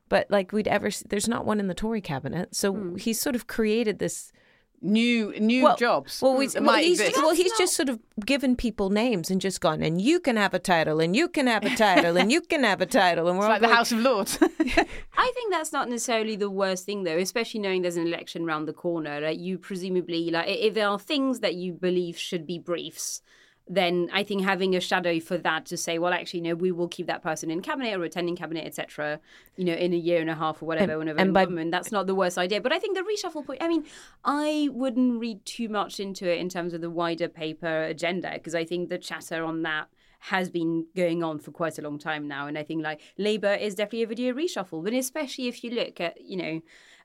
but 0.09 0.31
like 0.31 0.53
we'd 0.53 0.69
ever, 0.69 0.91
there's 1.09 1.29
not 1.29 1.47
one 1.47 1.61
in 1.61 1.67
the 1.67 1.75
Tory 1.75 2.01
cabinet. 2.01 2.55
So 2.55 2.95
he's 2.97 3.21
sort 3.21 3.35
of 3.35 3.47
created 3.47 3.99
this. 3.99 4.33
New 4.81 5.33
new 5.41 5.65
Well, 5.65 5.77
jobs. 5.77 6.23
Well, 6.23 6.37
we, 6.37 6.49
well, 6.61 6.77
he's, 6.77 7.01
exist. 7.01 7.21
well, 7.21 7.35
he's 7.35 7.53
just 7.59 7.75
sort 7.75 7.89
of 7.89 7.99
given 8.25 8.55
people 8.55 8.91
names 8.91 9.29
and 9.31 9.41
just 9.41 9.61
gone, 9.61 9.83
and 9.83 10.01
you 10.01 10.21
can 10.21 10.37
have 10.37 10.55
a 10.55 10.61
title, 10.61 11.01
and 11.01 11.17
you 11.17 11.29
can 11.29 11.49
have 11.49 11.65
a 11.65 11.75
title, 11.75 12.17
and 12.17 12.31
you 12.31 12.41
can 12.41 12.63
have 12.63 12.81
a 12.81 12.87
title, 12.87 13.29
and 13.29 13.39
we're 13.39 13.47
It's 13.47 13.61
like 13.61 13.61
the 13.71 13.75
House 13.75 13.91
of 13.91 13.99
Lords. 13.99 14.39
I 15.17 15.33
think 15.35 15.53
that's 15.53 15.73
not 15.73 15.89
necessarily 15.89 16.37
the 16.37 16.51
worst 16.51 16.87
thing, 16.87 17.03
though, 17.03 17.19
especially 17.19 17.61
knowing 17.61 17.83
there's 17.83 17.97
an 17.97 18.07
election 18.07 18.45
round 18.47 18.69
the 18.69 18.73
corner. 18.73 19.21
Like 19.21 19.39
you 19.41 19.59
presumably, 19.59 20.31
like 20.31 20.49
if 20.49 20.75
there 20.75 20.89
are 20.89 20.99
things 20.99 21.41
that 21.41 21.55
you 21.57 21.73
believe 21.73 22.17
should 22.17 22.47
be 22.47 22.59
briefs, 22.61 23.21
then 23.69 24.09
I 24.13 24.23
think 24.23 24.43
having 24.45 24.75
a 24.75 24.81
shadow 24.81 25.21
for 25.21 25.37
that 25.39 25.67
to 25.67 25.77
say, 25.77 25.99
well, 25.99 26.13
actually, 26.13 26.41
no, 26.41 26.55
we 26.55 26.73
will 26.73 26.89
keep 26.89 27.07
that 27.07 27.23
person 27.23 27.51
in 27.51 27.61
cabinet 27.61 27.95
or 27.99 28.03
attending 28.05 28.35
cabinet, 28.37 28.67
etc. 28.67 29.21
You 29.57 29.65
know, 29.67 29.75
in 29.75 29.93
a 29.93 29.97
year 29.97 30.21
and 30.21 30.31
a 30.31 30.35
half 30.35 30.63
or 30.63 30.67
whatever, 30.67 30.93
And- 30.93 30.99
whenever 31.01 31.19
and 31.19 31.29
in 31.29 31.33
by- 31.35 31.45
government, 31.45 31.71
that's 31.71 31.93
not 31.93 32.07
the 32.07 32.15
worst 32.15 32.39
idea. 32.39 32.61
But 32.61 32.73
I 32.73 32.79
think 32.79 32.97
the 32.97 33.03
reshuffle 33.03 33.45
point. 33.45 33.63
I 33.63 33.69
mean, 33.69 33.85
I 34.25 34.69
wouldn't 34.73 35.21
read 35.21 35.45
too 35.45 35.69
much 35.69 36.01
into 36.01 36.31
it 36.31 36.39
in 36.39 36.49
terms 36.49 36.73
of 36.75 36.81
the 36.81 36.91
wider 36.91 37.29
paper 37.29 37.83
agenda 37.85 38.31
because 38.35 38.55
I 38.55 38.65
think 38.65 38.89
the 38.89 38.99
chatter 38.99 39.45
on 39.45 39.63
that 39.63 39.89
has 40.21 40.51
been 40.51 40.85
going 40.97 41.23
on 41.23 41.39
for 41.39 41.53
quite 41.53 41.79
a 41.79 41.83
long 41.83 41.97
time 41.99 42.27
now. 42.27 42.47
And 42.49 42.59
I 42.59 42.65
think 42.65 42.83
like 42.83 43.01
Labour 43.19 43.55
is 43.55 43.77
definitely 43.77 44.03
a 44.03 44.07
video 44.09 44.35
reshuffle, 44.35 44.83
but 44.83 44.93
especially 44.93 45.47
if 45.47 45.63
you 45.63 45.71
look 45.71 46.01
at, 46.01 46.21
you 46.21 46.37
know, 46.37 46.61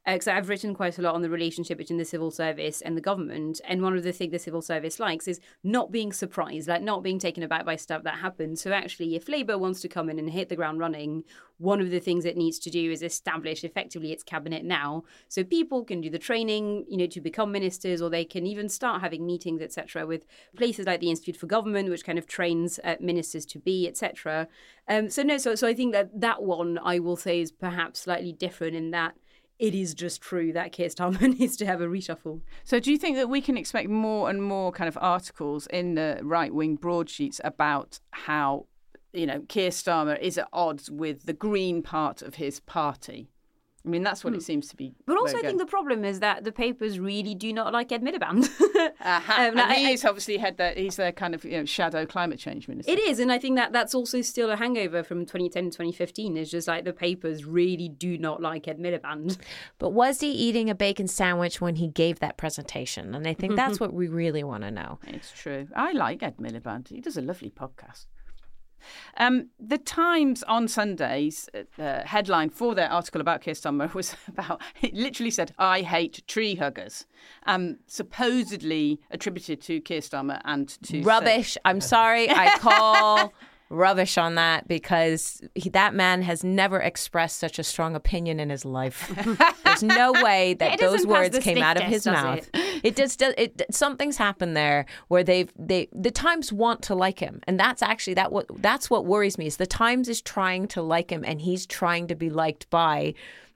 because 0.06 0.28
I've 0.28 0.50
written 0.50 0.74
quite 0.74 0.98
a 1.00 1.02
lot 1.02 1.16
on 1.16 1.22
the 1.22 1.30
relationship 1.30 1.78
between 1.78 1.98
the 1.98 2.06
civil 2.06 2.30
service 2.30 2.82
and 2.82 2.98
the 2.98 3.02
government. 3.02 3.62
And 3.66 3.82
one 3.82 3.96
of 3.96 4.04
the 4.04 4.12
things 4.12 4.32
the 4.32 4.40
civil 4.40 4.62
service 4.62 5.00
likes 5.00 5.28
is 5.28 5.40
not 5.64 5.92
being 5.92 6.12
surprised, 6.12 6.68
like 6.68 6.82
not 6.82 7.04
being 7.04 7.20
taken 7.20 7.42
aback 7.42 7.66
by 7.66 7.78
stuff 7.78 8.04
that 8.04 8.20
happens. 8.20 8.62
So 8.62 8.72
actually, 8.74 9.16
if 9.16 9.30
Labour 9.30 9.58
wants 9.58 9.80
to 9.82 9.88
come 9.88 10.10
in 10.10 10.20
and 10.20 10.30
hit 10.30 10.50
the 10.50 10.58
ground 10.58 10.80
running, 10.80 11.24
one 11.58 11.80
of 11.80 11.90
the 11.90 12.02
things 12.02 12.26
it 12.26 12.36
needs 12.36 12.60
to 12.60 12.70
do 12.70 12.92
is 12.92 13.02
establish 13.02 13.64
effectively 13.64 14.12
its 14.12 14.24
cabinet 14.24 14.66
now, 14.66 15.04
so 15.30 15.44
people 15.44 15.86
can 15.86 16.02
do 16.02 16.10
the 16.10 16.20
training, 16.20 16.86
you 16.90 16.98
know, 16.98 17.06
to 17.08 17.22
become 17.22 17.54
ministers, 17.54 18.02
or 18.02 18.10
they 18.10 18.26
can 18.26 18.46
even 18.46 18.68
start 18.68 19.02
having 19.02 19.26
meetings, 19.26 19.62
etc., 19.62 20.06
with 20.06 20.26
places 20.58 20.86
like 20.86 21.00
the 21.00 21.10
Institute 21.10 21.38
for 21.38 21.48
Government, 21.48 21.90
which 21.90 22.04
kind 22.04 22.20
of 22.20 22.28
trains 22.28 22.80
uh, 22.84 22.96
ministers 23.00 23.46
to 23.46 23.60
be, 23.60 23.88
etc. 23.88 24.50
Um, 24.90 25.10
so 25.10 25.24
no, 25.24 25.38
so 25.38 25.56
so 25.56 25.68
I 25.68 25.74
think 25.74 25.94
that 25.94 26.20
that 26.20 26.44
one 26.44 26.78
I 26.84 27.00
will 27.00 27.16
say 27.16 27.40
is 27.40 27.52
perhaps 27.52 28.02
slightly 28.02 28.34
different 28.34 28.76
in 28.76 28.92
that 28.92 29.16
it 29.60 29.76
is 29.76 29.94
just 29.94 30.22
true 30.22 30.52
that 30.54 30.72
Keir 30.72 30.90
Starmer 30.90 31.22
needs 31.40 31.56
to 31.58 31.66
have 31.66 31.82
a 31.82 31.88
reshuffle. 31.88 32.42
so, 32.64 32.80
do 32.80 32.92
you 32.92 32.98
think 32.98 33.18
that 33.18 33.30
we 33.30 33.42
can 33.42 33.58
expect 33.58 33.90
more 33.90 34.30
and 34.30 34.44
more 34.44 34.72
kind 34.72 34.88
of 34.88 34.98
articles 35.02 35.68
in 35.68 35.96
the 35.96 36.20
right 36.24 36.54
wing 36.54 36.76
broadsheets 36.76 37.40
about 37.44 38.00
how, 38.12 38.66
you 39.14 39.26
know, 39.26 39.42
Keir 39.48 39.70
Starmer 39.70 40.20
is 40.20 40.38
at 40.38 40.48
odds 40.54 40.90
with 40.90 41.26
the 41.26 41.34
Green 41.34 41.82
part 41.82 42.22
of 42.22 42.36
his 42.36 42.60
party? 42.60 43.30
I 43.86 43.90
mean, 43.90 44.02
that's 44.02 44.24
what 44.24 44.34
it 44.34 44.42
seems 44.42 44.70
to 44.70 44.78
be. 44.78 44.90
Hmm. 44.90 45.02
But 45.08 45.18
also, 45.18 45.38
I 45.38 45.42
think 45.42 45.60
the 45.60 45.66
problem 45.66 46.06
is 46.06 46.22
that 46.22 46.46
the 46.46 46.54
papers 46.54 47.00
really 47.00 47.36
do 47.36 47.52
not 47.52 47.74
like 47.74 47.92
Ed 47.92 48.02
Miliband. 48.02 48.50
Aha. 49.02 49.34
Um, 49.34 49.48
and 49.48 49.56
like, 49.58 49.78
he 49.78 49.88
I- 49.88 49.92
is 49.92 50.06
obviously 50.06 50.38
head 50.38 50.56
that 50.58 50.78
he's 50.78 50.96
their 50.96 51.12
kind 51.12 51.36
of 51.36 51.44
you 51.44 51.58
know 51.58 51.66
shadow 51.66 52.06
climate 52.06 52.40
change 52.40 52.68
minister. 52.70 52.92
It 52.92 53.00
is, 53.00 53.20
and 53.20 53.32
I 53.32 53.40
think 53.40 53.58
that 53.58 53.74
that's 53.74 53.94
also 53.94 54.22
still 54.22 54.50
a 54.52 54.56
hangover 54.56 55.04
from 55.04 55.26
2010 55.26 55.66
to 55.66 55.70
2015. 55.72 56.38
It's 56.38 56.50
just 56.50 56.68
like 56.68 56.86
the 56.86 56.94
papers 56.94 57.44
really 57.46 57.90
do 57.90 58.18
not 58.18 58.42
like 58.42 58.68
Ed 58.68 58.80
Miliband. 58.80 59.38
But 59.80 59.90
was 59.90 60.22
he 60.22 60.32
eating 60.32 60.70
a 60.70 60.76
bacon 60.76 61.08
sandwich 61.10 61.60
when 61.60 61.76
he 61.76 61.90
gave 61.90 62.20
that 62.20 62.38
presentation? 62.38 63.14
And 63.14 63.28
I 63.28 63.34
think 63.34 63.58
that's 63.58 63.80
what 63.82 63.94
we 63.94 64.08
really 64.08 64.44
want 64.46 64.64
to 64.64 64.72
know. 64.72 65.00
It's 65.08 65.32
true. 65.32 65.68
I 65.76 65.92
like 65.92 66.24
Ed 66.24 66.38
Miliband. 66.38 66.88
He 66.88 67.02
does 67.02 67.18
a 67.18 67.22
lovely 67.22 67.50
podcast. 67.50 68.06
Um, 69.18 69.50
the 69.60 69.78
Times 69.78 70.44
on 70.44 70.68
Sunday's 70.68 71.50
uh, 71.78 72.02
headline 72.06 72.50
for 72.50 72.76
their 72.76 72.92
article 72.92 73.22
about 73.22 73.42
Keir 73.42 73.54
Starmer 73.54 73.94
was 73.94 74.16
about, 74.28 74.62
it 74.82 74.94
literally 74.94 75.32
said, 75.32 75.54
I 75.58 75.82
hate 75.82 76.28
tree 76.28 76.56
huggers, 76.56 77.06
um, 77.46 77.78
supposedly 77.88 79.00
attributed 79.12 79.62
to 79.62 79.82
Keir 79.82 80.02
Starmer 80.02 80.42
and 80.46 80.70
to. 80.84 81.02
Rubbish. 81.02 81.58
I'm 81.66 81.82
sorry. 81.82 82.30
I 82.30 82.58
call 82.60 83.34
rubbish 83.70 84.18
on 84.18 84.36
that 84.36 84.68
because 84.68 85.42
he, 85.56 85.70
that 85.70 85.94
man 85.94 86.22
has 86.22 86.44
never 86.44 86.80
expressed 86.80 87.40
such 87.40 87.58
a 87.58 87.64
strong 87.64 87.96
opinion 87.96 88.40
in 88.40 88.50
his 88.50 88.66
life. 88.66 89.12
There's 89.64 89.84
no 89.84 90.12
way 90.12 90.54
that 90.56 90.74
it 90.74 90.80
those 90.80 91.06
words 91.06 91.38
came 91.40 91.62
out 91.62 91.78
of 91.78 91.84
his 91.84 92.06
mouth. 92.06 92.50
it? 92.54 92.82
It 92.84 92.96
just. 92.96 93.22
It 93.22 93.62
something's 93.72 94.18
happened 94.18 94.56
there 94.56 94.86
where 95.08 95.24
they've 95.24 95.52
they 95.58 95.88
the 95.92 96.12
Times 96.12 96.54
want 96.54 96.82
to 96.84 96.96
like 96.96 97.20
him, 97.20 97.42
and 97.48 97.60
that's 97.60 97.82
actually 97.82 98.14
that 98.16 98.32
what 98.32 98.46
that's 98.62 98.90
what 98.90 99.06
worries 99.06 99.38
me 99.38 99.48
is 99.48 99.58
the 99.58 99.66
Times 99.66 100.10
is 100.10 100.22
trying 100.22 100.68
to 100.70 100.82
like 100.82 101.10
him, 101.10 101.24
and 101.26 101.42
he's 101.42 101.66
trying 101.66 102.08
to 102.08 102.16
be 102.16 102.30
liked 102.30 102.70
by 102.70 103.14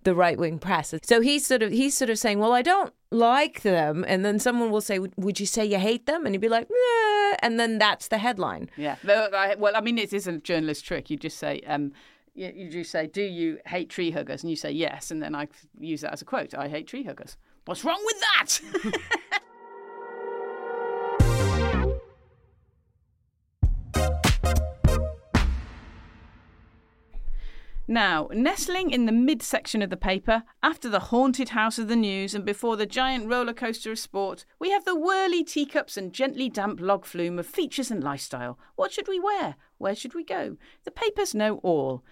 the 0.08 0.16
right 0.16 0.38
wing 0.38 0.58
press. 0.58 0.94
So 1.04 1.20
he's 1.20 1.46
sort 1.46 1.62
of 1.62 1.70
he's 1.72 1.98
sort 1.98 2.10
of 2.10 2.18
saying, 2.18 2.40
"Well, 2.40 2.54
I 2.54 2.62
don't 2.62 2.94
like 3.12 3.62
them," 3.64 4.06
and 4.08 4.24
then 4.24 4.40
someone 4.40 4.72
will 4.72 4.80
say, 4.80 5.00
"Would- 5.00 5.14
"Would 5.18 5.38
you 5.42 5.46
say 5.46 5.66
you 5.66 5.80
hate 5.80 6.06
them?" 6.06 6.26
And 6.26 6.34
he'd 6.34 6.40
be 6.40 6.48
like, 6.48 6.70
"Yeah," 6.70 7.36
and 7.40 7.60
then 7.60 7.78
that's 7.78 8.08
the 8.08 8.18
headline. 8.18 8.70
Yeah. 8.78 8.96
Well, 9.04 9.30
I, 9.76 9.82
mean, 9.82 9.98
it 9.98 10.14
is 10.14 10.26
a 10.26 10.38
journalist 10.38 10.86
trick. 10.86 11.10
You 11.10 11.18
just 11.18 11.38
say, 11.38 11.60
um, 11.68 11.92
you, 12.36 12.54
you 12.56 12.70
just 12.70 12.90
say, 12.90 13.08
"Do 13.08 13.22
you 13.22 13.60
hate 13.66 13.90
tree 13.90 14.12
huggers?" 14.12 14.44
And 14.44 14.50
you 14.50 14.56
say 14.56 14.72
yes, 14.72 15.12
and 15.12 15.22
then 15.22 15.36
I 15.36 15.50
use 15.78 16.02
that 16.02 16.14
as 16.14 16.22
a 16.22 16.26
quote. 16.26 16.54
I 16.54 16.70
hate 16.70 16.88
tree 16.88 17.04
huggers. 17.04 17.36
What's 17.66 17.84
wrong 17.84 18.02
with 18.06 18.20
that? 18.22 19.02
Now, 27.90 28.28
nestling 28.34 28.92
in 28.92 29.06
the 29.06 29.14
midsection 29.14 29.82
of 29.82 29.90
the 29.90 29.96
paper, 29.96 30.44
after 30.62 30.90
the 30.90 31.00
haunted 31.00 31.50
house 31.50 31.80
of 31.80 31.88
the 31.88 31.96
news 31.96 32.36
and 32.36 32.44
before 32.44 32.76
the 32.76 32.86
giant 32.86 33.30
roller 33.30 33.54
coaster 33.54 33.94
of 33.94 34.00
sport, 34.00 34.44
we 34.60 34.72
have 34.72 34.84
the 34.84 34.96
whirly 34.96 35.42
teacups 35.42 35.96
and 35.96 36.12
gently 36.12 36.50
damp 36.50 36.82
log 36.82 37.06
flume 37.06 37.40
of 37.40 37.48
features 37.48 37.90
and 37.90 38.04
lifestyle. 38.04 38.60
What 38.76 38.92
should 38.92 39.08
we 39.08 39.22
wear? 39.22 39.56
Where 39.78 39.96
should 39.96 40.14
we 40.14 40.26
go? 40.26 40.58
The 40.84 40.92
papers 40.92 41.34
know 41.34 41.60
all. 41.64 42.04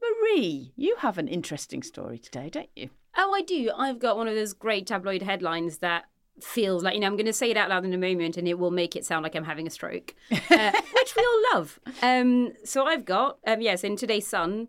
Marie, 0.00 0.72
you 0.76 0.96
have 1.00 1.18
an 1.18 1.26
interesting 1.26 1.82
story 1.82 2.18
today, 2.18 2.48
don't 2.48 2.70
you? 2.76 2.90
Oh, 3.16 3.32
I 3.34 3.42
do. 3.42 3.72
I've 3.76 3.98
got 3.98 4.16
one 4.16 4.28
of 4.28 4.36
those 4.36 4.52
great 4.52 4.86
tabloid 4.86 5.22
headlines 5.22 5.78
that 5.78 6.04
feels 6.40 6.84
like, 6.84 6.94
you 6.94 7.00
know, 7.00 7.06
I'm 7.08 7.16
going 7.16 7.26
to 7.26 7.32
say 7.32 7.50
it 7.50 7.56
out 7.56 7.70
loud 7.70 7.84
in 7.84 7.92
a 7.92 7.98
moment 7.98 8.36
and 8.36 8.46
it 8.46 8.58
will 8.58 8.70
make 8.70 8.94
it 8.94 9.04
sound 9.04 9.24
like 9.24 9.34
I'm 9.34 9.44
having 9.44 9.66
a 9.66 9.70
stroke, 9.70 10.14
uh, 10.30 10.72
which 10.94 11.16
we 11.16 11.24
all 11.24 11.42
love. 11.54 11.80
Um, 12.02 12.52
so 12.64 12.86
I've 12.86 13.04
got, 13.04 13.38
um, 13.46 13.60
yes, 13.60 13.82
in 13.82 13.96
today's 13.96 14.26
Sun, 14.26 14.68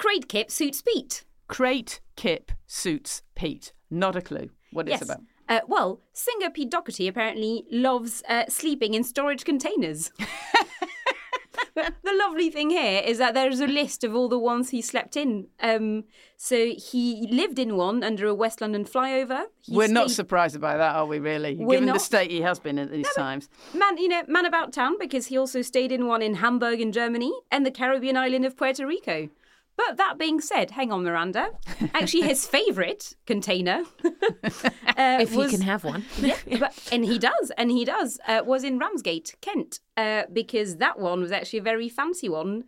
Crate 0.00 0.28
Kip 0.28 0.50
suits 0.50 0.80
Pete. 0.80 1.24
Crate 1.46 2.00
Kip 2.16 2.52
suits 2.66 3.20
Pete. 3.34 3.74
Not 3.90 4.16
a 4.16 4.22
clue 4.22 4.48
what 4.72 4.88
it's 4.88 4.92
Yes. 4.92 5.02
about. 5.02 5.20
Uh, 5.46 5.60
well, 5.68 6.00
singer 6.14 6.48
Pete 6.48 6.70
Doherty 6.70 7.06
apparently 7.06 7.66
loves 7.70 8.22
uh, 8.26 8.44
sleeping 8.48 8.94
in 8.94 9.04
storage 9.04 9.44
containers. 9.44 10.10
the 11.74 11.92
lovely 12.18 12.48
thing 12.48 12.70
here 12.70 13.02
is 13.04 13.18
that 13.18 13.34
there's 13.34 13.60
a 13.60 13.66
list 13.66 14.02
of 14.02 14.14
all 14.14 14.30
the 14.30 14.38
ones 14.38 14.70
he 14.70 14.80
slept 14.80 15.18
in. 15.18 15.48
Um, 15.60 16.04
so 16.34 16.68
he 16.78 17.28
lived 17.30 17.58
in 17.58 17.76
one 17.76 18.02
under 18.02 18.26
a 18.26 18.34
West 18.34 18.62
London 18.62 18.86
flyover. 18.86 19.48
He 19.60 19.76
We're 19.76 19.88
not 19.88 20.10
surprised 20.10 20.58
by 20.62 20.78
that, 20.78 20.94
are 20.96 21.04
we? 21.04 21.18
Really, 21.18 21.56
We're 21.56 21.78
given 21.80 21.92
the 21.92 21.98
state 21.98 22.30
he 22.30 22.40
has 22.40 22.58
been 22.58 22.78
at 22.78 22.90
these 22.90 23.12
times. 23.14 23.50
man, 23.74 23.98
you 23.98 24.08
know, 24.08 24.22
man 24.28 24.46
about 24.46 24.72
town 24.72 24.96
because 24.98 25.26
he 25.26 25.36
also 25.36 25.60
stayed 25.60 25.92
in 25.92 26.06
one 26.06 26.22
in 26.22 26.36
Hamburg 26.36 26.80
in 26.80 26.90
Germany 26.90 27.34
and 27.50 27.66
the 27.66 27.70
Caribbean 27.70 28.16
island 28.16 28.46
of 28.46 28.56
Puerto 28.56 28.86
Rico. 28.86 29.28
But 29.86 29.96
that 29.96 30.18
being 30.18 30.40
said, 30.40 30.72
hang 30.72 30.92
on, 30.92 31.04
Miranda. 31.04 31.50
Actually, 31.94 32.22
his 32.22 32.46
favourite 32.58 33.14
container, 33.26 33.82
uh, 34.04 35.18
If 35.20 35.34
was, 35.34 35.50
he 35.50 35.56
can 35.56 35.66
have 35.66 35.84
one. 35.84 36.04
yeah, 36.20 36.36
but, 36.58 36.88
and 36.92 37.04
he 37.04 37.18
does, 37.18 37.50
and 37.56 37.70
he 37.70 37.84
does, 37.84 38.18
uh, 38.28 38.42
was 38.44 38.62
in 38.62 38.78
Ramsgate, 38.78 39.36
Kent, 39.40 39.80
uh, 39.96 40.24
because 40.32 40.76
that 40.76 40.98
one 40.98 41.20
was 41.20 41.32
actually 41.32 41.60
a 41.60 41.62
very 41.62 41.88
fancy 41.88 42.28
one. 42.28 42.64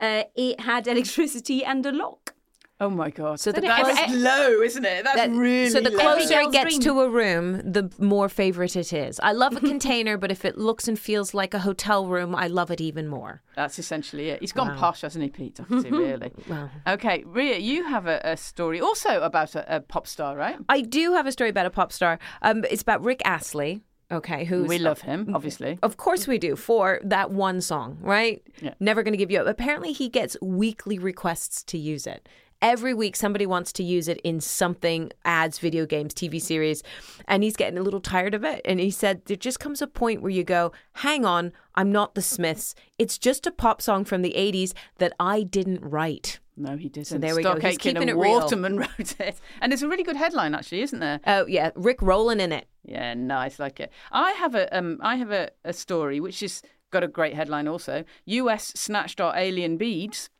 Uh, 0.00 0.24
it 0.34 0.60
had 0.60 0.86
electricity 0.86 1.64
and 1.64 1.84
a 1.84 1.92
lock. 1.92 2.33
Oh 2.80 2.90
my 2.90 3.08
god! 3.08 3.38
So 3.38 3.52
the 3.52 3.60
Then 3.60 3.70
it- 3.86 4.18
low, 4.18 4.60
isn't 4.60 4.84
it? 4.84 5.04
That's 5.04 5.16
That- 5.16 5.30
really 5.30 5.70
so 5.70 5.80
the 5.80 5.92
closer 5.92 6.34
Every 6.34 6.46
it 6.46 6.52
gets 6.52 6.74
girl's 6.74 6.84
to 6.84 7.00
a 7.02 7.08
room, 7.08 7.58
the 7.72 7.88
more 8.00 8.28
favorite 8.28 8.74
it 8.74 8.92
is. 8.92 9.20
I 9.22 9.30
love 9.30 9.56
a 9.56 9.60
container, 9.72 10.18
but 10.18 10.32
if 10.32 10.44
it 10.44 10.58
looks 10.58 10.88
and 10.88 10.98
feels 10.98 11.34
like 11.34 11.54
a 11.54 11.60
hotel 11.60 12.06
room, 12.08 12.34
I 12.34 12.48
love 12.48 12.72
it 12.72 12.80
even 12.80 13.06
more. 13.06 13.42
That's 13.54 13.78
essentially 13.78 14.30
it. 14.30 14.40
He's 14.40 14.50
gone 14.52 14.76
posh, 14.76 15.02
hasn't 15.02 15.22
he, 15.22 15.30
Pete? 15.30 15.54
Doherty, 15.54 15.90
really. 15.90 16.32
Wow. 16.48 16.68
Okay, 16.86 17.22
Ria, 17.26 17.58
you 17.58 17.84
have 17.84 18.06
a, 18.06 18.20
a 18.24 18.36
story 18.36 18.80
also 18.80 19.22
about 19.22 19.54
a, 19.54 19.76
a 19.76 19.80
pop 19.80 20.06
star, 20.08 20.36
right? 20.36 20.56
I 20.68 20.80
do 20.80 21.12
have 21.14 21.26
a 21.28 21.32
story 21.32 21.50
about 21.50 21.66
a 21.66 21.70
pop 21.70 21.92
star. 21.92 22.18
Um, 22.42 22.64
it's 22.70 22.82
about 22.82 23.02
Rick 23.04 23.22
Astley. 23.24 23.82
Okay, 24.12 24.44
who 24.44 24.64
We 24.64 24.78
love 24.78 25.00
him, 25.00 25.30
obviously. 25.34 25.78
Of 25.82 25.96
course 25.96 26.26
we 26.26 26.38
do 26.38 26.56
for 26.56 27.00
that 27.04 27.30
one 27.30 27.60
song, 27.60 27.98
right? 28.00 28.42
Yeah. 28.60 28.74
Never 28.78 29.02
going 29.02 29.12
to 29.12 29.18
give 29.18 29.30
you 29.30 29.40
up. 29.40 29.46
Apparently 29.46 29.92
he 29.92 30.08
gets 30.08 30.36
weekly 30.42 30.98
requests 30.98 31.62
to 31.64 31.78
use 31.78 32.06
it. 32.06 32.28
Every 32.64 32.94
week 32.94 33.14
somebody 33.14 33.44
wants 33.44 33.74
to 33.74 33.82
use 33.82 34.08
it 34.08 34.22
in 34.24 34.40
something, 34.40 35.12
ads, 35.26 35.58
video 35.58 35.84
games, 35.84 36.14
TV 36.14 36.40
series, 36.40 36.82
and 37.28 37.42
he's 37.42 37.56
getting 37.56 37.78
a 37.78 37.82
little 37.82 38.00
tired 38.00 38.32
of 38.32 38.42
it. 38.42 38.62
And 38.64 38.80
he 38.80 38.90
said 38.90 39.20
there 39.26 39.36
just 39.36 39.60
comes 39.60 39.82
a 39.82 39.86
point 39.86 40.22
where 40.22 40.30
you 40.30 40.44
go, 40.44 40.72
"Hang 40.94 41.26
on, 41.26 41.52
I'm 41.74 41.92
not 41.92 42.14
the 42.14 42.22
Smiths. 42.22 42.74
It's 42.98 43.18
just 43.18 43.46
a 43.46 43.52
pop 43.52 43.82
song 43.82 44.06
from 44.06 44.22
the 44.22 44.32
80s 44.34 44.72
that 44.96 45.12
I 45.20 45.42
didn't 45.42 45.82
write." 45.82 46.40
No, 46.56 46.78
he 46.78 46.88
didn't. 46.88 47.20
there 47.20 47.36
we 47.36 47.42
go. 47.42 47.50
Stock 47.50 47.62
He's 47.62 47.76
keeping 47.76 48.00
and 48.00 48.08
it 48.08 48.16
real. 48.16 48.40
Waterman 48.40 48.78
wrote 48.98 49.20
it. 49.20 49.38
And 49.60 49.70
there's 49.70 49.82
a 49.82 49.88
really 49.88 50.02
good 50.02 50.16
headline, 50.16 50.54
actually, 50.54 50.80
isn't 50.80 51.00
there? 51.00 51.20
Oh 51.26 51.44
yeah, 51.44 51.70
Rick 51.74 52.00
Rowland 52.00 52.40
in 52.40 52.50
it. 52.50 52.66
Yeah, 52.82 53.12
nice, 53.12 53.58
like 53.58 53.78
it. 53.78 53.92
I 54.10 54.30
have 54.32 54.54
a 54.54 54.74
um, 54.74 55.00
I 55.02 55.16
have 55.16 55.30
a, 55.30 55.50
a 55.66 55.74
story 55.74 56.18
which 56.18 56.40
has 56.40 56.62
got 56.90 57.04
a 57.04 57.08
great 57.08 57.34
headline 57.34 57.68
also. 57.68 58.04
U.S. 58.24 58.72
snatched 58.74 59.20
our 59.20 59.36
alien 59.36 59.76
beads. 59.76 60.30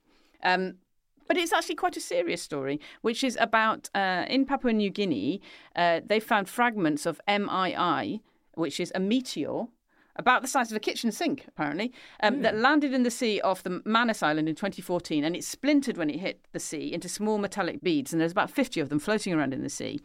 Um, 0.43 0.77
but 1.27 1.37
it's 1.37 1.53
actually 1.53 1.77
quite 1.77 1.97
a 1.97 2.01
serious 2.01 2.43
story, 2.43 2.81
which 3.03 3.25
is 3.25 3.37
about 3.41 3.91
uh, 3.95 4.25
in 4.29 4.45
Papua 4.45 4.73
New 4.73 4.91
Guinea, 4.91 5.41
uh, 5.77 6.01
they 6.05 6.21
found 6.21 6.49
fragments 6.49 7.07
of 7.07 7.21
IM1, 7.29 8.21
which 8.55 8.81
is 8.81 8.93
a 8.95 9.01
meteor 9.01 9.67
about 10.17 10.43
the 10.43 10.49
size 10.49 10.71
of 10.71 10.77
a 10.77 10.81
kitchen 10.81 11.11
sink, 11.11 11.45
apparently, 11.49 11.93
um, 12.23 12.43
that 12.43 12.57
landed 12.57 12.95
in 12.95 13.03
the 13.03 13.11
sea 13.11 13.41
off 13.41 13.63
the 13.63 13.83
Manus 13.85 14.23
Island 14.23 14.49
in 14.49 14.55
2014, 14.55 15.25
and 15.25 15.35
it 15.35 15.43
splintered 15.43 15.97
when 15.97 16.09
it 16.09 16.21
hit 16.21 16.41
the 16.53 16.61
sea 16.61 16.93
into 16.93 17.09
small 17.09 17.39
metallic 17.39 17.83
beads, 17.83 18.13
and 18.13 18.21
there's 18.21 18.33
about 18.33 18.51
50 18.51 18.81
of 18.81 18.89
them 18.89 19.01
floating 19.01 19.33
around 19.33 19.53
in 19.53 19.63
the 19.63 19.69
sea. 19.69 20.01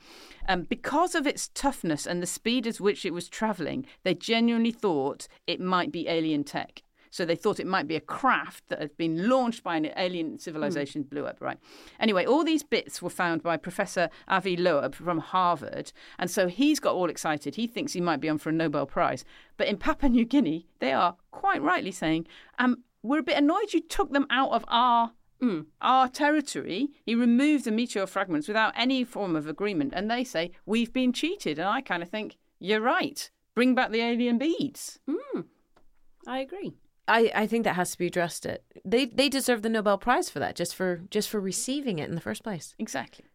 Um, 0.48 0.64
because 0.64 1.14
of 1.14 1.28
its 1.28 1.50
toughness 1.50 2.08
and 2.08 2.24
the 2.24 2.28
speed 2.28 2.66
at 2.66 2.80
which 2.80 3.06
it 3.06 3.14
was 3.14 3.30
travelling, 3.30 3.86
they 4.04 4.16
genuinely 4.16 4.72
thought 4.72 5.28
it 5.46 5.62
might 5.62 5.92
be 5.92 6.08
alien 6.08 6.44
tech. 6.44 6.82
So 7.10 7.26
they 7.26 7.36
thought 7.36 7.60
it 7.60 7.68
might 7.68 7.88
be 7.88 7.96
a 7.96 8.02
craft 8.02 8.70
that 8.70 8.80
had 8.80 8.96
been 8.98 9.30
launched 9.30 9.64
by 9.64 9.78
an 9.78 9.92
alien 9.98 10.32
hmm. 10.32 10.38
civilization, 10.38 11.04
blew 11.04 11.26
up, 11.26 11.42
right? 11.42 11.58
Anyway, 12.00 12.26
all 12.26 12.44
these 12.44 12.64
bits 12.64 13.02
were 13.02 13.10
found 13.10 13.44
by 13.44 13.58
Professor 13.58 14.10
Avi 14.28 14.56
Loeb 14.56 14.96
from 14.96 15.20
Harvard. 15.20 15.92
And 16.18 16.30
so 16.30 16.48
he's 16.48 16.80
got 16.80 16.96
all 16.96 17.10
excited. 17.10 17.56
He 17.56 17.68
thinks 17.68 17.94
he 17.94 18.02
might 18.02 18.22
be 18.22 18.30
on 18.30 18.38
for 18.38 18.50
a 18.50 18.54
Nobel 18.54 18.86
Prize. 18.86 19.26
But 19.58 19.68
in 19.68 19.78
Papua 19.78 20.10
New 20.10 20.26
Guinea, 20.26 20.68
they 20.80 20.94
are 20.94 21.16
quite 21.32 21.62
rightly 21.62 21.92
saying, 21.92 22.28
um, 22.58 22.84
we're 23.02 23.20
a 23.20 23.24
bit 23.24 23.38
annoyed 23.38 23.74
you 23.74 23.82
took 23.82 24.12
them 24.12 24.28
out 24.30 24.52
of 24.52 24.66
our 24.68 25.12
hmm. 25.40 25.62
our 25.82 26.10
territory. 26.10 26.90
He 27.06 27.16
removed 27.16 27.66
the 27.66 27.72
meteor 27.72 28.06
fragments 28.08 28.48
without 28.48 28.74
any 28.76 29.04
form 29.04 29.36
of 29.36 29.48
agreement. 29.48 29.94
And 29.96 30.12
they 30.12 30.24
say, 30.24 30.52
we've 30.66 30.92
been 30.92 31.14
cheated. 31.14 31.60
And 31.60 31.68
I 31.70 31.82
kind 31.82 32.04
of 32.04 32.10
think, 32.10 32.38
you're 32.60 32.82
right. 32.82 33.30
Bring 33.56 33.74
back 33.74 33.92
the 33.92 34.02
alien 34.02 34.38
beads. 34.38 35.00
Hmm. 35.10 35.42
I 36.28 36.40
agree. 36.40 36.76
I, 37.10 37.32
I 37.34 37.48
think 37.48 37.64
that 37.64 37.76
has 37.76 37.92
to 37.92 37.98
be 37.98 38.08
addressed. 38.08 38.46
It 38.46 38.64
they 38.86 39.06
they 39.06 39.30
deserve 39.30 39.64
the 39.64 39.70
Nobel 39.70 39.98
Prize 39.98 40.30
for 40.30 40.40
that 40.40 40.56
just 40.56 40.76
for 40.76 41.02
just 41.10 41.28
for 41.30 41.40
receiving 41.40 42.00
it 42.00 42.08
in 42.08 42.16
the 42.16 42.22
first 42.22 42.44
place. 42.44 42.76
Exactly. 42.78 43.26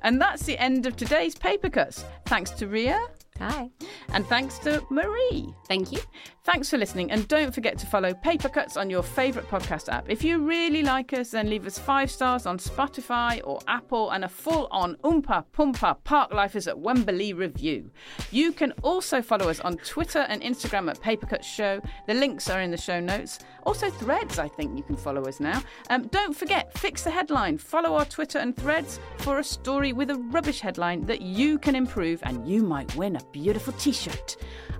And 0.00 0.20
that's 0.20 0.44
the 0.44 0.56
end 0.56 0.86
of 0.86 0.96
today's 0.96 1.34
paper 1.34 1.68
cuts. 1.68 2.04
Thanks 2.26 2.50
to 2.52 2.66
Ria 2.68 2.98
Hi. 3.38 3.70
and 4.12 4.26
thanks 4.26 4.58
to 4.60 4.82
Marie. 4.90 5.52
Thank 5.68 5.92
you. 5.92 6.00
Thanks 6.44 6.70
for 6.70 6.78
listening, 6.78 7.10
and 7.10 7.28
don't 7.28 7.52
forget 7.54 7.76
to 7.78 7.86
follow 7.86 8.14
Paper 8.14 8.48
Cuts 8.48 8.78
on 8.78 8.88
your 8.88 9.02
favourite 9.02 9.48
podcast 9.50 9.92
app. 9.92 10.08
If 10.08 10.24
you 10.24 10.38
really 10.38 10.82
like 10.82 11.12
us, 11.12 11.30
then 11.32 11.50
leave 11.50 11.66
us 11.66 11.78
five 11.78 12.10
stars 12.10 12.46
on 12.46 12.56
Spotify 12.58 13.42
or 13.44 13.60
Apple 13.68 14.10
and 14.10 14.24
a 14.24 14.28
full 14.28 14.66
on 14.70 14.96
Oompa 15.04 15.44
Poompa 15.54 15.96
Park 16.04 16.32
Lifers 16.32 16.66
at 16.66 16.78
Wembley 16.78 17.34
review. 17.34 17.90
You 18.30 18.52
can 18.52 18.72
also 18.82 19.20
follow 19.20 19.50
us 19.50 19.60
on 19.60 19.76
Twitter 19.76 20.20
and 20.20 20.40
Instagram 20.40 20.88
at 20.88 21.00
Paper 21.02 21.26
Cuts 21.26 21.46
Show. 21.46 21.80
The 22.06 22.14
links 22.14 22.48
are 22.48 22.62
in 22.62 22.70
the 22.70 22.78
show 22.78 22.98
notes. 22.98 23.40
Also, 23.68 23.90
Threads, 23.90 24.38
I 24.38 24.48
think 24.48 24.78
you 24.78 24.82
can 24.82 24.96
follow 24.96 25.26
us 25.26 25.40
now. 25.40 25.62
Um, 25.90 26.06
don't 26.06 26.34
forget, 26.34 26.72
fix 26.78 27.04
the 27.04 27.10
headline. 27.10 27.58
Follow 27.58 27.96
our 27.96 28.06
Twitter 28.06 28.38
and 28.38 28.56
Threads 28.56 28.98
for 29.18 29.40
a 29.40 29.44
story 29.44 29.92
with 29.92 30.08
a 30.08 30.14
rubbish 30.14 30.60
headline 30.60 31.04
that 31.04 31.20
you 31.20 31.58
can 31.58 31.74
improve, 31.74 32.18
and 32.22 32.48
you 32.48 32.62
might 32.62 32.96
win 32.96 33.16
a 33.16 33.24
beautiful 33.30 33.74
t 33.74 33.92
shirt. 33.92 34.38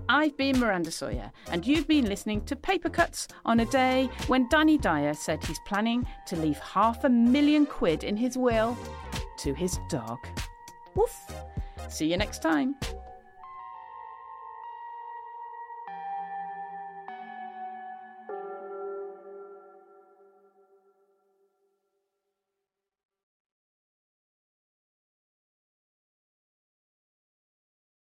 I've 0.08 0.38
been 0.38 0.58
Miranda 0.58 0.90
Sawyer, 0.90 1.30
and 1.52 1.66
you've 1.66 1.86
been 1.86 2.06
listening 2.06 2.46
to 2.46 2.56
Paper 2.56 2.88
Cuts 2.88 3.28
on 3.44 3.60
a 3.60 3.66
day 3.66 4.08
when 4.26 4.48
Danny 4.48 4.78
Dyer 4.78 5.12
said 5.12 5.44
he's 5.44 5.60
planning 5.66 6.06
to 6.26 6.36
leave 6.36 6.58
half 6.58 7.04
a 7.04 7.10
million 7.10 7.66
quid 7.66 8.04
in 8.04 8.16
his 8.16 8.38
will 8.38 8.74
to 9.40 9.52
his 9.52 9.78
dog. 9.90 10.18
Woof. 10.94 11.14
See 11.90 12.06
you 12.06 12.16
next 12.16 12.40
time. 12.40 12.74